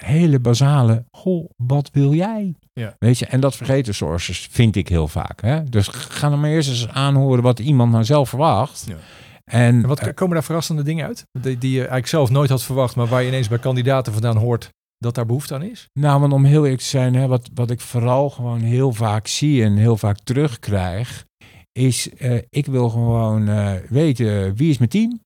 hele 0.00 0.38
basale, 0.38 1.04
goh, 1.16 1.50
wat 1.56 1.90
wil 1.92 2.14
jij? 2.14 2.54
Ja. 2.72 2.94
Weet 2.98 3.18
je, 3.18 3.26
en 3.26 3.40
dat 3.40 3.56
vergeten 3.56 3.94
sources 3.94 4.48
vind 4.50 4.76
ik 4.76 4.88
heel 4.88 5.08
vaak. 5.08 5.40
Hè? 5.40 5.64
Dus 5.64 5.88
ga 5.88 6.28
dan 6.28 6.40
maar 6.40 6.50
eerst 6.50 6.68
eens 6.68 6.88
aanhoren 6.88 7.42
wat 7.42 7.58
iemand 7.58 7.92
nou 7.92 8.04
zelf 8.04 8.28
verwacht. 8.28 8.84
Ja. 8.88 8.96
En, 9.44 9.82
en 9.82 9.86
wat 9.86 10.00
eh, 10.00 10.14
komen 10.14 10.34
daar 10.34 10.44
verrassende 10.44 10.82
dingen 10.82 11.06
uit? 11.06 11.24
Die, 11.40 11.58
die 11.58 11.70
je 11.70 11.78
eigenlijk 11.78 12.06
zelf 12.06 12.30
nooit 12.30 12.50
had 12.50 12.62
verwacht, 12.62 12.96
maar 12.96 13.06
waar 13.06 13.22
je 13.22 13.28
ineens 13.28 13.48
bij 13.48 13.58
kandidaten 13.58 14.12
vandaan 14.12 14.36
hoort 14.36 14.68
dat 14.98 15.14
daar 15.14 15.26
behoefte 15.26 15.54
aan 15.54 15.62
is? 15.62 15.88
Nou, 15.92 16.20
want 16.20 16.32
om 16.32 16.44
heel 16.44 16.62
eerlijk 16.62 16.82
te 16.82 16.88
zijn, 16.88 17.14
hè, 17.14 17.26
wat, 17.26 17.50
wat 17.54 17.70
ik 17.70 17.80
vooral 17.80 18.30
gewoon 18.30 18.60
heel 18.60 18.92
vaak 18.92 19.26
zie 19.26 19.64
en 19.64 19.76
heel 19.76 19.96
vaak 19.96 20.18
terugkrijg, 20.18 21.24
is 21.72 22.14
eh, 22.14 22.38
ik 22.48 22.66
wil 22.66 22.88
gewoon 22.88 23.48
eh, 23.48 23.74
weten 23.88 24.54
wie 24.54 24.70
is 24.70 24.78
mijn 24.78 24.90
team? 24.90 25.20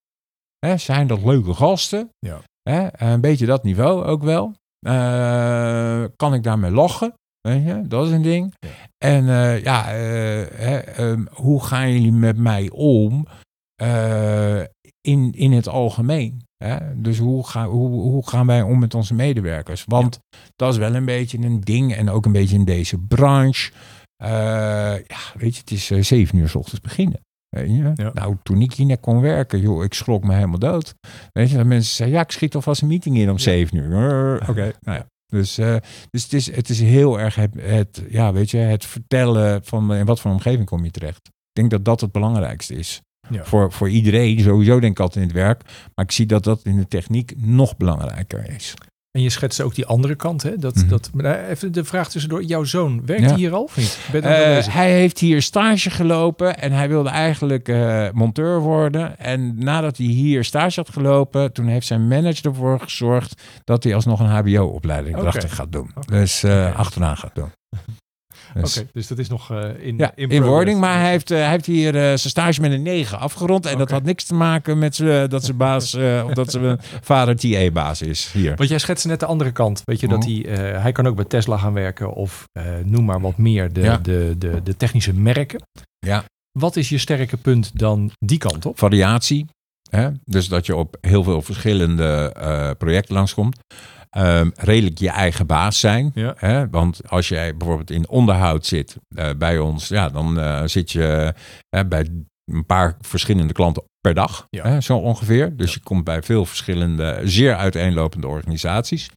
Hè, 0.59 0.77
zijn 0.77 1.07
dat 1.07 1.25
leuke 1.25 1.55
gasten? 1.55 2.09
Ja. 2.19 2.43
Hè, 2.71 2.87
een 3.13 3.21
beetje 3.21 3.47
dat 3.47 3.63
niveau 3.63 4.05
ook 4.05 4.23
wel. 4.23 4.55
Eh, 4.87 6.05
kan 6.17 6.35
ik 6.35 6.43
daarmee 6.43 6.71
lachen? 6.71 7.15
Weet 7.41 7.65
je, 7.65 7.83
dat 7.87 8.07
is 8.07 8.13
een 8.13 8.23
ding. 8.23 8.55
Ja. 8.59 8.69
En 8.99 9.29
eh, 9.29 9.63
ja, 9.63 9.93
eh, 9.93 10.47
hè, 10.53 10.77
ehm, 10.77 11.25
hoe 11.31 11.65
gaan 11.65 11.93
jullie 11.93 12.13
met 12.13 12.37
mij 12.37 12.71
om 12.71 13.27
eh, 13.75 14.61
in, 15.01 15.33
in 15.33 15.53
het 15.53 15.69
algemeen? 15.69 16.45
Hè? 16.65 17.01
Dus 17.01 17.19
hoe, 17.19 17.47
ga, 17.47 17.67
hoe, 17.67 17.89
hoe 17.89 18.29
gaan 18.29 18.47
wij 18.47 18.63
om 18.63 18.79
met 18.79 18.95
onze 18.95 19.15
medewerkers? 19.15 19.85
Want 19.87 20.19
dat 20.57 20.73
is 20.73 20.79
wel 20.79 20.95
een 20.95 21.05
beetje 21.05 21.39
een 21.39 21.61
ding 21.61 21.95
en 21.95 22.11
ook 22.11 22.27
een 22.27 22.33
beetje 22.33 22.57
in 22.57 22.65
deze 22.65 22.99
branche. 22.99 23.73
Eh, 24.17 24.31
ja, 25.07 25.19
weet 25.35 25.55
je, 25.55 25.61
het 25.61 25.71
is 25.71 25.91
eh, 25.91 26.03
zeven 26.03 26.39
uur 26.39 26.49
s 26.49 26.55
ochtends 26.55 26.81
beginnen. 26.81 27.21
Weet 27.49 27.69
je? 27.69 27.91
Ja. 27.95 28.11
Nou, 28.15 28.37
toen 28.43 28.61
ik 28.63 28.73
hier 28.73 28.87
net 28.87 29.01
kon 29.01 29.21
werken, 29.21 29.61
joh, 29.61 29.85
ik 29.85 29.95
schrok 29.95 30.25
me 30.25 30.35
helemaal 30.35 30.59
dood. 30.59 30.95
Weet 31.33 31.51
je, 31.51 31.57
dat 31.57 31.67
mensen 31.67 31.95
zeiden, 31.95 32.19
ja, 32.19 32.25
ik 32.25 32.31
schiet 32.31 32.55
alvast 32.55 32.83
een 32.83 32.89
meeting 32.89 33.17
in 33.17 33.29
om 33.31 33.37
Ja. 33.37 33.43
zeven 33.43 33.77
uur. 33.77 34.49
Oké, 34.49 34.73
nou 34.81 34.99
ja. 34.99 35.07
Dus, 35.27 35.59
eh, 35.59 35.77
dus 36.11 36.23
het, 36.23 36.33
is, 36.33 36.55
het 36.55 36.69
is 36.69 36.81
heel 36.81 37.21
erg 37.21 37.35
het, 37.35 37.55
het, 37.61 38.03
ja, 38.09 38.33
weet 38.33 38.51
je, 38.51 38.57
het 38.57 38.85
vertellen 38.87 39.65
van 39.65 39.95
in 39.95 40.05
wat 40.07 40.21
voor 40.21 40.31
omgeving 40.31 40.67
kom 40.67 40.85
je 40.85 40.91
terecht. 40.91 41.27
Ik 41.27 41.53
denk 41.53 41.71
dat 41.71 41.85
dat 41.85 42.01
het 42.01 42.13
belangrijkste 42.13 42.75
is. 42.75 43.01
Ja. 43.31 43.45
Voor, 43.45 43.73
voor 43.73 43.89
iedereen, 43.89 44.41
sowieso 44.41 44.81
denk 44.81 44.93
ik 44.93 45.01
altijd 45.01 45.25
in 45.25 45.31
het 45.31 45.41
werk. 45.41 45.63
Maar 45.95 46.05
ik 46.05 46.13
zie 46.13 46.27
dat 46.27 46.45
dat 46.45 46.61
in 46.63 46.77
de 46.77 46.89
techniek 46.89 47.33
nog 47.37 47.77
belangrijker 47.77 48.51
is. 48.55 48.75
En 49.17 49.23
je 49.23 49.31
schetst 49.31 49.61
ook 49.61 49.75
die 49.75 49.87
andere 49.87 50.15
kant, 50.15 50.43
hè? 50.43 50.57
Dat, 50.57 50.75
Mhm. 50.75 50.89
dat, 50.89 51.11
maar 51.15 51.23
daar- 51.23 51.49
even 51.49 51.73
de 51.73 51.85
vraag 51.85 52.09
tussendoor. 52.11 52.43
Jouw 52.43 52.65
zoon, 52.65 53.07
werkt 53.07 53.23
Ja. 53.23 53.29
hij 53.29 53.37
hier 53.37 53.53
al 53.53 53.63
of 53.63 53.77
niet? 53.77 53.99
Eh, 54.13 54.21
bezig? 54.21 54.73
hij 54.73 54.91
heeft 54.93 55.19
hier 55.19 55.43
stage 55.43 55.91
gelopen 55.91 56.59
en 56.59 56.73
hij 56.73 56.89
wilde 56.89 57.09
eigenlijk 57.09 57.69
eh, 57.69 58.07
monteur 58.13 58.61
worden. 58.61 59.19
En 59.19 59.55
nadat 59.65 59.97
hij 59.97 60.07
hier 60.07 60.45
stage 60.45 60.81
had 60.81 60.91
gelopen, 60.93 61.53
toen 61.53 61.67
heeft 61.67 61.87
zijn 61.87 62.09
manager 62.09 62.47
ervoor 62.47 62.81
gezorgd 62.81 63.43
dat 63.65 63.85
hij 63.85 63.95
alsnog 63.95 64.21
een 64.21 64.27
HBO-opleiding 64.27 65.17
erachter 65.17 65.49
gaat 65.51 65.73
doen. 65.73 65.91
Dus 66.07 66.43
eh, 66.43 66.77
achteraan 66.79 67.17
gaat 67.17 67.35
doen. 67.35 67.49
Dus, 68.61 68.83
dus 68.93 69.07
dat 69.07 69.19
is 69.19 69.29
nog 69.29 69.51
eh, 69.51 69.87
in, 69.87 69.97
Ja, 69.99 70.13
in, 70.15 70.43
wording. 70.43 70.81
Maar 70.81 71.01
hij 71.01 71.11
heeft, 71.11 71.31
eh, 71.31 71.39
hij 71.39 71.51
heeft 71.51 71.67
hier 71.67 71.95
eh, 71.95 72.01
zijn 72.03 72.19
stage 72.19 72.61
met 72.61 72.73
een 72.73 72.83
9 72.83 73.19
afgerond. 73.19 73.67
En 73.67 73.79
dat 73.79 73.91
had 73.91 74.03
niks 74.03 74.25
te 74.25 74.35
maken 74.35 74.79
met 74.79 74.97
dat 75.31 75.45
zijn 75.45 75.57
baas, 75.57 75.95
of 76.25 76.33
dat 76.33 76.51
zijn 76.51 76.79
vader 77.03 77.37
TA-baas 77.37 78.03
is 78.03 78.31
hier. 78.33 78.55
Want 78.57 78.69
jij 78.69 78.79
schetste 78.79 79.09
net 79.09 79.21
de 79.21 79.27
andere 79.27 79.53
kant. 79.53 79.83
Weet 79.85 80.01
je, 80.01 80.09
dat 80.09 80.27
Mhm. 80.27 80.43
hij, 80.49 80.81
hij 80.81 80.93
kan 80.93 81.07
ook 81.07 81.17
bij 81.17 81.25
Tesla 81.25 81.57
gaan 81.57 81.73
werken 81.73 82.13
of 82.13 82.49
noem 82.85 83.05
maar 83.05 83.21
wat 83.21 83.37
meer 83.37 83.73
de, 83.73 83.81
Ja. 83.81 83.97
de, 83.99 84.35
de, 84.39 84.61
de 84.63 84.77
technische 84.77 85.15
merken. 85.15 85.63
Ja. 85.99 86.25
Wat 86.59 86.77
is 86.77 86.89
je 86.89 86.99
sterke 86.99 87.37
punt 87.37 87.79
dan 87.79 88.11
die 88.19 88.39
kant 88.39 88.67
op? 88.67 88.79
variatie. 88.79 89.47
Hè? 89.91 90.09
Dus 90.25 90.49
dat 90.49 90.67
je 90.67 90.77
op 90.77 90.97
heel 91.01 91.23
veel 91.23 91.43
verschillende 91.43 92.75
projecten 92.79 93.15
langskomt. 93.15 93.59
Ehm, 94.17 94.51
redelijk 94.55 94.99
je 94.99 95.11
eigen 95.11 95.47
baas 95.47 95.81
zijn. 95.81 96.11
Ja. 96.15 96.35
Hè? 96.37 96.69
Want 96.69 97.01
als 97.09 97.29
jij 97.29 97.57
bijvoorbeeld 97.57 97.91
in 97.91 98.09
onderhoud 98.09 98.67
zit 98.67 98.97
eh, 99.15 99.31
bij 99.39 99.59
ons, 99.59 99.89
ja, 99.89 100.09
dan 100.09 100.39
eh, 100.41 100.63
zit 100.65 100.93
je 100.93 101.35
bij 101.89 102.09
een 102.45 102.67
paar 102.67 102.97
verschillende 103.01 103.53
klanten 103.53 103.83
per 104.01 104.15
dag. 104.15 104.47
Ja. 104.51 104.69
Hè? 104.69 104.81
Zo 104.81 104.97
ongeveer. 104.97 105.57
Dus 105.57 105.69
Ja. 105.69 105.75
je 105.79 105.81
komt 105.89 106.05
bij 106.05 106.23
veel 106.23 106.45
verschillende, 106.45 107.21
zeer 107.25 107.57
uiteenlopende 107.57 108.27
organisaties. 108.27 109.11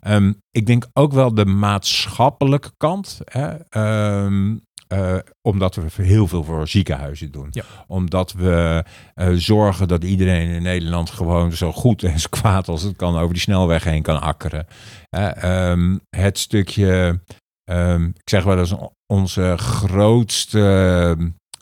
Ehm, 0.00 0.32
ik 0.50 0.66
denk 0.66 0.86
ook 0.92 1.12
wel 1.12 1.34
de 1.34 1.44
maatschappelijke 1.46 2.70
kant. 2.76 3.20
Hè? 3.24 3.48
Ehm, 3.68 4.56
eh, 4.88 5.16
omdat 5.42 5.74
we 5.74 6.02
heel 6.02 6.26
veel 6.26 6.44
voor 6.44 6.68
ziekenhuizen 6.68 7.32
doen. 7.32 7.48
Ja. 7.50 7.64
Omdat 7.86 8.32
we 8.32 8.84
eh, 9.14 9.32
zorgen 9.32 9.88
dat 9.88 10.04
iedereen 10.04 10.48
in 10.48 10.62
Nederland 10.62 11.10
gewoon 11.10 11.52
zo 11.52 11.72
goed 11.72 12.02
en 12.02 12.20
zo 12.20 12.28
kwaad 12.40 12.68
als 12.68 12.82
het 12.82 12.96
kan 12.96 13.16
over 13.16 13.32
die 13.32 13.42
snelweg 13.42 13.84
heen 13.84 14.02
kan 14.02 14.20
akkeren. 14.20 14.66
Ehm, 15.10 15.96
het 16.16 16.38
stukje, 16.38 17.20
ehm, 17.64 18.04
ik 18.04 18.28
zeg 18.30 18.44
wel 18.44 18.58
eens, 18.58 18.74
onze 19.12 19.54
grootste 19.56 21.16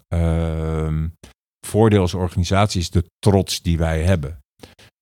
ehm, 0.09 1.09
voordeel 1.67 2.01
als 2.01 2.15
organisatie 2.15 2.81
is 2.81 2.91
de 2.91 3.05
trots 3.19 3.62
die 3.62 3.79
wij 3.79 4.03
hebben. 4.03 4.39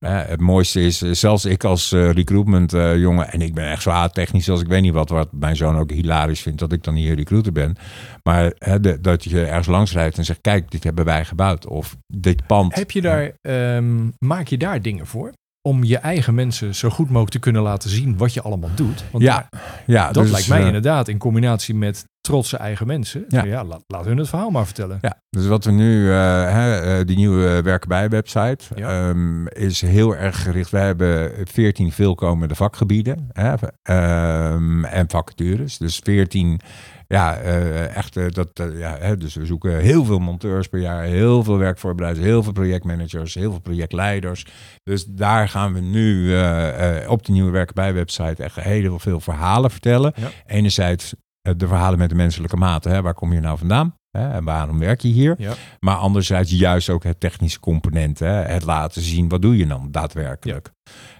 Het 0.08 0.40
mooiste 0.40 0.80
is, 0.80 1.02
eh, 1.02 1.10
zelfs 1.12 1.44
ik 1.44 1.64
als 1.64 1.92
eh, 1.92 2.10
recruitment 2.10 2.72
eh, 2.72 2.96
jongen, 2.98 3.32
en 3.32 3.40
ik 3.40 3.54
ben 3.54 3.70
echt 3.70 3.82
zwaar 3.82 4.10
technisch 4.10 4.48
als 4.50 4.60
ik 4.60 4.66
weet 4.66 4.82
niet 4.82 4.92
wat, 4.92 5.08
wat 5.08 5.28
mijn 5.32 5.56
zoon 5.56 5.76
ook 5.76 5.90
hilarisch 5.90 6.40
vindt, 6.42 6.58
dat 6.58 6.72
ik 6.72 6.82
dan 6.82 6.94
hier 6.94 7.14
recruiter 7.14 7.52
ben. 7.52 7.76
Maar 8.22 8.52
de- 8.80 8.98
dat 9.00 9.24
je 9.24 9.44
ergens 9.44 9.66
langs 9.66 9.92
rijdt 9.92 10.18
en 10.18 10.24
zegt, 10.24 10.40
kijk, 10.40 10.70
dit 10.70 10.84
hebben 10.84 11.04
wij 11.04 11.24
gebouwd. 11.24 11.66
Of 11.66 11.96
dit 12.06 12.46
pand. 12.46 12.74
Heb 12.74 12.90
je 12.90 13.00
daar, 13.00 13.32
ehm, 13.40 14.08
maak 14.18 14.46
je 14.46 14.58
daar 14.58 14.82
dingen 14.82 15.06
voor? 15.06 15.32
Om 15.68 15.84
je 15.84 15.96
eigen 15.98 16.34
mensen 16.34 16.74
zo 16.74 16.88
goed 16.90 17.06
mogelijk 17.06 17.30
te 17.30 17.38
kunnen 17.38 17.62
laten 17.62 17.90
zien 17.90 18.16
wat 18.16 18.34
je 18.34 18.42
allemaal 18.42 18.70
doet. 18.74 19.04
Want 19.10 19.24
Ja, 19.24 19.46
daar- 19.50 19.62
ja, 19.86 20.10
dat 20.12 20.22
dus, 20.22 20.32
lijkt 20.32 20.48
mij 20.48 20.66
inderdaad 20.66 21.08
in 21.08 21.18
combinatie 21.18 21.74
met 21.74 22.04
trotse 22.24 22.56
eigen 22.56 22.86
mensen. 22.86 23.24
Ja. 23.28 23.44
Ja, 23.44 23.64
laat, 23.64 23.84
laat 23.86 24.04
hun 24.04 24.16
het 24.18 24.28
verhaal 24.28 24.50
maar 24.50 24.64
vertellen. 24.64 24.98
Ja, 25.00 25.20
dus 25.30 25.46
wat 25.46 25.64
we 25.64 25.70
nu, 25.70 26.10
eh, 26.10 26.16
hè, 26.52 26.98
eh, 26.98 27.06
die 27.06 27.16
nieuwe 27.16 27.62
werken 27.62 27.88
bij 27.88 28.08
website, 28.08 28.64
Ja. 28.76 29.08
ehm, 29.08 29.46
is 29.46 29.80
heel 29.80 30.16
erg 30.16 30.42
gericht. 30.42 30.70
Wij 30.70 30.84
hebben 30.86 31.32
14 31.50 31.92
veelkomende 31.92 32.54
vakgebieden 32.54 33.28
hè, 33.32 33.54
ehm, 33.82 34.84
en 34.84 35.10
vacatures. 35.10 35.78
Dus 35.78 36.00
14, 36.04 36.60
ja, 37.08 37.36
eh, 37.36 37.96
echt, 37.96 38.16
eh, 38.16 38.24
dat, 38.28 38.48
eh, 38.54 38.78
ja, 38.78 38.96
hè, 39.00 39.16
dus 39.16 39.34
we 39.34 39.46
zoeken 39.46 39.78
heel 39.78 40.04
veel 40.04 40.18
monteurs 40.18 40.68
per 40.68 40.80
jaar, 40.80 41.02
heel 41.02 41.42
veel 41.44 41.58
werkvoorbereiders, 41.58 42.26
heel 42.26 42.42
veel 42.42 42.52
projectmanagers, 42.52 43.34
heel 43.34 43.50
veel 43.50 43.60
projectleiders. 43.60 44.46
Dus 44.82 45.04
daar 45.04 45.48
gaan 45.48 45.72
we 45.72 45.80
nu 45.80 46.32
eh, 46.34 47.02
eh, 47.02 47.10
op 47.10 47.26
de 47.26 47.32
nieuwe 47.32 47.50
werken 47.50 47.74
bij 47.74 47.94
website 47.94 48.42
echt 48.42 48.60
heel 48.60 48.98
veel 48.98 49.20
verhalen 49.20 49.70
vertellen. 49.70 50.12
Ja. 50.16 50.28
Enerzijds 50.46 51.14
eh, 51.14 51.20
de 51.56 51.66
verhalen 51.66 51.98
met 51.98 52.08
de 52.08 52.14
menselijke 52.14 52.56
mate. 52.56 52.88
Hè? 52.88 53.02
Waar 53.02 53.14
kom 53.14 53.32
je 53.32 53.40
nou 53.40 53.58
vandaan? 53.58 53.94
Hè, 54.10 54.30
en 54.30 54.44
waarom 54.44 54.78
werk 54.78 55.00
je 55.00 55.08
hier? 55.08 55.34
Ja. 55.38 55.52
Maar 55.80 55.96
anderzijds 55.96 56.50
juist 56.50 56.90
ook 56.90 57.02
het 57.02 57.20
technische 57.20 57.60
component. 57.60 58.18
Hè, 58.18 58.32
het 58.32 58.64
laten 58.64 59.02
zien, 59.02 59.28
wat 59.28 59.42
doe 59.42 59.56
je 59.56 59.66
dan 59.66 59.88
daadwerkelijk? 59.90 60.70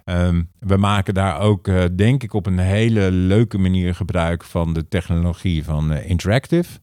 Ehm, 0.05 0.43
we 0.59 0.77
maken 0.77 1.15
daar 1.15 1.41
ook, 1.41 1.69
eh, 1.69 1.85
denk 1.97 2.23
ik, 2.23 2.33
op 2.33 2.47
een 2.47 2.59
hele 2.59 3.11
leuke 3.11 3.59
manier 3.59 3.95
gebruik 3.95 4.45
van 4.45 4.75
de 4.75 4.89
technologie 4.89 5.65
van 5.65 5.93
eh, 5.93 6.11
Interactive. 6.11 6.81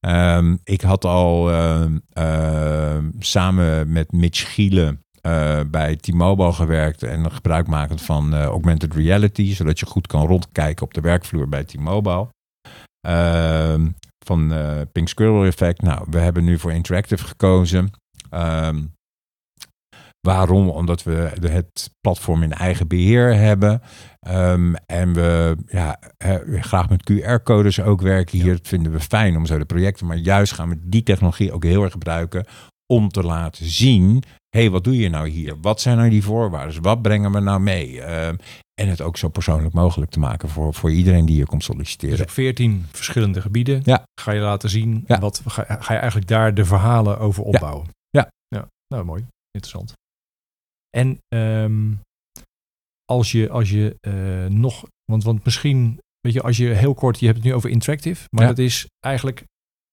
Ehm, 0.00 0.56
ik 0.64 0.80
had 0.80 1.04
al 1.04 1.50
ehm, 1.50 3.10
samen 3.18 3.92
met 3.92 4.12
Mitch 4.12 4.54
Gielen 4.54 5.02
eh, 5.28 5.60
bij 5.70 5.96
T-Mobile 5.96 6.52
gewerkt 6.52 7.02
en 7.02 7.32
gebruik 7.32 7.66
maken 7.66 7.98
van 7.98 8.34
eh, 8.34 8.44
augmented 8.44 8.94
reality, 8.94 9.54
zodat 9.54 9.78
je 9.78 9.86
goed 9.86 10.06
kan 10.06 10.26
rondkijken 10.26 10.84
op 10.84 10.94
de 10.94 11.00
werkvloer 11.00 11.48
bij 11.48 11.64
T-Mobile. 11.64 12.28
Ehm, 13.00 13.88
van 14.24 14.52
eh, 14.52 14.80
Pink 14.92 15.08
Squirrel 15.08 15.44
Effect. 15.44 15.82
Nou, 15.82 16.06
we 16.10 16.18
hebben 16.18 16.44
nu 16.44 16.58
voor 16.58 16.72
Interactive 16.72 17.24
gekozen. 17.24 17.90
Ehm, 18.30 18.84
waarom? 20.20 20.68
Omdat 20.68 21.02
we 21.02 21.30
het 21.40 21.90
platform 22.00 22.42
in 22.42 22.52
eigen 22.52 22.88
beheer 22.88 23.34
hebben. 23.34 23.82
Ehm, 24.20 24.74
en 24.86 25.12
we 25.12 25.56
ja, 25.66 25.98
graag 26.60 26.88
met 26.88 27.10
QR-codes 27.10 27.80
ook 27.80 28.00
werken 28.00 28.38
hier. 28.38 28.56
Dat 28.56 28.68
vinden 28.68 28.92
we 28.92 29.00
fijn 29.00 29.36
om 29.36 29.46
zo 29.46 29.58
de 29.58 29.64
projecten. 29.64 30.06
Maar 30.06 30.16
juist 30.16 30.52
gaan 30.52 30.68
we 30.68 30.78
die 30.80 31.02
technologie 31.02 31.52
ook 31.52 31.64
heel 31.64 31.82
erg 31.82 31.92
gebruiken 31.92 32.46
om 32.92 33.08
te 33.08 33.22
laten 33.22 33.66
zien. 33.66 34.22
Hé, 34.48 34.60
hey, 34.60 34.70
wat 34.70 34.84
doe 34.84 34.96
je 34.96 35.08
nou 35.08 35.28
hier? 35.28 35.60
Wat 35.60 35.80
zijn 35.80 35.96
nou 35.96 36.10
die 36.10 36.24
voorwaarden? 36.24 36.82
Wat 36.82 37.02
brengen 37.02 37.32
we 37.32 37.40
nou 37.40 37.60
mee? 37.60 38.02
Ehm, 38.02 38.36
en 38.78 38.88
het 38.88 39.00
ook 39.00 39.16
zo 39.16 39.28
persoonlijk 39.28 39.74
mogelijk 39.74 40.10
te 40.10 40.18
maken 40.18 40.48
voor, 40.48 40.74
voor 40.74 40.90
iedereen 40.92 41.26
die 41.26 41.34
hier 41.34 41.46
komt 41.46 41.64
solliciteren. 41.64 42.16
Dus 42.16 42.24
op 42.26 42.30
14 42.30 42.86
verschillende 42.92 43.40
gebieden 43.40 43.80
Ja. 43.84 44.02
ga 44.20 44.32
je 44.32 44.40
laten 44.40 44.70
zien. 44.70 45.04
Ja. 45.06 45.18
Wat, 45.18 45.42
ga, 45.46 45.62
ga 45.62 45.92
je 45.92 45.98
eigenlijk 45.98 46.28
daar 46.28 46.54
de 46.54 46.64
verhalen 46.64 47.18
over 47.18 47.42
opbouwen. 47.42 47.86
Ja. 48.10 48.28
ja. 48.48 48.68
Nou, 48.94 49.04
mooi. 49.04 49.26
Interessant. 49.50 49.92
En 50.96 51.18
ehm, 51.28 51.92
als 53.04 53.32
je, 53.32 53.48
als 53.50 53.70
je 53.70 53.96
eh, 54.00 54.46
nog, 54.56 54.84
want, 55.04 55.24
want 55.24 55.44
misschien, 55.44 55.98
weet 56.20 56.32
je, 56.32 56.42
als 56.42 56.56
je 56.56 56.66
heel 56.68 56.94
kort, 56.94 57.18
je 57.18 57.26
hebt 57.26 57.38
het 57.38 57.46
nu 57.46 57.54
over 57.54 57.70
interactive, 57.70 58.26
maar 58.30 58.42
Ja. 58.42 58.48
dat 58.48 58.58
is 58.58 58.86
eigenlijk 59.06 59.44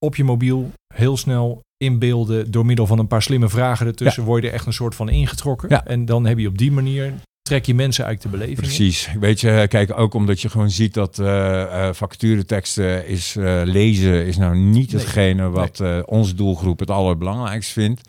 op 0.06 0.16
je 0.16 0.24
mobiel 0.24 0.72
heel 0.94 1.18
snel 1.18 1.62
inbeelden 1.78 2.52
door 2.52 2.66
middel 2.66 2.86
van 2.88 3.00
een 3.00 3.08
paar 3.08 3.22
slimme 3.22 3.50
vragen 3.50 3.88
ertussen, 3.88 4.24
word 4.24 4.42
je 4.44 4.48
er 4.48 4.54
echt 4.54 4.66
een 4.66 4.74
soort 4.74 4.96
van 4.96 5.10
ingetrokken. 5.10 5.70
Ja. 5.70 5.86
En 5.86 6.06
dan 6.06 6.26
heb 6.26 6.38
je 6.38 6.48
op 6.48 6.58
die 6.58 6.72
manier, 6.72 7.14
trek 7.46 7.66
je 7.66 7.74
mensen 7.76 8.06
uit 8.06 8.22
de 8.22 8.30
beleving. 8.30 8.58
Precies. 8.58 9.10
Weet 9.20 9.40
je, 9.42 9.66
kijk, 9.70 10.00
ook 10.00 10.14
omdat 10.14 10.42
je 10.42 10.50
gewoon 10.50 10.70
ziet 10.70 10.94
dat 10.94 11.20
eh 11.20 11.88
eh 11.88 11.94
vacatureteksten 11.94 13.08
is 13.08 13.36
eh, 13.36 13.62
lezen 13.64 14.26
is 14.26 14.38
nou 14.38 14.56
niet 14.58 14.92
Nee. 14.92 15.02
hetgene 15.02 15.50
wat 15.50 15.84
onze 16.06 16.36
doelgroep 16.36 16.80
het 16.80 16.90
allerbelangrijkst 16.90 17.72
vindt. 17.72 18.02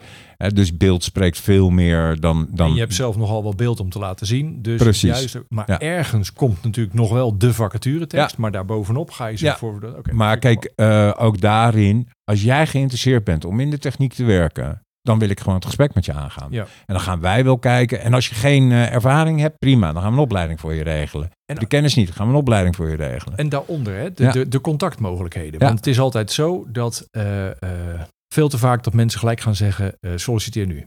Dus 0.54 0.76
beeld 0.76 1.04
spreekt 1.04 1.38
veel 1.40 1.70
meer 1.70 2.20
dan... 2.20 2.48
dan 2.50 2.66
En 2.68 2.74
je 2.74 2.80
hebt 2.80 2.94
zelf 2.94 3.16
nogal 3.16 3.42
wel 3.42 3.54
beeld 3.54 3.80
om 3.80 3.90
te 3.90 3.98
laten 3.98 4.26
zien. 4.26 4.62
Dus 4.62 4.82
Precies. 4.82 5.10
Juist, 5.10 5.38
maar 5.48 5.64
Ja. 5.70 5.80
ergens 5.80 6.32
komt 6.32 6.62
natuurlijk 6.64 6.94
nog 6.96 7.12
wel 7.12 7.38
de 7.38 7.52
vacaturetekst. 7.54 8.30
Ja. 8.30 8.36
Maar 8.40 8.50
daarbovenop 8.52 9.10
ga 9.10 9.26
je 9.26 9.36
ze 9.36 9.44
Ja. 9.44 9.56
voor... 9.56 10.02
maar 10.12 10.38
kijk, 10.38 10.72
ook 11.18 11.40
daarin, 11.40 12.08
als 12.24 12.42
jij 12.42 12.66
geïnteresseerd 12.66 13.24
bent 13.24 13.44
om 13.44 13.60
in 13.60 13.70
de 13.70 13.78
techniek 13.78 14.12
te 14.12 14.24
werken, 14.24 14.82
dan 15.06 15.18
wil 15.18 15.28
ik 15.28 15.38
gewoon 15.40 15.54
het 15.54 15.64
gesprek 15.64 15.94
met 15.94 16.04
je 16.04 16.12
aangaan. 16.12 16.48
Ja. 16.50 16.62
En 16.62 16.94
dan 16.94 17.00
gaan 17.00 17.20
wij 17.20 17.44
wel 17.44 17.58
kijken. 17.58 18.00
En 18.00 18.14
als 18.14 18.28
je 18.28 18.34
geen 18.34 18.72
eh, 18.72 18.92
ervaring 18.92 19.40
hebt, 19.40 19.58
prima, 19.58 19.92
dan 19.92 20.02
gaan 20.02 20.10
we 20.10 20.16
een 20.16 20.22
opleiding 20.22 20.60
voor 20.60 20.74
je 20.74 20.82
regelen. 20.82 21.30
En- 21.44 21.56
de 21.56 21.66
kennis 21.66 21.94
niet, 21.94 22.06
dan 22.06 22.16
gaan 22.16 22.26
we 22.26 22.32
een 22.32 22.38
opleiding 22.38 22.76
voor 22.76 22.88
je 22.88 22.96
regelen. 22.96 23.36
En 23.38 23.48
daaronder, 23.48 23.96
hè, 23.96 24.12
de, 24.12 24.22
Ja. 24.22 24.32
de, 24.32 24.48
de 24.48 24.60
contactmogelijkheden. 24.60 25.60
Want 25.60 25.76
het 25.78 25.86
is 25.86 26.00
altijd 26.00 26.32
zo 26.32 26.66
dat 26.68 27.08
eh, 27.10 27.46
eh, 27.46 28.00
veel 28.34 28.48
te 28.48 28.58
vaak 28.58 28.84
dat 28.84 28.92
mensen 28.94 29.18
gelijk 29.18 29.40
gaan 29.40 29.54
zeggen, 29.54 29.94
solliciteer 30.16 30.66
nu. 30.66 30.84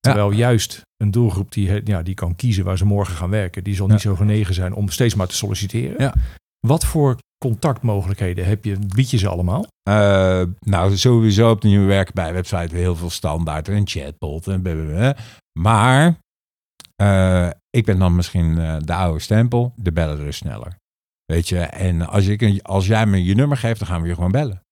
Terwijl 0.00 0.30
juist 0.30 0.80
een 0.96 1.10
doelgroep 1.10 1.52
die, 1.52 1.80
ja, 1.84 2.02
die 2.02 2.14
kan 2.14 2.36
kiezen 2.36 2.64
waar 2.64 2.78
ze 2.78 2.84
morgen 2.84 3.14
gaan 3.14 3.30
werken, 3.30 3.64
die 3.64 3.74
zal 3.74 3.86
niet 3.86 4.00
zo 4.00 4.14
genegen 4.16 4.54
zijn 4.54 4.72
om 4.74 4.88
steeds 4.88 5.14
maar 5.14 5.26
te 5.26 5.34
solliciteren. 5.36 5.94
Ja. 5.98 6.14
Wat 6.66 6.84
voor 6.84 7.16
contactmogelijkheden 7.42 8.46
heb 8.46 8.64
je, 8.64 8.78
bied 8.94 9.10
je 9.10 9.18
ze 9.18 9.28
allemaal? 9.28 9.66
Eh, 9.82 10.42
nou, 10.60 10.96
sowieso 10.96 11.50
op 11.50 11.60
de 11.60 11.68
nieuwe 11.68 11.86
werkbij-website 11.86 12.76
heel 12.76 12.96
veel 12.96 13.10
standaard 13.10 13.68
en 13.68 13.86
chatbot 13.86 14.46
en. 14.46 15.16
Maar 15.58 16.18
eh, 16.96 17.50
ik 17.70 17.84
ben 17.84 17.98
dan 17.98 18.14
misschien 18.14 18.58
eh, 18.58 18.76
de 18.78 18.94
oude 18.94 19.20
stempel, 19.20 19.72
de 19.76 19.92
bellen 19.92 20.26
er 20.26 20.34
sneller. 20.34 20.76
Weet 21.24 21.48
je, 21.48 21.58
en 21.58 22.08
als, 22.08 22.26
ik, 22.26 22.60
als 22.62 22.86
jij 22.86 23.06
me 23.06 23.24
je 23.24 23.34
nummer 23.34 23.56
geeft, 23.56 23.78
dan 23.78 23.88
gaan 23.88 24.02
we 24.02 24.08
je 24.08 24.14
gewoon 24.14 24.30
bellen. 24.30 24.62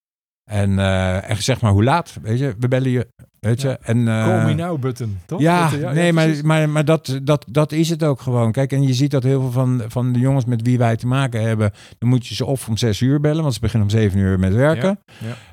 En, 0.51 0.79
eh, 0.79 1.31
en 1.31 1.43
zeg 1.43 1.61
maar 1.61 1.73
hoe 1.73 1.85
laat, 1.85 2.19
weet 2.23 2.39
je, 2.39 2.55
we 2.59 2.69
bellen 2.69 2.91
je, 2.91 3.07
weet 3.41 3.61
je. 3.61 3.69
Ja. 3.69 3.79
En, 3.83 4.09
eh, 4.09 4.25
Call 4.25 4.45
me 4.45 4.55
now 4.55 4.81
button, 4.81 5.19
toch? 5.27 5.41
Ja, 5.41 5.73
eh, 5.73 5.91
nee, 5.91 6.13
maar, 6.13 6.29
maar, 6.43 6.69
maar 6.69 6.85
dat, 6.85 7.21
dat, 7.23 7.45
dat 7.51 7.73
is 7.73 7.89
het 7.89 8.05
ook 8.05 8.21
gewoon. 8.21 8.53
Kijk, 8.53 8.73
en 8.73 8.83
je 8.83 8.95
ziet 8.95 9.11
dat 9.11 9.23
heel 9.23 9.41
veel 9.41 9.51
van, 9.51 9.83
van 9.89 10.13
de 10.13 10.19
jongens 10.19 10.45
met 10.45 10.63
wie 10.63 10.79
wij 10.79 10.97
te 10.97 11.07
maken 11.07 11.43
hebben, 11.43 11.73
dan 11.99 12.09
moet 12.09 12.27
je 12.27 12.35
ze 12.35 12.45
of 12.45 12.69
om 12.69 12.77
zes 12.77 13.01
uur 13.01 13.21
bellen, 13.21 13.43
want 13.43 13.55
ze 13.55 13.61
beginnen 13.61 13.89
om 13.89 13.95
zeven 13.95 14.19
uur 14.19 14.39
met 14.39 14.55
werken. 14.55 15.01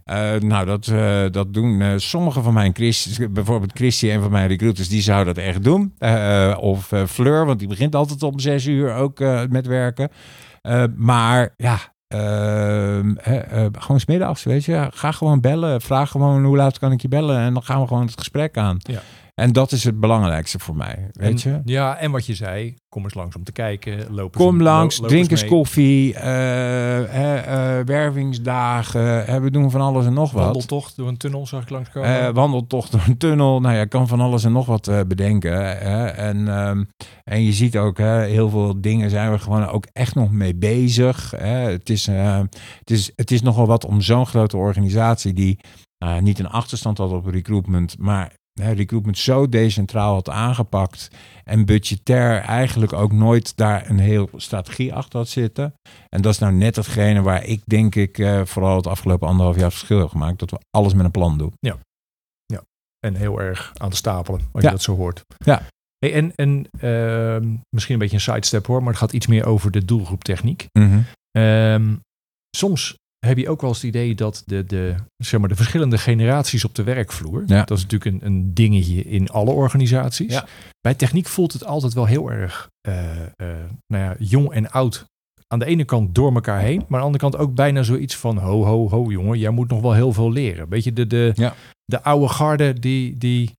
Ja, 0.06 0.38
nou, 0.40 0.66
dat, 0.66 0.86
dat 1.34 1.54
doen 1.54 2.00
sommige 2.00 2.42
van 2.42 2.54
mijn 2.54 2.76
Chris, 2.76 3.20
bijvoorbeeld 3.32 3.72
Christy, 3.74 4.10
een 4.10 4.22
van 4.22 4.32
mijn 4.32 4.48
recruiters, 4.48 4.90
die 4.90 5.02
zou 5.02 5.26
dat 5.26 5.38
echt 5.38 5.64
doen. 5.64 5.94
Of 6.60 6.92
Fleur, 7.08 7.46
want 7.46 7.60
die 7.60 7.68
begint 7.68 7.96
altijd 7.96 8.24
om 8.24 8.40
zes 8.40 8.66
uur 8.66 8.94
ook 8.94 9.20
met 9.50 9.68
werken. 9.68 10.10
Maar 10.96 11.54
ja, 11.58 11.80
gewoon 13.78 14.00
smiddags, 14.00 14.44
weet 14.44 14.66
je. 14.66 14.88
Ga 14.94 15.12
gewoon 15.12 15.42
bellen. 15.42 15.82
Vraag 15.82 16.12
gewoon 16.12 16.44
hoe 16.44 16.58
laat 16.58 16.80
kan 16.80 16.92
ik 16.92 17.02
je 17.02 17.08
bellen. 17.08 17.38
En 17.40 17.54
dan 17.54 17.64
gaan 17.64 17.82
we 17.82 17.88
gewoon 17.88 18.06
het 18.06 18.18
gesprek 18.18 18.58
aan. 18.58 18.78
Ja. 18.80 19.02
En 19.42 19.52
dat 19.52 19.72
is 19.72 19.84
het 19.84 20.00
belangrijkste 20.00 20.60
voor 20.60 20.76
mij, 20.76 21.08
weet 21.12 21.44
En- 21.46 21.52
je. 21.52 21.62
Ja, 21.74 21.98
en 21.98 22.12
wat 22.12 22.26
je 22.26 22.36
zei, 22.36 22.76
kom 22.90 23.04
eens 23.04 23.14
langs 23.14 23.36
om 23.36 23.44
te 23.44 23.52
kijken. 23.52 24.14
Loop 24.14 24.36
Kom 24.36 24.62
langs, 24.62 25.00
lo- 25.00 25.08
drink 25.08 25.32
eens 25.32 25.46
koffie, 25.46 26.14
eh, 26.14 27.78
eh, 27.80 27.86
wervingsdagen, 27.86 29.42
we 29.42 29.52
doen 29.52 29.72
van 29.72 29.82
alles 29.82 30.06
en 30.06 30.14
nog 30.14 30.32
wat. 30.32 30.44
Wandeltocht 30.44 30.96
door 30.96 31.08
een 31.08 31.18
tunnel 31.18 31.48
zag 31.48 31.62
ik 31.62 31.70
langskomen. 31.70 32.20
Eh 32.20 32.34
wandeltocht 32.34 32.92
door 32.92 33.04
een 33.08 33.18
tunnel. 33.18 33.60
Nou 33.60 33.76
ja, 33.76 33.86
kan 33.86 34.08
van 34.08 34.20
alles 34.22 34.44
en 34.44 34.52
nog 34.52 34.66
wat 34.66 34.92
bedenken. 35.08 35.82
En, 36.18 36.48
ehm, 36.48 36.84
en 37.24 37.44
je 37.44 37.54
ziet 37.54 37.78
ook, 37.78 37.98
heel 37.98 38.50
veel 38.50 38.82
dingen 38.82 39.10
zijn 39.10 39.32
we 39.32 39.40
gewoon 39.40 39.68
ook 39.68 39.88
echt 39.94 40.16
nog 40.16 40.32
mee 40.32 40.56
bezig. 40.56 41.32
Het, 41.38 41.90
is, 41.90 42.06
het, 42.06 42.92
is, 42.92 43.12
het 43.16 43.32
is 43.32 43.42
nogal 43.42 43.68
wat 43.68 43.86
om 43.86 44.02
zo'n 44.02 44.26
grote 44.26 44.58
organisatie 44.58 45.34
die 45.34 45.60
niet 46.22 46.40
een 46.40 46.50
achterstand 46.50 46.98
had 46.98 47.12
op 47.12 47.26
recruitment, 47.26 47.96
maar 48.00 48.32
recruitment 48.60 49.18
zo 49.18 49.50
decentraal 49.50 50.14
had 50.14 50.30
aangepakt 50.30 51.08
en 51.44 51.66
budgetair 51.66 52.40
eigenlijk 52.42 52.94
ook 52.94 53.12
nooit 53.12 53.58
daar 53.58 53.90
een 53.90 54.00
heel 54.00 54.30
strategie 54.36 54.94
achter 54.94 55.20
had 55.20 55.28
zitten. 55.30 55.74
En 56.10 56.22
dat 56.22 56.34
is 56.34 56.40
nou 56.40 56.54
net 56.54 56.76
hetgene 56.76 57.22
waar 57.22 57.44
ik 57.46 57.62
denk 57.66 57.96
ik 57.96 58.18
eh, 58.18 58.42
vooral 58.46 58.76
het 58.76 58.88
afgelopen 58.88 59.28
anderhalf 59.28 59.60
jaar 59.60 59.72
verschil 59.72 60.00
heb 60.00 60.10
gemaakt. 60.10 60.40
Dat 60.40 60.52
we 60.52 60.60
alles 60.70 60.94
met 60.94 61.06
een 61.06 61.12
plan 61.12 61.38
doen. 61.38 61.54
En 63.00 63.16
heel 63.16 63.42
erg 63.42 63.72
aan 63.78 63.88
het 63.88 63.98
stapelen, 63.98 64.40
als 64.52 64.64
Ja. 64.64 64.70
je 64.70 64.76
dat 64.76 64.82
zo 64.84 64.96
hoort. 64.96 65.24
Ja. 65.38 65.62
Hey, 65.98 66.14
en 66.14 66.36
en 66.36 66.68
ehm, 66.80 67.56
misschien 67.70 67.94
een 67.94 68.00
beetje 68.00 68.16
een 68.16 68.22
sidestep 68.22 68.66
hoor, 68.66 68.80
maar 68.80 68.90
het 68.90 68.98
gaat 69.02 69.14
iets 69.14 69.28
meer 69.28 69.46
over 69.46 69.72
de 69.72 69.86
doelgroeptechniek. 69.86 70.68
Ehm, 71.32 71.96
soms 72.58 72.96
heb 73.28 73.38
je 73.38 73.50
ook 73.50 73.62
wel 73.62 73.70
eens 73.70 73.82
het 73.82 73.88
idee 73.88 74.16
dat 74.16 74.44
de, 74.46 74.64
de, 74.64 74.96
zeg 75.18 75.40
maar, 75.40 75.50
de 75.50 75.56
verschillende 75.56 75.98
generaties 75.98 76.66
op 76.66 76.76
de 76.76 76.84
werkvloer, 76.84 77.44
Ja. 77.46 77.64
dat 77.64 77.78
is 77.78 77.84
natuurlijk 77.86 78.12
een, 78.16 78.26
een 78.26 78.54
dingetje 78.54 79.02
in 79.04 79.30
alle 79.30 79.52
organisaties. 79.52 80.34
Ja. 80.34 80.46
Bij 80.82 80.94
techniek 80.94 81.28
voelt 81.28 81.54
het 81.54 81.66
altijd 81.66 81.94
wel 81.94 82.06
heel 82.06 82.32
erg 82.32 82.70
eh, 82.82 83.22
eh, 83.26 83.30
nou 83.88 84.04
ja, 84.04 84.16
jong 84.20 84.52
en 84.52 84.72
oud. 84.72 85.06
Aan 85.48 85.60
de 85.60 85.66
ene 85.66 85.84
kant 85.86 86.16
door 86.16 86.34
elkaar 86.34 86.60
heen, 86.62 86.78
maar 86.78 86.86
aan 86.86 87.12
de 87.12 87.18
andere 87.18 87.24
kant 87.30 87.38
ook 87.38 87.56
bijna 87.56 87.84
zoiets 87.84 88.16
van 88.16 88.38
ho, 88.38 88.64
ho, 88.66 88.90
ho 88.90 89.12
jongen, 89.12 89.40
jij 89.40 89.50
moet 89.50 89.70
nog 89.70 89.82
wel 89.82 89.94
heel 89.94 90.14
veel 90.14 90.32
leren. 90.32 90.70
Beetje 90.70 90.94
de, 90.94 91.08
de, 91.08 91.32
Ja. 91.36 91.54
de 91.86 92.04
oude 92.04 92.28
garde 92.28 92.80
die, 92.80 93.18
die, 93.18 93.52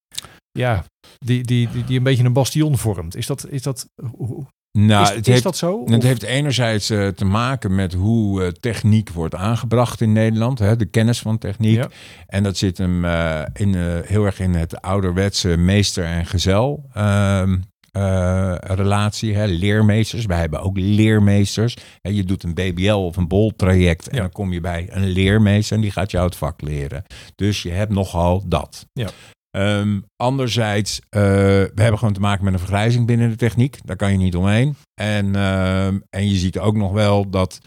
ja, 0.50 0.84
die, 1.18 1.42
die, 1.42 1.68
die, 1.70 1.84
die 1.84 1.96
een 1.96 2.02
beetje 2.02 2.24
een 2.24 2.32
bastion 2.32 2.78
vormt. 2.78 3.16
Is 3.16 3.26
dat, 3.26 3.48
is 3.48 3.62
dat, 3.62 3.88
hoe- 4.16 4.46
Nou, 4.72 5.02
is, 5.02 5.08
het, 5.08 5.18
is 5.26 5.26
heeft, 5.32 5.42
dat 5.42 5.56
zo? 5.56 5.84
het 5.84 5.96
Of- 5.96 6.02
heeft 6.02 6.22
enerzijds 6.22 6.90
eh, 6.90 7.06
te 7.08 7.24
maken 7.24 7.74
met 7.74 7.92
hoe 7.94 8.42
eh, 8.44 8.48
techniek 8.48 9.10
wordt 9.10 9.34
aangebracht 9.34 10.00
in 10.00 10.12
Nederland. 10.12 10.58
Hè, 10.58 10.76
de 10.76 10.86
kennis 10.86 11.18
van 11.20 11.38
techniek. 11.38 11.76
Ja. 11.76 11.88
En 12.26 12.42
dat 12.42 12.56
zit 12.56 12.78
hem 12.78 13.04
eh, 13.04 13.40
in, 13.52 13.74
heel 14.04 14.24
erg 14.24 14.40
in 14.40 14.54
het 14.54 14.80
ouderwetse 14.80 15.56
meester- 15.56 16.04
en 16.04 16.26
gezel. 16.26 16.84
ehm, 16.92 17.56
eh, 17.92 18.54
relatie, 18.60 19.34
hè, 19.34 19.44
leermeesters. 19.46 20.26
Wij 20.26 20.38
hebben 20.38 20.60
ook 20.62 20.78
leermeesters. 20.78 21.76
Hè, 22.00 22.10
je 22.10 22.24
doet 22.24 22.42
een 22.42 22.54
BBL 22.54 22.92
of 22.92 23.16
een 23.16 23.28
BOL 23.28 23.52
traject 23.56 24.08
en 24.08 24.16
dan 24.16 24.30
kom 24.32 24.52
je 24.52 24.60
bij 24.60 24.86
een 24.90 25.06
leermeester 25.06 25.76
en 25.76 25.82
die 25.82 25.90
gaat 25.90 26.10
jou 26.10 26.26
het 26.26 26.36
vak 26.36 26.60
leren. 26.62 27.04
Dus 27.34 27.62
je 27.62 27.70
hebt 27.70 27.92
nogal 27.92 28.44
dat. 28.48 28.86
Ja. 28.92 29.08
Ehm, 29.50 30.00
anderzijds, 30.16 31.00
eh, 31.08 31.20
we 31.20 31.72
hebben 31.74 31.98
gewoon 31.98 32.14
te 32.14 32.20
maken 32.20 32.44
met 32.44 32.52
een 32.52 32.58
vergrijzing 32.58 33.06
binnen 33.06 33.30
de 33.30 33.36
techniek. 33.36 33.78
Daar 33.84 33.96
kan 33.96 34.12
je 34.12 34.18
niet 34.18 34.36
omheen. 34.36 34.76
En, 35.00 35.36
ehm, 35.36 35.98
en 36.10 36.28
je 36.28 36.36
ziet 36.36 36.58
ook 36.58 36.76
nog 36.76 36.92
wel 36.92 37.30
dat, 37.30 37.58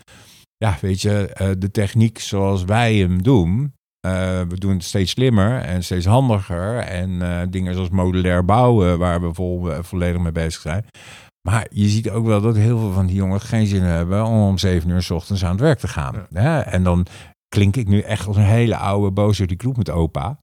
ja, 0.57 0.77
weet 0.81 1.01
je, 1.01 1.27
eh, 1.27 1.49
de 1.57 1.71
techniek 1.71 2.19
zoals 2.19 2.63
wij 2.63 2.95
hem 2.95 3.23
doen, 3.23 3.73
Eh, 4.07 4.41
we 4.41 4.57
doen 4.57 4.73
het 4.73 4.83
steeds 4.83 5.11
slimmer 5.11 5.61
en 5.61 5.83
steeds 5.83 6.05
handiger. 6.05 6.77
En 6.77 7.19
dingen 7.49 7.73
zoals 7.73 7.89
modulair 7.89 8.45
bouwen, 8.45 8.97
waar 8.99 9.21
we 9.21 9.33
vol, 9.33 9.67
volledig 9.81 10.21
mee 10.21 10.31
bezig 10.31 10.61
zijn. 10.61 10.85
Maar 11.47 11.67
je 11.69 11.87
ziet 11.87 12.09
ook 12.09 12.25
wel 12.25 12.41
dat 12.41 12.55
heel 12.55 12.79
veel 12.79 12.91
van 12.91 13.05
die 13.05 13.15
jongens 13.15 13.43
geen 13.43 13.67
zin 13.67 13.81
hebben 13.81 14.25
om 14.25 14.41
om 14.41 14.57
zeven 14.57 14.89
uur 14.89 15.01
s 15.01 15.09
ochtends 15.09 15.43
aan 15.43 15.51
het 15.51 15.59
werk 15.59 15.79
te 15.79 15.87
gaan. 15.87 16.25
Ja. 16.29 16.63
En 16.63 16.83
dan 16.83 17.05
klink 17.55 17.75
ik 17.75 17.87
nu 17.87 17.99
echt 17.99 18.27
als 18.27 18.37
een 18.37 18.43
hele 18.43 18.75
oude 18.75 19.11
boze 19.11 19.45
recruitment 19.45 19.89
opa. 19.89 20.39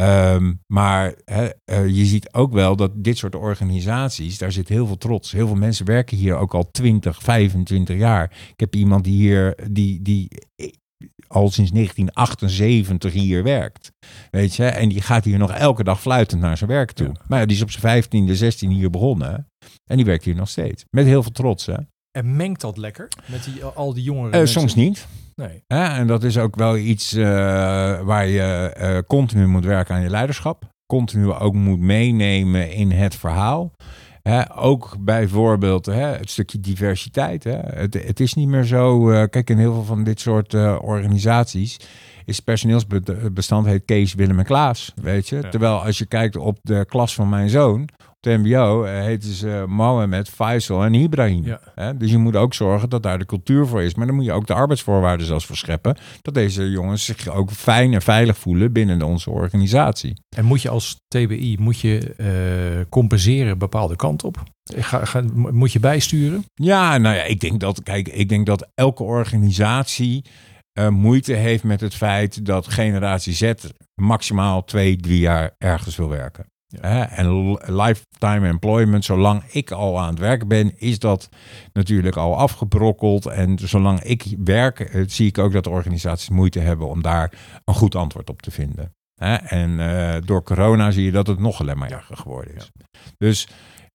Um, 0.00 0.60
maar 0.66 1.14
he, 1.24 1.48
uh, 1.72 1.88
je 1.88 2.04
ziet 2.04 2.32
ook 2.32 2.52
wel 2.52 2.76
dat 2.76 3.04
dit 3.04 3.18
soort 3.18 3.34
organisaties, 3.34 4.38
daar 4.38 4.52
zit 4.52 4.68
heel 4.68 4.86
veel 4.86 4.98
trots. 4.98 5.32
Heel 5.32 5.46
veel 5.46 5.56
mensen 5.56 5.86
werken 5.86 6.16
hier 6.16 6.36
ook 6.36 6.54
al 6.54 6.70
20, 6.70 7.22
25 7.22 7.96
jaar. 7.96 8.24
Ik 8.24 8.60
heb 8.60 8.74
iemand 8.74 9.04
die 9.04 9.16
hier, 9.16 9.58
die, 9.70 10.02
die 10.02 10.28
al 11.26 11.50
sinds 11.50 11.70
1978 11.70 13.12
hier 13.12 13.42
werkt. 13.42 13.92
Weet 14.30 14.54
je, 14.54 14.64
en 14.64 14.88
die 14.88 15.02
gaat 15.02 15.24
hier 15.24 15.38
nog 15.38 15.52
elke 15.52 15.84
dag 15.84 16.00
fluitend 16.00 16.40
naar 16.40 16.56
zijn 16.56 16.70
werk 16.70 16.92
toe. 16.92 17.06
Ja. 17.06 17.22
Maar 17.28 17.40
ja, 17.40 17.46
die 17.46 17.56
is 17.56 17.62
op 17.62 17.70
zijn 17.70 18.04
15e, 18.04 18.32
16 18.32 18.70
hier 18.70 18.90
begonnen. 18.90 19.46
En 19.84 19.96
die 19.96 20.04
werkt 20.04 20.24
hier 20.24 20.34
nog 20.34 20.48
steeds. 20.48 20.84
Met 20.90 21.06
heel 21.06 21.22
veel 21.22 21.32
trots. 21.32 21.66
Hè? 21.66 21.76
En 22.18 22.36
mengt 22.36 22.60
dat 22.60 22.76
lekker 22.76 23.08
met 23.26 23.44
die, 23.44 23.64
al 23.64 23.94
die 23.94 24.02
jongeren? 24.02 24.40
Uh, 24.40 24.46
soms 24.46 24.74
niet. 24.74 25.06
Nee. 25.40 25.64
en 25.66 26.06
dat 26.06 26.24
is 26.24 26.38
ook 26.38 26.56
wel 26.56 26.76
iets 26.76 27.14
uh, 27.14 27.24
waar 28.00 28.26
je 28.26 28.76
uh, 28.80 28.98
continu 29.06 29.46
moet 29.46 29.64
werken 29.64 29.94
aan 29.94 30.02
je 30.02 30.10
leiderschap. 30.10 30.68
Continu 30.86 31.32
ook 31.32 31.54
moet 31.54 31.80
meenemen 31.80 32.72
in 32.72 32.90
het 32.90 33.14
verhaal. 33.14 33.72
Hè, 34.22 34.56
ook 34.58 34.96
bijvoorbeeld 35.00 35.86
hè, 35.86 36.06
het 36.06 36.30
stukje 36.30 36.60
diversiteit. 36.60 37.44
Hè. 37.44 37.56
Het, 37.56 37.94
het, 37.94 38.20
is 38.20 38.34
niet 38.34 38.48
meer 38.48 38.64
zo. 38.64 39.10
Uh, 39.10 39.24
kijk, 39.30 39.50
in 39.50 39.58
heel 39.58 39.72
veel 39.72 39.84
van 39.84 40.04
dit 40.04 40.20
soort 40.20 40.54
organisaties 40.80 41.76
is 42.24 42.40
personeelsbestand 42.40 43.66
heet 43.66 43.84
Kees, 43.84 44.14
Willem 44.14 44.38
en 44.38 44.44
Klaas. 44.44 44.92
Weet 45.02 45.28
je? 45.28 45.48
Terwijl 45.48 45.84
als 45.84 45.98
je 45.98 46.06
kijkt 46.06 46.36
op 46.36 46.58
de 46.62 46.84
klas 46.88 47.14
van 47.14 47.28
mijn 47.28 47.48
zoon, 47.48 47.88
het 48.20 48.38
MBO 48.42 48.84
uh, 48.84 48.90
heten 48.90 49.32
ze 49.32 49.64
Mohammed, 49.68 50.28
Faisal 50.28 50.84
en 50.84 50.94
Ibrahim. 50.94 51.44
Ja. 51.44 51.92
Dus 51.92 52.10
je 52.10 52.18
moet 52.18 52.36
ook 52.36 52.54
zorgen 52.54 52.88
dat 52.88 53.02
daar 53.02 53.18
de 53.18 53.26
cultuur 53.26 53.66
voor 53.66 53.82
is. 53.82 53.94
Maar 53.94 54.06
dan 54.06 54.14
moet 54.14 54.24
je 54.24 54.32
ook 54.32 54.46
de 54.46 54.54
arbeidsvoorwaarden 54.54 55.26
zelfs 55.26 55.46
voor 55.46 55.56
scheppen. 55.56 55.96
Dat 56.22 56.34
deze 56.34 56.70
jongens 56.70 57.04
zich 57.04 57.28
ook 57.28 57.50
fijn 57.50 57.94
en 57.94 58.02
veilig 58.02 58.38
voelen 58.38 58.72
binnen 58.72 59.02
onze 59.02 59.30
organisatie. 59.30 60.22
En 60.36 60.44
moet 60.44 60.62
je 60.62 60.68
als 60.68 61.00
TBI 61.08 61.56
moet 61.60 61.80
je, 61.80 62.14
uh, 62.16 62.84
compenseren 62.88 63.58
bepaalde 63.58 63.96
kant 63.96 64.24
op? 64.24 64.42
Ga, 64.76 65.04
ga, 65.04 65.22
moet 65.34 65.72
je 65.72 65.80
bijsturen? 65.80 66.44
Ja, 66.54 66.98
nou 66.98 67.16
ja, 67.16 67.22
ik 67.22 67.40
denk 67.40 67.60
dat, 67.60 67.82
kijk, 67.82 68.08
ik 68.08 68.28
denk 68.28 68.46
dat 68.46 68.70
elke 68.74 69.02
organisatie 69.02 70.24
uh, 70.78 70.88
moeite 70.88 71.32
heeft 71.32 71.64
met 71.64 71.80
het 71.80 71.94
feit 71.94 72.46
dat 72.46 72.68
generatie 72.68 73.32
Z 73.32 73.52
maximaal 73.94 74.64
twee, 74.64 74.96
drie 74.96 75.18
jaar 75.18 75.54
ergens 75.58 75.96
wil 75.96 76.08
werken. 76.08 76.49
Ja. 76.70 77.10
En 77.10 77.58
lifetime 77.66 78.48
employment, 78.48 79.04
zolang 79.04 79.44
ik 79.44 79.70
al 79.70 80.00
aan 80.00 80.10
het 80.10 80.18
werk 80.18 80.48
ben, 80.48 80.78
is 80.78 80.98
dat 80.98 81.28
natuurlijk 81.72 82.16
al 82.16 82.36
afgebrokkeld. 82.36 83.26
En 83.26 83.58
zolang 83.58 84.02
ik 84.02 84.24
werk, 84.44 84.80
eh, 84.80 85.02
zie 85.06 85.26
ik 85.26 85.38
ook 85.38 85.52
dat 85.52 85.66
organisaties 85.66 86.28
moeite 86.28 86.58
hebben 86.58 86.88
om 86.88 87.02
daar 87.02 87.32
een 87.64 87.74
goed 87.74 87.94
antwoord 87.94 88.30
op 88.30 88.42
te 88.42 88.50
vinden. 88.50 88.94
En 89.44 89.70
uh, 89.70 90.14
door 90.24 90.42
corona 90.42 90.90
zie 90.90 91.04
je 91.04 91.10
dat 91.10 91.26
het 91.26 91.38
nog 91.38 91.60
alleen 91.60 91.78
maar 91.78 91.90
erger 91.90 92.16
geworden 92.16 92.54
is. 92.54 92.70
Dus 93.16 93.48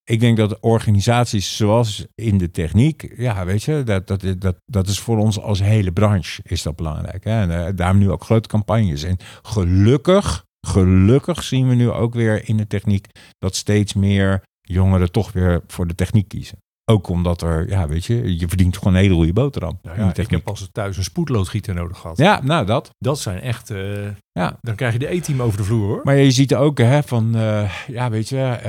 ik 0.04 0.20
denk 0.20 0.38
dat 0.38 0.60
organisaties 0.60 1.56
zoals 1.56 2.06
in 2.16 2.38
de 2.38 2.52
techniek, 2.52 3.14
ja, 3.18 3.46
weet 3.46 3.64
je, 3.64 3.84
dat, 3.84 4.08
dat, 4.08 4.26
dat, 4.38 4.56
dat 4.66 4.88
is 4.88 5.00
voor 5.00 5.18
ons 5.18 5.40
als 5.40 5.60
hele 5.60 5.92
branche 5.92 6.42
is 6.44 6.62
dat 6.62 6.76
belangrijk. 6.76 7.24
Hè? 7.24 7.42
En 7.42 7.50
uh, 7.50 7.76
daarom 7.76 7.98
nu 7.98 8.12
ook 8.12 8.24
grote 8.24 8.50
campagnes. 8.50 9.04
En 9.04 9.18
gelukkig 9.42 10.45
gelukkig 10.66 11.44
zien 11.44 11.68
we 11.68 11.76
nu 11.76 11.90
ook 11.90 12.14
weer 12.14 12.48
in 12.48 12.58
de 12.58 12.68
techniek 12.68 13.08
dat 13.38 13.56
steeds 13.56 13.94
meer 13.94 14.44
jongeren 14.62 15.12
toch 15.12 15.32
weer 15.32 15.62
voor 15.68 15.88
de 15.88 15.96
techniek 15.96 16.28
kiezen. 16.28 16.58
Ook 16.92 17.08
omdat 17.08 17.42
er, 17.42 17.70
ja, 17.70 17.88
weet 17.88 18.06
je, 18.06 18.38
je 18.40 18.48
verdient 18.48 18.78
gewoon 18.78 18.94
een 18.94 19.00
hele 19.00 19.14
goede 19.14 19.34
boterham. 19.34 19.80
Ja, 19.82 19.96
ja, 19.96 20.16
ik 20.16 20.30
heb 20.30 20.48
als 20.48 20.70
thuis 20.72 20.98
een 20.98 21.04
spoedloodgieter 21.04 21.74
nodig 21.74 21.98
gehad. 21.98 22.18
Ja, 22.18 22.42
nou 22.44 22.66
dat. 22.66 22.90
Dat 22.98 23.20
zijn 23.20 23.40
echt, 23.40 23.70
uh, 23.70 24.08
ja. 24.32 24.58
dan 24.62 24.76
krijg 24.76 24.94
je 24.94 25.00
de 25.00 25.14
E-team 25.14 25.42
over 25.42 25.58
de 25.58 25.64
vloer 25.64 25.88
hoor. 25.88 26.02
Maar 26.04 26.16
je 26.16 26.32
ziet 26.32 26.56
ook 26.56 26.78
hè, 26.78 27.04
van, 27.04 27.36
uh, 27.36 27.72
ja 27.88 28.10
weet 28.10 28.30
je, 28.30 28.60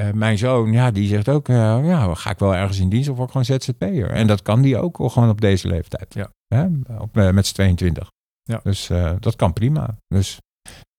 uh, 0.00 0.10
mijn 0.12 0.38
zoon, 0.38 0.72
ja, 0.72 0.90
die 0.90 1.08
zegt 1.08 1.28
ook, 1.28 1.46
ja, 1.46 2.14
ga 2.14 2.30
ik 2.30 2.38
wel 2.38 2.54
ergens 2.54 2.78
in 2.78 2.88
dienst 2.88 3.08
of 3.08 3.16
word 3.16 3.34
ik 3.34 3.36
gewoon 3.36 3.60
ZZP'er. 3.60 4.10
En 4.10 4.26
dat 4.26 4.42
kan 4.42 4.62
die 4.62 4.78
ook 4.78 5.10
gewoon 5.12 5.28
op 5.28 5.40
deze 5.40 5.68
leeftijd. 5.68 6.14
Ja. 6.14 6.30
Hè? 6.46 6.66
Op, 6.98 7.14
met 7.14 7.46
z'n 7.46 7.54
22. 7.54 8.10
Ja. 8.42 8.60
Dus 8.62 8.90
dat 9.20 9.36
kan 9.36 9.52
prima. 9.52 9.96
Dus 10.08 10.38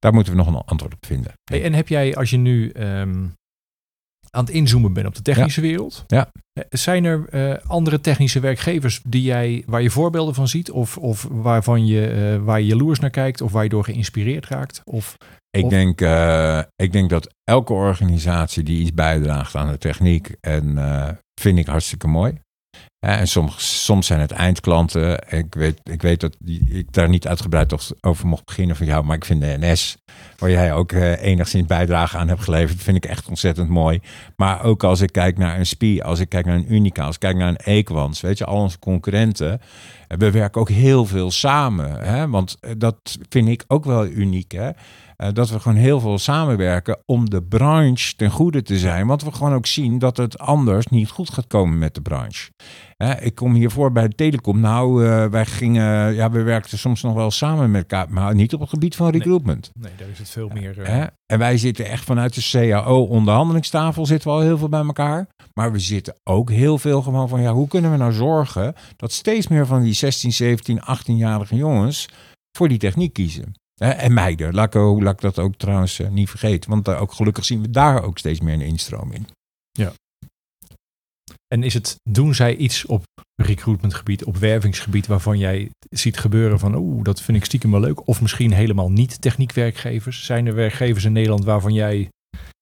daar 0.01 0.13
moeten 0.13 0.33
we 0.33 0.39
nog 0.39 0.47
een 0.47 0.61
antwoord 0.65 0.93
op 0.93 1.05
vinden. 1.05 1.33
Hey, 1.43 1.63
en 1.63 1.73
heb 1.73 1.87
jij, 1.87 2.15
als 2.15 2.29
je 2.29 2.37
nu 2.37 2.71
um, 2.77 3.33
aan 4.29 4.45
het 4.45 4.49
inzoomen 4.49 4.93
bent 4.93 5.07
op 5.07 5.15
de 5.15 5.21
technische 5.21 5.61
ja. 5.61 5.67
wereld, 5.67 6.03
ja. 6.07 6.31
Eh, 6.53 6.63
zijn 6.69 7.03
er 7.03 7.27
uh, 7.31 7.57
andere 7.67 8.01
technische 8.01 8.39
werkgevers 8.39 9.01
die 9.07 9.21
jij, 9.21 9.63
waar 9.65 9.81
je 9.81 9.89
voorbeelden 9.89 10.35
van 10.35 10.47
ziet? 10.47 10.71
Of, 10.71 10.97
of 10.97 11.27
waarvan 11.31 11.85
je, 11.85 12.33
uh, 12.37 12.45
waar 12.45 12.59
je 12.59 12.65
jaloers 12.65 12.99
naar 12.99 13.09
kijkt? 13.09 13.41
Of 13.41 13.51
waar 13.51 13.63
je 13.63 13.69
door 13.69 13.83
geïnspireerd 13.83 14.47
raakt? 14.47 14.81
Of, 14.83 15.17
ik, 15.49 15.63
of... 15.63 15.69
Denk, 15.69 16.01
ik 16.75 16.91
denk 16.91 17.09
dat 17.09 17.33
elke 17.43 17.73
organisatie 17.73 18.63
die 18.63 18.81
iets 18.81 18.93
bijdraagt 18.93 19.55
aan 19.55 19.71
de 19.71 19.77
techniek, 19.77 20.35
en 20.39 20.77
vind 21.41 21.57
ik 21.57 21.67
hartstikke 21.67 22.07
mooi. 22.07 22.39
En 23.01 23.27
soms, 23.27 23.83
soms 23.85 24.07
zijn 24.07 24.19
het 24.19 24.31
eindklanten. 24.31 25.23
Ik 25.29 25.53
weet, 25.53 25.81
ik 25.83 26.01
weet 26.01 26.19
dat 26.19 26.37
ik 26.45 26.93
daar 26.93 27.09
niet 27.09 27.27
uitgebreid 27.27 27.95
over 28.01 28.27
mocht 28.27 28.45
beginnen 28.45 28.75
van 28.75 28.85
jou, 28.85 29.03
maar 29.03 29.15
ik 29.15 29.25
vind 29.25 29.41
de 29.41 29.57
NS, 29.59 29.97
waar 30.37 30.49
jij 30.49 30.73
ook 30.73 30.91
uh, 30.91 31.23
enigszins 31.23 31.67
bijdrage 31.67 32.17
aan 32.17 32.27
hebt 32.27 32.43
geleverd, 32.43 32.81
vind 32.81 32.97
ik 32.97 33.05
echt 33.05 33.27
ontzettend 33.27 33.69
mooi. 33.69 33.99
Maar 34.35 34.63
ook 34.63 34.83
als 34.83 35.01
ik 35.01 35.11
kijk 35.11 35.37
naar 35.37 35.59
een 35.59 35.65
SPI, 35.65 36.01
als 36.01 36.19
ik 36.19 36.29
kijk 36.29 36.45
naar 36.45 36.55
een 36.55 36.73
Unica, 36.73 37.05
als 37.05 37.15
ik 37.15 37.21
kijk 37.21 37.35
naar 37.35 37.47
een 37.47 37.57
Equans, 37.57 38.21
weet 38.21 38.37
je, 38.37 38.45
al 38.45 38.61
onze 38.61 38.79
concurrenten, 38.79 39.61
we 40.07 40.31
werken 40.31 40.61
ook 40.61 40.69
heel 40.69 41.05
veel 41.05 41.31
samen. 41.31 42.03
Hè? 42.03 42.29
Want 42.29 42.57
eh, 42.59 42.71
dat 42.77 43.17
vind 43.29 43.47
ik 43.47 43.63
ook 43.67 43.85
wel 43.85 44.05
uniek. 44.05 44.51
Hè? 44.51 44.69
Uh, 45.21 45.27
dat 45.33 45.49
we 45.49 45.59
gewoon 45.59 45.77
heel 45.77 45.99
veel 45.99 46.17
samenwerken 46.17 46.97
om 47.05 47.29
de 47.29 47.43
branche 47.43 48.15
ten 48.15 48.31
goede 48.31 48.61
te 48.61 48.77
zijn. 48.77 49.07
Want 49.07 49.23
we 49.23 49.31
gewoon 49.31 49.53
ook 49.53 49.65
zien 49.65 49.99
dat 49.99 50.17
het 50.17 50.37
anders 50.37 50.87
niet 50.87 51.09
goed 51.09 51.29
gaat 51.29 51.47
komen 51.47 51.77
met 51.77 51.95
de 51.95 52.01
branche. 52.01 52.51
Ik 53.19 53.35
kom 53.35 53.53
hiervoor 53.53 53.91
bij 53.91 54.07
de 54.07 54.15
telecom. 54.15 54.59
Nou, 54.59 55.05
uh, 55.05 55.25
wij 55.25 55.45
gingen, 55.45 56.13
ja, 56.13 56.31
we 56.31 56.41
werkten 56.41 56.77
soms 56.77 57.01
nog 57.01 57.13
wel 57.13 57.31
samen 57.31 57.71
met 57.71 57.81
elkaar, 57.81 58.13
maar 58.13 58.35
niet 58.35 58.53
op 58.53 58.59
het 58.59 58.69
gebied 58.69 58.95
van 58.95 59.09
recruitment. 59.09 59.71
Nee, 59.73 59.89
nee 59.89 59.99
daar 59.99 60.09
is 60.09 60.17
het 60.17 60.29
veel 60.29 60.49
meer. 60.53 60.79
En 61.25 61.39
wij 61.39 61.57
zitten 61.57 61.85
echt 61.85 62.03
vanuit 62.03 62.33
de 62.33 62.49
CAO-onderhandelingstafel 62.51 64.05
zitten 64.05 64.29
we 64.29 64.35
al 64.35 64.41
heel 64.41 64.57
veel 64.57 64.69
bij 64.69 64.85
elkaar. 64.85 65.27
Maar 65.53 65.71
we 65.71 65.79
zitten 65.79 66.15
ook 66.23 66.49
heel 66.49 66.77
veel 66.77 67.01
gewoon 67.01 67.29
van, 67.29 67.41
ja, 67.41 67.53
hoe 67.53 67.67
kunnen 67.67 67.91
we 67.91 67.97
nou 67.97 68.11
zorgen 68.11 68.73
dat 68.95 69.11
steeds 69.11 69.47
meer 69.47 69.65
van 69.65 69.81
die 69.81 69.93
16, 69.93 70.31
17, 70.31 70.81
18-jarige 70.81 71.55
jongens 71.55 72.09
voor 72.57 72.67
die 72.67 72.77
techniek 72.77 73.13
kiezen? 73.13 73.53
En 73.81 74.13
meiden, 74.13 74.53
laat 74.53 74.75
ik, 74.75 75.01
laat 75.01 75.21
dat 75.21 75.39
ook 75.39 75.55
trouwens 75.55 75.99
uh, 75.99 76.09
niet 76.09 76.29
vergeten. 76.29 76.69
Want 76.69 76.87
uh, 76.87 77.01
ook 77.01 77.11
gelukkig 77.11 77.45
zien 77.45 77.61
we 77.61 77.69
daar 77.69 78.03
ook 78.03 78.17
steeds 78.17 78.39
meer 78.39 78.53
een 78.53 78.61
instroom 78.61 79.11
in. 79.11 79.27
Ja. 79.71 79.93
En 81.47 81.63
is 81.63 81.73
het, 81.73 81.95
doen 82.09 82.35
zij 82.35 82.55
iets 82.55 82.85
op 82.85 83.03
recruitmentgebied, 83.41 84.23
op 84.23 84.37
wervingsgebied, 84.37 85.07
waarvan 85.07 85.37
jij 85.37 85.69
ziet 85.89 86.17
gebeuren 86.17 86.59
van, 86.59 86.75
oeh, 86.75 87.03
dat 87.03 87.21
vind 87.21 87.37
ik 87.37 87.45
stiekem 87.45 87.71
wel 87.71 87.79
leuk. 87.79 88.07
Of 88.07 88.21
misschien 88.21 88.53
helemaal 88.53 88.91
niet 88.91 89.21
techniekwerkgevers. 89.21 90.25
Zijn 90.25 90.45
er 90.45 90.55
werkgevers 90.55 91.05
in 91.05 91.11
Nederland 91.11 91.43
waarvan 91.43 91.73
jij, 91.73 92.09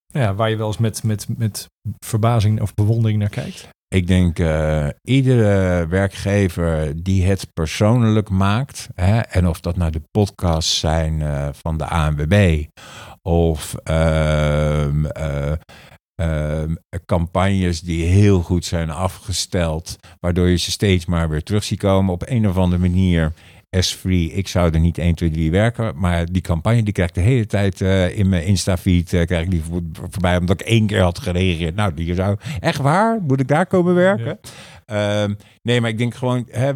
ja, 0.05 0.35
waar 0.35 0.49
je 0.49 0.55
wel 0.55 0.67
eens 0.67 0.77
met, 0.77 1.03
met, 1.03 1.27
met 1.37 1.65
verbazing 2.05 2.61
of 2.61 2.73
bewondering 2.73 3.19
naar 3.19 3.29
kijkt? 3.29 3.69
Ik 3.95 4.07
denk 4.07 4.39
uh, 4.39 4.87
iedere 5.01 5.87
werkgever 5.87 7.03
die 7.03 7.25
het 7.25 7.53
persoonlijk 7.53 8.29
maakt, 8.29 8.89
hè, 8.95 9.19
en 9.19 9.47
of 9.47 9.59
dat 9.59 9.77
nou 9.77 9.91
de 9.91 10.01
podcasts 10.11 10.79
zijn 10.79 11.19
uh, 11.19 11.47
van 11.51 11.77
de 11.77 11.85
ANWB 11.85 12.65
of 13.21 13.75
uh, 13.89 14.87
campagnes 17.05 17.81
die 17.81 18.05
heel 18.05 18.41
goed 18.41 18.65
zijn 18.65 18.89
afgesteld, 18.89 19.95
waardoor 20.19 20.47
je 20.47 20.57
ze 20.57 20.71
steeds 20.71 21.05
maar 21.05 21.29
weer 21.29 21.43
terug 21.43 21.63
ziet 21.63 21.79
komen 21.79 22.13
op 22.13 22.23
een 22.25 22.47
of 22.47 22.57
andere 22.57 22.81
manier 22.81 23.33
S-free. 23.69 24.31
Ik 24.31 24.47
zou 24.47 24.73
er 24.73 24.79
niet 24.79 24.97
1, 24.97 25.15
2, 25.15 25.29
3 25.29 25.51
werken. 25.51 25.93
Maar 25.95 26.25
die 26.31 26.41
campagne 26.41 26.83
die 26.83 26.93
krijg 26.93 27.09
ik 27.09 27.15
de 27.15 27.21
hele 27.21 27.45
tijd 27.45 27.81
uh, 27.81 28.17
in 28.17 28.29
mijn 28.29 28.45
Insta-feed. 28.45 29.13
Uh, 29.13 29.25
krijg 29.25 29.43
ik 29.43 29.51
die 29.51 29.63
voor, 29.63 29.81
voorbij 29.93 30.37
omdat 30.37 30.61
ik 30.61 30.67
één 30.67 30.87
keer 30.87 31.01
had 31.01 31.19
gereageerd. 31.19 31.75
Nou, 31.75 31.93
die 31.93 32.15
zou 32.15 32.37
echt 32.59 32.81
waar? 32.81 33.21
Moet 33.21 33.39
ik 33.39 33.47
daar 33.47 33.65
komen 33.65 33.95
werken? 33.95 34.39
Uh, 34.91 35.23
Nee, 35.69 35.81
maar 35.81 35.89
ik 35.89 35.97
denk 35.97 36.15
gewoon, 36.15 36.47
hè, 36.51 36.71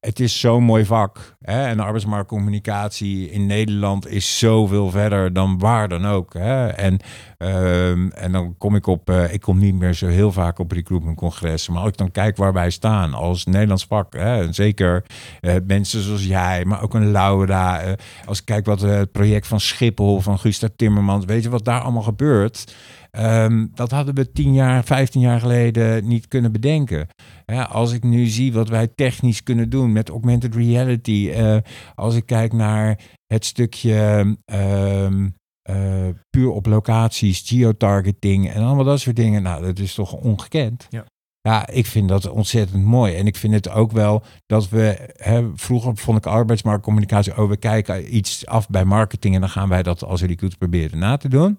het 0.00 0.20
is 0.20 0.40
zo'n 0.40 0.62
mooi 0.62 0.84
vak. 0.84 1.36
Hè? 1.40 1.66
En 1.66 1.80
arbeidsmarktcommunicatie 1.80 3.30
in 3.30 3.46
Nederland 3.46 4.08
is 4.08 4.38
zoveel 4.38 4.90
verder 4.90 5.32
dan 5.32 5.58
waar 5.58 5.88
dan 5.88 6.06
ook. 6.06 6.34
Hè? 6.34 6.66
En, 6.66 6.98
ehm, 7.38 8.08
en 8.08 8.32
dan 8.32 8.54
kom 8.58 8.74
ik 8.74 8.86
op, 8.86 9.10
eh, 9.10 9.32
ik 9.32 9.40
kom 9.40 9.58
niet 9.58 9.74
meer 9.74 9.92
zo 9.92 10.06
heel 10.06 10.32
vaak 10.32 10.58
op 10.58 10.72
recruitmentcongressen. 10.72 11.72
Maar 11.72 11.82
als 11.82 11.90
ik 11.90 11.96
dan 11.96 12.10
kijk 12.10 12.36
waar 12.36 12.52
wij 12.52 12.70
staan 12.70 13.14
als 13.14 13.44
Nederlands 13.44 13.86
vak. 13.86 14.14
Hè? 14.14 14.42
En 14.42 14.54
zeker 14.54 15.04
eh, 15.40 15.54
mensen 15.66 16.02
zoals 16.02 16.26
jij, 16.26 16.64
maar 16.64 16.82
ook 16.82 16.94
een 16.94 17.10
Laura. 17.10 17.80
eh, 17.80 17.92
als 18.24 18.38
ik 18.38 18.44
kijk 18.44 18.66
wat 18.66 18.80
het 18.80 19.12
project 19.12 19.46
van 19.46 19.60
Schiphol, 19.60 20.20
van 20.20 20.38
Gustav 20.38 20.70
Timmermans. 20.76 21.24
Weet 21.24 21.42
je 21.42 21.50
wat 21.50 21.64
daar 21.64 21.80
allemaal 21.80 22.02
gebeurt? 22.02 22.74
Ehm, 23.16 23.66
dat 23.74 23.90
hadden 23.90 24.14
we 24.14 24.32
tien 24.32 24.54
jaar, 24.54 24.84
15 24.84 25.20
jaar 25.20 25.40
geleden 25.40 26.08
niet 26.08 26.28
kunnen 26.28 26.52
bedenken. 26.52 27.08
Ja, 27.46 27.62
als 27.62 27.92
ik 27.92 28.02
nu 28.02 28.26
zie 28.26 28.52
wat 28.52 28.68
wij 28.68 28.88
technisch 28.94 29.42
kunnen 29.42 29.70
doen 29.70 29.92
met 29.92 30.08
augmented 30.08 30.54
reality. 30.54 31.30
eh, 31.34 31.56
als 31.94 32.14
ik 32.14 32.26
kijk 32.26 32.52
naar 32.52 33.00
het 33.26 33.44
stukje 33.44 34.36
ehm, 34.44 35.28
eh, 35.62 36.08
puur 36.30 36.50
op 36.50 36.66
locaties, 36.66 37.40
geotargeting 37.40 38.50
en 38.50 38.62
allemaal 38.62 38.84
dat 38.84 39.00
soort 39.00 39.16
dingen. 39.16 39.42
Nou, 39.42 39.64
dat 39.64 39.78
is 39.78 39.94
toch 39.94 40.12
ongekend. 40.12 40.86
Ja. 40.88 41.04
Ja, 41.40 41.66
ik 41.68 41.86
vind 41.86 42.08
dat 42.08 42.28
ontzettend 42.28 42.84
mooi. 42.84 43.14
En 43.14 43.26
ik 43.26 43.36
vind 43.36 43.54
het 43.54 43.70
ook 43.70 43.92
wel 43.92 44.22
dat 44.46 44.68
we... 44.68 45.12
Hè, 45.16 45.50
vroeger 45.54 45.96
vond 45.96 46.18
ik 46.18 46.26
arbeidsmarktcommunicatie... 46.26 47.38
Oh, 47.38 47.48
we 47.48 47.56
kijken 47.56 48.16
iets 48.16 48.46
af 48.46 48.68
bij 48.68 48.84
marketing... 48.84 49.34
en 49.34 49.40
dan 49.40 49.50
gaan 49.50 49.68
wij 49.68 49.82
dat 49.82 50.04
als 50.04 50.22
recruiter 50.22 50.58
proberen 50.58 50.98
na 50.98 51.16
te 51.16 51.28
doen. 51.28 51.58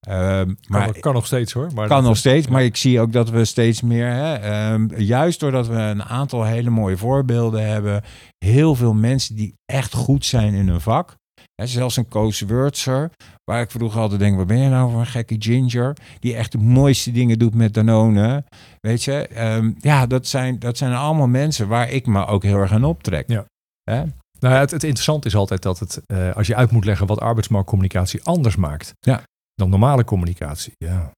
Ehm, 0.00 0.46
Maar 0.46 0.54
maar 0.68 0.98
kan 1.00 1.14
nog 1.14 1.26
steeds 1.26 1.52
hoor. 1.52 1.70
Maar 1.74 1.88
kan 1.88 2.02
nog 2.02 2.16
steeds, 2.16 2.46
ja. 2.46 2.52
maar 2.52 2.64
ik 2.64 2.76
zie 2.76 3.00
ook 3.00 3.12
dat 3.12 3.30
we 3.30 3.44
steeds 3.44 3.82
meer, 3.82 4.10
hè, 4.10 4.34
ehm, 4.34 5.00
juist 5.00 5.40
doordat 5.40 5.66
we 5.66 5.74
een 5.74 6.02
aantal 6.02 6.44
hele 6.44 6.70
mooie 6.70 6.96
voorbeelden 6.96 7.68
hebben, 7.68 8.02
heel 8.38 8.74
veel 8.74 8.94
mensen 8.94 9.36
die 9.36 9.54
echt 9.64 9.94
goed 9.94 10.24
zijn 10.24 10.54
in 10.54 10.68
hun 10.68 10.80
vak. 10.80 11.16
Hè, 11.54 11.66
zelfs 11.66 11.96
een 11.96 12.08
Koos 12.08 12.40
Wurtser, 12.40 13.10
waar 13.44 13.60
ik 13.60 13.70
vroeger 13.70 14.00
altijd 14.00 14.20
denk, 14.20 14.36
wat 14.36 14.46
ben 14.46 14.58
je 14.58 14.68
nou 14.68 14.90
voor 14.90 15.00
een 15.00 15.06
gekke 15.06 15.36
ginger, 15.38 15.96
die 16.18 16.34
echt 16.34 16.52
de 16.52 16.58
mooiste 16.58 17.10
dingen 17.12 17.38
doet 17.38 17.54
met 17.54 17.74
Danone. 17.74 18.44
Weet 18.80 19.04
je, 19.04 19.26
Ehm, 19.26 19.72
ja, 19.78 20.06
dat 20.06 20.26
zijn, 20.26 20.58
dat 20.58 20.76
zijn 20.76 20.94
allemaal 20.94 21.28
mensen 21.28 21.68
waar 21.68 21.90
ik 21.90 22.06
me 22.06 22.26
ook 22.26 22.42
heel 22.42 22.58
erg 22.58 22.72
aan 22.72 22.84
optrek. 22.84 23.28
Ja. 23.28 23.44
Hè? 23.90 24.02
Nou 24.38 24.54
ja, 24.54 24.60
het, 24.60 24.70
het 24.70 24.82
interessante 24.84 25.26
is 25.28 25.36
altijd 25.36 25.62
dat 25.62 25.78
het, 25.78 26.00
eh, 26.06 26.36
als 26.36 26.46
je 26.46 26.54
uit 26.54 26.70
moet 26.70 26.84
leggen 26.84 27.06
wat 27.06 27.20
arbeidsmarktcommunicatie 27.20 28.22
anders 28.22 28.56
maakt 28.56 28.94
Ja. 29.00 29.22
Dan 29.56 29.70
normale 29.70 30.04
communicatie. 30.04 30.72
Ja, 30.78 31.10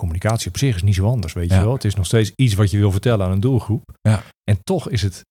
communicatie 0.00 0.48
op 0.48 0.56
zich 0.58 0.74
is 0.74 0.82
niet 0.82 0.94
zo 0.94 1.06
anders, 1.06 1.32
weet 1.32 1.50
je 1.50 1.60
wel. 1.60 1.72
Het 1.72 1.84
is 1.84 1.94
nog 1.94 2.06
steeds 2.06 2.32
iets 2.36 2.54
wat 2.54 2.70
je 2.70 2.78
wil 2.78 2.90
vertellen 2.90 3.26
aan 3.26 3.32
een 3.32 3.40
doelgroep. 3.40 3.82
Ja. 4.00 4.22
En 4.50 4.58
toch 4.62 4.88
is 4.88 5.02
het 5.02 5.24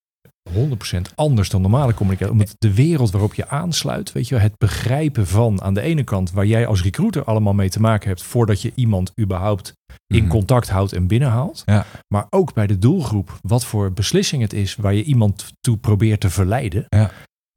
100% 0.54 1.16
anders 1.16 1.50
dan 1.50 1.62
normale 1.62 1.94
communicatie. 1.94 2.34
Omdat 2.34 2.56
de 2.58 2.74
wereld 2.74 3.12
waarop 3.12 3.34
je 3.34 3.48
aansluit, 3.50 4.12
weet 4.12 4.28
je 4.28 4.36
wel, 4.36 4.44
het 4.44 4.58
begrijpen 4.58 5.28
van 5.28 5.62
aan 5.62 5.74
de 5.74 5.82
ene 5.82 6.04
kant 6.04 6.32
waar 6.32 6.46
jij 6.46 6.68
als 6.68 6.84
recruiter 6.84 7.24
allemaal 7.24 7.54
mee 7.54 7.70
te 7.70 7.80
maken 7.80 8.08
hebt 8.08 8.24
voordat 8.24 8.62
je 8.62 8.72
iemand 8.76 9.12
überhaupt 9.22 9.74
in 10.08 10.22
Mhm. 10.24 10.32
contact 10.32 10.70
houdt 10.70 10.94
en 10.94 11.08
binnenhaalt. 11.08 11.62
Ja. 11.66 11.86
Maar 12.14 12.26
ook 12.30 12.54
bij 12.54 12.68
de 12.68 12.78
doelgroep, 12.80 13.38
wat 13.42 13.66
voor 13.66 13.94
beslissing 13.94 14.42
het 14.42 14.54
is 14.54 14.76
waar 14.76 14.94
je 14.94 15.04
iemand 15.04 15.46
toe 15.60 15.78
probeert 15.78 16.20
te 16.20 16.30
verleiden. 16.30 16.86
Ja. 16.90 17.12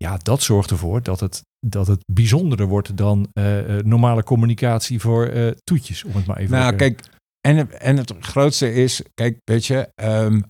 Ja, 0.05 0.17
dat 0.23 0.43
zorgt 0.43 0.71
ervoor 0.71 1.03
dat 1.03 1.21
het, 1.21 1.43
dat 1.67 1.87
het 1.87 2.01
bijzonderder 2.13 2.67
wordt 2.67 2.97
dan 2.97 3.29
eh, 3.33 3.79
eh, 3.79 3.85
normale 3.85 4.23
communicatie 4.23 5.01
voor 5.01 5.27
eh, 5.27 5.51
toetjes, 5.65 6.05
om 6.05 6.13
het 6.15 6.27
maar 6.27 6.37
even 6.37 6.51
Nou, 6.59 6.75
kijk, 6.77 7.01
en, 7.41 7.57
het- 7.57 7.71
en 7.75 7.97
het 7.97 8.15
grootste 8.21 8.75
is, 8.75 9.03
kijk, 9.15 9.39
weet 9.45 9.67
je, 9.67 9.89
ehm, 9.95 10.41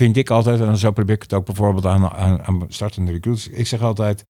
vind 0.00 0.16
ik 0.16 0.30
altijd, 0.30 0.60
en 0.60 0.76
zo 0.76 0.90
probeer 0.92 1.14
ik 1.14 1.22
het 1.22 1.32
ook 1.32 1.44
bijvoorbeeld 1.46 1.86
aan, 1.86 2.08
aan, 2.10 2.42
aan 2.42 2.64
startende 2.68 3.12
recruits. 3.12 3.48
Ik 3.48 3.66
zeg 3.66 3.82
altijd, 3.82 4.24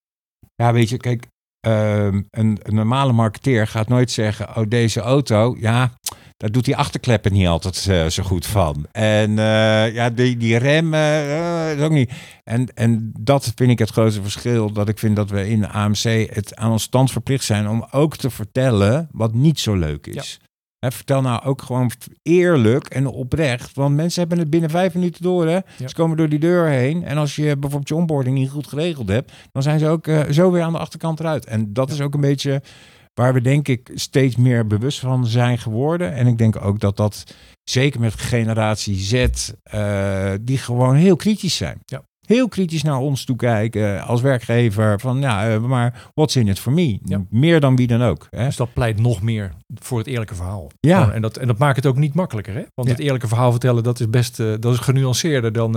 ja, 0.54 0.72
weet 0.72 0.88
je, 0.88 0.96
kijk, 0.96 1.26
ehm, 1.60 2.22
een, 2.30 2.58
een 2.62 2.74
normale 2.74 3.12
marketeer 3.12 3.66
gaat 3.66 3.88
nooit 3.88 4.10
zeggen, 4.10 4.56
oh, 4.56 4.64
deze 4.68 5.00
auto, 5.00 5.56
ja, 5.58 5.92
daar 6.37 6.51
doet 6.51 6.64
die 6.64 6.76
achterkleppen 6.76 7.32
niet 7.32 7.47
altijd 7.47 7.87
eh, 7.89 8.07
zo 8.07 8.22
goed 8.22 8.47
van. 8.47 8.87
En 8.93 9.39
eh, 9.39 9.95
ja, 9.95 10.11
die, 10.11 10.37
die 10.37 10.57
rem 10.57 10.95
eh, 10.95 11.76
is 11.76 11.82
ook 11.82 11.91
niet. 11.91 12.12
En, 12.45 12.74
en 12.74 13.12
dat 13.20 13.53
vind 13.55 13.70
ik 13.70 13.78
het 13.78 13.91
grootste 13.91 14.22
verschil. 14.22 14.72
Dat 14.72 14.89
ik 14.89 14.99
vind 14.99 15.16
dat 15.16 15.30
we 15.30 15.49
in 15.49 15.61
de 15.61 15.68
AMC 15.68 16.34
het 16.34 16.57
aan 16.57 16.70
ons 16.70 16.82
stand 16.82 17.11
verplicht 17.11 17.45
zijn 17.45 17.68
om 17.68 17.87
ook 17.91 18.16
te 18.16 18.30
vertellen 18.30 19.09
wat 19.12 19.34
niet 19.34 19.61
zo 19.61 19.74
leuk 19.74 20.07
is. 20.07 20.41
Hè, 20.78 20.93
vertel 20.93 21.20
nou 21.20 21.45
ook 21.45 21.62
gewoon 21.62 21.91
eerlijk 22.22 22.87
en 22.87 23.07
oprecht. 23.07 23.74
Want 23.74 23.95
mensen 23.95 24.20
hebben 24.20 24.39
het 24.39 24.51
binnen 24.51 24.70
vijf 24.70 24.95
minuten 24.95 25.22
door. 25.22 25.47
Hè? 25.47 25.55
Ja. 25.76 25.89
Ze 25.89 25.95
komen 25.95 26.16
door 26.16 26.28
die 26.28 26.39
deur 26.39 26.66
heen. 26.66 27.05
En 27.05 27.16
als 27.16 27.37
je 27.37 27.57
bijvoorbeeld 27.57 27.89
je 27.89 27.95
onboarding 27.95 28.39
niet 28.39 28.51
goed 28.51 28.66
geregeld 28.66 29.09
hebt, 29.09 29.32
dan 29.53 29.62
zijn 29.62 29.78
ze 29.78 29.89
ook 29.89 30.07
zo 30.30 30.51
weer 30.51 30.62
aan 30.62 30.72
de 30.72 30.78
achterkant 30.78 31.20
eruit. 31.20 31.45
En 31.45 31.72
dat 31.72 31.91
is 31.91 32.01
ook 32.01 32.14
een 32.14 32.20
beetje 32.20 32.62
waar 33.16 33.34
we 33.34 33.40
denk 33.40 33.68
ik 33.68 33.90
steeds 33.94 34.36
meer 34.36 34.66
bewust 34.66 34.98
van 34.98 35.26
zijn 35.26 35.58
geworden. 35.58 36.12
En 36.14 36.26
ik 36.26 36.38
denk 36.38 36.64
ook 36.64 36.80
dat 36.80 36.96
dat 36.96 37.24
zeker 37.64 38.00
met 38.00 38.14
generatie 38.20 38.96
Z, 38.96 39.12
eh, 39.62 40.32
die 40.40 40.58
gewoon 40.58 40.94
heel 40.94 41.16
kritisch 41.16 41.56
zijn. 41.56 41.78
Ja. 41.84 42.02
Heel 42.26 42.48
kritisch 42.48 42.82
naar 42.82 42.98
ons 42.98 43.24
toe 43.24 43.36
kijken 43.36 44.02
als 44.02 44.20
werkgever. 44.20 45.00
Van 45.00 45.20
ja, 45.20 45.48
eh, 45.50 45.60
maar 45.60 46.10
what's 46.14 46.36
in 46.36 46.48
it 46.48 46.58
for 46.58 46.72
me? 46.72 46.98
Ja. 47.04 47.24
Meer 47.30 47.60
dan 47.60 47.76
wie 47.76 47.86
dan 47.86 48.02
ook. 48.02 48.26
Hè? 48.30 48.44
Dus 48.44 48.56
dat 48.56 48.72
pleit 48.72 49.00
nog 49.00 49.22
meer 49.22 49.52
voor 49.74 49.98
het 49.98 50.06
eerlijke 50.06 50.34
verhaal. 50.34 50.70
Ja. 50.80 50.98
Gewoon, 51.00 51.14
En 51.14 51.22
dat, 51.22 51.36
en 51.36 51.46
dat 51.46 51.58
maakt 51.58 51.76
het 51.76 51.86
ook 51.86 51.96
niet 51.96 52.14
makkelijker. 52.14 52.54
Hè? 52.54 52.62
Want 52.74 52.88
Ja. 52.88 52.94
het 52.94 53.02
eerlijke 53.04 53.28
verhaal 53.28 53.50
vertellen, 53.50 53.82
dat 53.82 54.00
is 54.00 54.10
best 54.10 54.40
eh, 54.40 54.52
dat 54.60 54.72
is 54.72 54.78
genuanceerder 54.78 55.52
dan, 55.52 55.72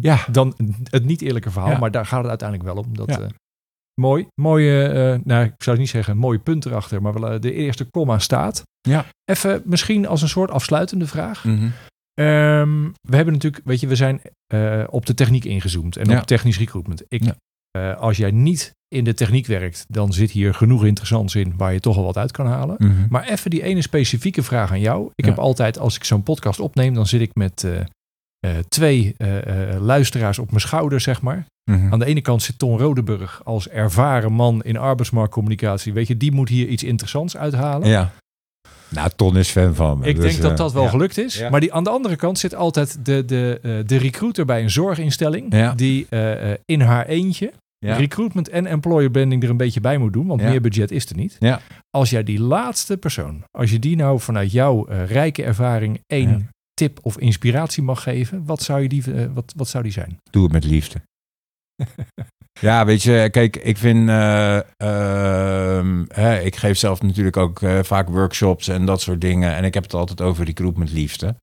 Ja, 0.00 0.18
dan 0.30 0.54
het 0.90 1.04
niet 1.04 1.22
eerlijke 1.22 1.50
verhaal. 1.50 1.78
Maar 1.78 1.90
daar 1.90 2.06
gaat 2.06 2.20
het 2.20 2.28
uiteindelijk 2.28 2.68
wel 2.68 2.84
om. 2.84 2.96
Dat, 2.96 3.08
Ja. 3.08 3.28
Mooi. 4.00 4.26
Mooie, 4.40 4.86
eh, 4.88 5.18
nou, 5.24 5.44
ik 5.44 5.52
zou 5.58 5.70
het 5.76 5.78
niet 5.78 5.88
zeggen 5.88 6.16
mooie 6.16 6.38
punt 6.38 6.66
erachter, 6.66 7.02
maar 7.02 7.12
wel 7.12 7.30
eh, 7.30 7.40
de 7.40 7.52
eerste 7.52 7.84
komma 7.84 8.18
staat. 8.18 8.62
Ja. 8.80 9.04
Even 9.24 9.62
misschien 9.64 10.06
als 10.06 10.22
een 10.22 10.28
soort 10.28 10.50
afsluitende 10.50 11.06
vraag. 11.06 11.44
Mhm. 11.44 11.68
Ehm, 12.14 12.82
we 13.00 13.16
hebben 13.16 13.34
natuurlijk, 13.34 13.62
weet 13.64 13.80
je, 13.80 13.86
we 13.86 13.96
zijn 13.96 14.20
eh, 14.46 14.84
op 14.90 15.06
de 15.06 15.14
techniek 15.14 15.44
ingezoomd 15.44 15.96
en 15.96 16.10
Ja. 16.10 16.18
op 16.20 16.26
technisch 16.26 16.58
recruitment. 16.58 17.02
Ik, 17.08 17.22
Ja. 17.24 17.92
als 17.92 18.16
jij 18.16 18.30
niet 18.30 18.70
in 18.88 19.04
de 19.04 19.14
techniek 19.14 19.46
werkt, 19.46 19.84
dan 19.88 20.12
zit 20.12 20.30
hier 20.30 20.54
genoeg 20.54 20.84
interessants 20.84 21.34
in 21.34 21.54
waar 21.56 21.72
je 21.72 21.80
toch 21.80 21.94
wel 21.94 22.04
wat 22.04 22.16
uit 22.16 22.30
kan 22.32 22.46
halen. 22.46 22.76
Mhm. 22.78 23.06
Maar 23.08 23.28
even 23.28 23.50
die 23.50 23.62
ene 23.62 23.82
specifieke 23.82 24.42
vraag 24.42 24.70
aan 24.70 24.80
jou. 24.80 25.06
Ik 25.14 25.24
Ja. 25.24 25.30
heb 25.30 25.38
altijd, 25.38 25.78
als 25.78 25.96
ik 25.96 26.04
zo'n 26.04 26.22
podcast 26.22 26.60
opneem, 26.60 26.94
dan 26.94 27.06
zit 27.06 27.20
ik 27.20 27.34
met 27.34 27.66
twee 28.68 29.14
luisteraars 29.78 30.38
op 30.38 30.48
mijn 30.48 30.60
schouder, 30.60 31.00
zeg 31.00 31.22
maar. 31.22 31.46
Mhm. 31.70 31.92
Aan 31.92 31.98
de 31.98 32.04
ene 32.04 32.20
kant 32.20 32.42
zit 32.42 32.58
Ton 32.58 32.78
Rodeburg 32.78 33.40
als 33.44 33.68
ervaren 33.68 34.32
man 34.32 34.62
in 34.62 34.76
arbeidsmarktcommunicatie. 34.76 35.92
Weet 35.92 36.06
je, 36.08 36.16
die 36.16 36.32
moet 36.32 36.48
hier 36.48 36.66
iets 36.68 36.82
interessants 36.82 37.36
uithalen. 37.36 37.88
Ja. 37.88 38.12
Nou, 38.88 39.10
Ton 39.16 39.36
is 39.36 39.50
fan 39.50 39.74
van 39.74 39.98
me. 39.98 40.06
Ik 40.06 40.16
dus, 40.16 40.24
denk 40.24 40.42
dat 40.42 40.50
eh, 40.50 40.56
dat 40.56 40.72
wel 40.72 40.82
ja. 40.82 40.88
gelukt 40.88 41.18
is. 41.18 41.38
Ja. 41.38 41.50
Maar 41.50 41.60
die, 41.60 41.72
aan 41.72 41.84
de 41.84 41.90
andere 41.90 42.16
kant 42.16 42.38
zit 42.38 42.54
altijd 42.54 43.04
de, 43.04 43.24
de, 43.24 43.58
eh, 43.62 43.72
de 43.86 43.96
recruiter 43.96 44.44
bij 44.44 44.62
een 44.62 44.70
zorginstelling. 44.70 45.54
Ja. 45.54 45.74
Die 45.74 46.06
eh, 46.10 46.52
eh, 46.52 46.58
in 46.64 46.80
haar 46.80 47.06
eentje 47.06 47.52
Ja. 47.78 47.96
recruitment 47.96 48.48
en 48.48 48.66
employer 48.66 49.10
branding 49.10 49.42
er 49.42 49.50
een 49.50 49.56
beetje 49.56 49.80
bij 49.80 49.98
moet 49.98 50.12
doen. 50.12 50.26
Want 50.26 50.40
Ja. 50.40 50.48
meer 50.48 50.60
budget 50.60 50.90
is 50.90 51.06
er 51.10 51.16
niet. 51.16 51.36
Ja. 51.38 51.60
Als 51.90 52.10
jij 52.10 52.22
die 52.22 52.40
laatste 52.40 52.96
persoon, 52.96 53.42
als 53.50 53.70
je 53.70 53.78
die 53.78 53.96
nou 53.96 54.20
vanuit 54.20 54.52
jouw 54.52 54.84
rijke 55.06 55.42
ervaring 55.42 56.00
één 56.06 56.28
Ja. 56.28 56.48
tip 56.74 56.98
of 57.02 57.18
inspiratie 57.18 57.82
mag 57.82 58.02
geven. 58.02 58.44
Wat 58.44 58.62
zou, 58.62 58.82
je 58.82 58.88
die, 58.88 59.02
wat, 59.34 59.52
wat 59.56 59.68
zou 59.68 59.82
die 59.82 59.92
zijn? 59.92 60.18
Doe 60.30 60.42
het 60.42 60.52
met 60.52 60.64
liefde. 60.64 61.00
Ja, 62.60 62.84
weet 62.84 63.02
je, 63.02 63.28
kijk, 63.30 63.56
ik 63.56 63.78
vind, 63.78 64.08
eh, 64.08 64.56
ehm, 64.76 66.04
hè, 66.08 66.40
ik 66.40 66.56
geef 66.56 66.78
zelf 66.78 67.02
natuurlijk 67.02 67.36
ook 67.36 67.62
eh, 67.62 67.78
vaak 67.82 68.08
workshops 68.08 68.68
en 68.68 68.84
dat 68.84 69.00
soort 69.00 69.20
dingen. 69.20 69.54
En 69.54 69.64
ik 69.64 69.74
heb 69.74 69.82
het 69.82 69.94
altijd 69.94 70.20
over 70.20 70.44
recruitment 70.44 70.92
liefde. 70.92 71.34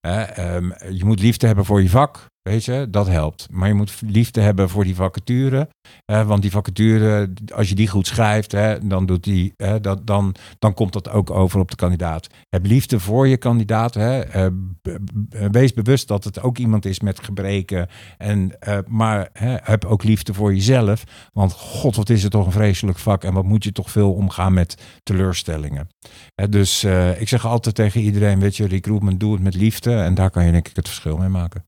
Ehm, 0.00 0.70
je 0.90 1.04
moet 1.04 1.20
liefde 1.20 1.46
hebben 1.46 1.64
voor 1.64 1.82
je 1.82 1.90
vak, 1.90 2.26
weet 2.48 2.64
je, 2.64 2.86
dat 2.90 3.06
helpt. 3.06 3.48
Maar 3.50 3.68
je 3.68 3.74
moet 3.74 4.00
liefde 4.06 4.40
hebben 4.40 4.68
voor 4.68 4.84
die 4.84 4.94
vacature. 4.94 5.68
hè, 6.04 6.24
want 6.24 6.42
die 6.42 6.50
vacature, 6.50 7.32
als 7.54 7.68
je 7.68 7.74
die 7.74 7.88
goed 7.88 8.06
schrijft, 8.06 8.52
hè, 8.52 8.86
dan, 8.86 9.06
doet 9.06 9.24
die, 9.24 9.52
hè, 9.56 9.80
dat, 9.80 10.06
dan, 10.06 10.34
dan 10.58 10.74
komt 10.74 10.92
dat 10.92 11.10
ook 11.10 11.30
over 11.30 11.60
op 11.60 11.70
de 11.70 11.76
kandidaat. 11.76 12.26
Heb 12.48 12.66
liefde 12.66 13.00
voor 13.00 13.28
je 13.28 13.36
kandidaat. 13.36 13.94
Hè, 13.94 14.20
eh, 14.20 14.46
wees 15.50 15.72
bewust 15.72 16.08
dat 16.08 16.24
het 16.24 16.42
ook 16.42 16.58
iemand 16.58 16.84
is 16.84 17.00
met 17.00 17.24
gebreken. 17.24 17.88
En, 18.18 18.60
eh, 18.60 18.78
maar 18.86 19.28
hè, 19.32 19.56
heb 19.62 19.84
ook 19.84 20.02
liefde 20.02 20.34
voor 20.34 20.54
jezelf. 20.54 21.04
Want 21.32 21.52
god, 21.52 21.96
wat 21.96 22.10
is 22.10 22.22
het 22.22 22.32
toch 22.32 22.46
een 22.46 22.52
vreselijk 22.52 22.98
vak. 22.98 23.24
En 23.24 23.34
wat 23.34 23.44
moet 23.44 23.64
je 23.64 23.72
toch 23.72 23.90
veel 23.90 24.12
omgaan 24.12 24.52
met 24.52 25.00
teleurstellingen. 25.02 25.88
Hè, 26.34 26.48
dus 26.48 26.84
eh, 26.84 27.20
ik 27.20 27.28
zeg 27.28 27.46
altijd 27.46 27.74
tegen 27.74 28.00
iedereen, 28.00 28.40
weet 28.40 28.56
je, 28.56 28.66
recruitment, 28.66 29.20
doe 29.20 29.32
het 29.32 29.42
met 29.42 29.54
liefde. 29.54 29.94
En 29.94 30.14
daar 30.14 30.30
kan 30.30 30.44
je 30.44 30.52
denk 30.52 30.68
ik 30.68 30.76
het 30.76 30.88
verschil 30.88 31.16
mee 31.16 31.28
maken. 31.28 31.67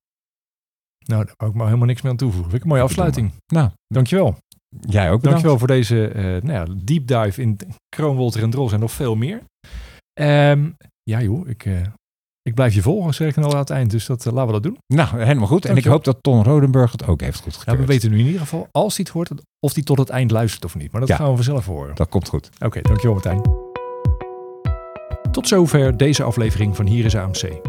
Nou, 1.06 1.24
daar 1.24 1.34
wou 1.36 1.50
ik 1.50 1.56
maar 1.56 1.66
helemaal 1.66 1.86
niks 1.88 2.02
meer 2.02 2.10
aan 2.10 2.16
toevoegen. 2.18 2.50
Vind 2.50 2.56
ik 2.62 2.68
een 2.68 2.74
mooie 2.74 2.82
afsluiting. 2.88 3.32
Nou, 3.46 3.68
Dankjewel. 3.86 4.36
jij 4.80 5.04
ook 5.10 5.20
bedankt. 5.20 5.22
Dankjewel 5.24 5.58
voor 5.58 5.66
deze 5.68 6.08
eh 6.08 6.22
nou 6.24 6.52
ja, 6.52 6.66
deep 6.84 7.06
dive 7.06 7.42
in 7.42 7.58
Kroon, 7.96 8.16
Wolter 8.16 8.42
en 8.42 8.50
Drols 8.50 8.72
en 8.72 8.80
nog 8.80 8.92
veel 8.92 9.14
meer. 9.16 9.42
Ehm, 10.12 10.68
ja 11.02 11.22
joh, 11.22 11.48
ik, 11.48 11.64
eh, 11.64 11.80
Ik 12.42 12.54
blijf 12.54 12.74
je 12.74 12.82
volgen, 12.82 13.14
zeg 13.14 13.36
ik 13.36 13.44
al 13.44 13.52
aan 13.52 13.58
het 13.58 13.70
eind. 13.70 13.90
Dus 13.90 14.06
dat, 14.06 14.26
eh, 14.26 14.32
laten 14.32 14.46
we 14.46 14.60
dat 14.60 14.62
doen. 14.62 14.78
Nou, 14.86 15.22
helemaal 15.22 15.46
goed. 15.46 15.64
En 15.64 15.76
ik 15.76 15.84
hoop 15.84 16.04
dat 16.04 16.16
Ton 16.20 16.42
Rodenburg 16.44 16.92
het 16.92 17.06
ook 17.06 17.20
heeft 17.20 17.40
goed 17.40 17.52
Ja, 17.54 17.58
gekeurd. 17.58 17.78
we 17.78 17.86
weten 17.86 18.10
nu 18.10 18.18
in 18.18 18.24
ieder 18.26 18.40
geval, 18.40 18.68
als 18.70 18.96
hij 18.96 19.04
het 19.04 19.14
hoort, 19.14 19.30
of 19.60 19.74
hij 19.74 19.82
tot 19.82 19.98
het 19.98 20.08
eind 20.08 20.30
luistert 20.30 20.64
of 20.64 20.74
niet. 20.76 20.92
Maar 20.92 21.00
dat 21.00 21.10
Ja. 21.10 21.16
gaan 21.16 21.28
we 21.30 21.34
vanzelf 21.34 21.66
horen. 21.66 21.94
Dat 21.94 22.08
komt 22.08 22.28
goed. 22.28 22.50
Oké, 22.64 22.80
dankjewel 22.80 23.12
Martijn. 23.14 23.40
Tot 25.30 25.48
zover 25.48 25.96
deze 25.96 26.22
aflevering 26.22 26.76
van 26.76 26.86
Hier 26.86 27.04
is 27.04 27.16
AMC. 27.16 27.60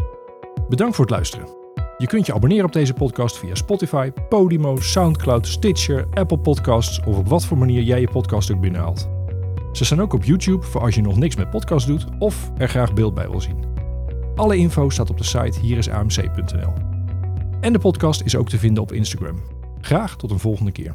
Bedankt 0.68 0.94
voor 0.96 1.04
het 1.04 1.14
luisteren. 1.14 1.61
Je 2.02 2.08
kunt 2.08 2.26
je 2.26 2.34
abonneren 2.34 2.64
op 2.64 2.72
deze 2.72 2.92
podcast 2.92 3.38
via 3.38 3.54
Spotify, 3.54 4.10
Podimo, 4.28 4.76
Soundcloud, 4.76 5.46
Stitcher, 5.46 6.06
Apple 6.14 6.38
Podcasts 6.38 7.00
of 7.04 7.16
op 7.16 7.28
wat 7.28 7.44
voor 7.44 7.58
manier 7.58 7.82
jij 7.82 8.00
je 8.00 8.08
podcast 8.08 8.52
ook 8.52 8.60
binnenhaalt. 8.60 9.08
Ze 9.72 9.84
staan 9.84 10.00
ook 10.00 10.12
op 10.12 10.24
YouTube 10.24 10.66
voor 10.66 10.80
als 10.80 10.94
je 10.94 11.02
nog 11.02 11.16
niks 11.16 11.36
met 11.36 11.50
podcast 11.50 11.86
doet 11.86 12.04
of 12.18 12.50
er 12.56 12.68
graag 12.68 12.94
beeld 12.94 13.14
bij 13.14 13.28
wil 13.28 13.40
zien. 13.40 13.64
Alle 14.34 14.56
info 14.56 14.90
staat 14.90 15.10
op 15.10 15.18
de 15.18 15.24
site 15.24 15.60
hierisamc.nl. 15.60 16.72
En 17.60 17.72
de 17.72 17.78
podcast 17.78 18.22
is 18.22 18.36
ook 18.36 18.48
te 18.48 18.58
vinden 18.58 18.82
op 18.82 18.92
Instagram. 18.92 19.42
Graag 19.80 20.16
tot 20.16 20.30
een 20.30 20.38
volgende 20.38 20.72
keer. 20.72 20.94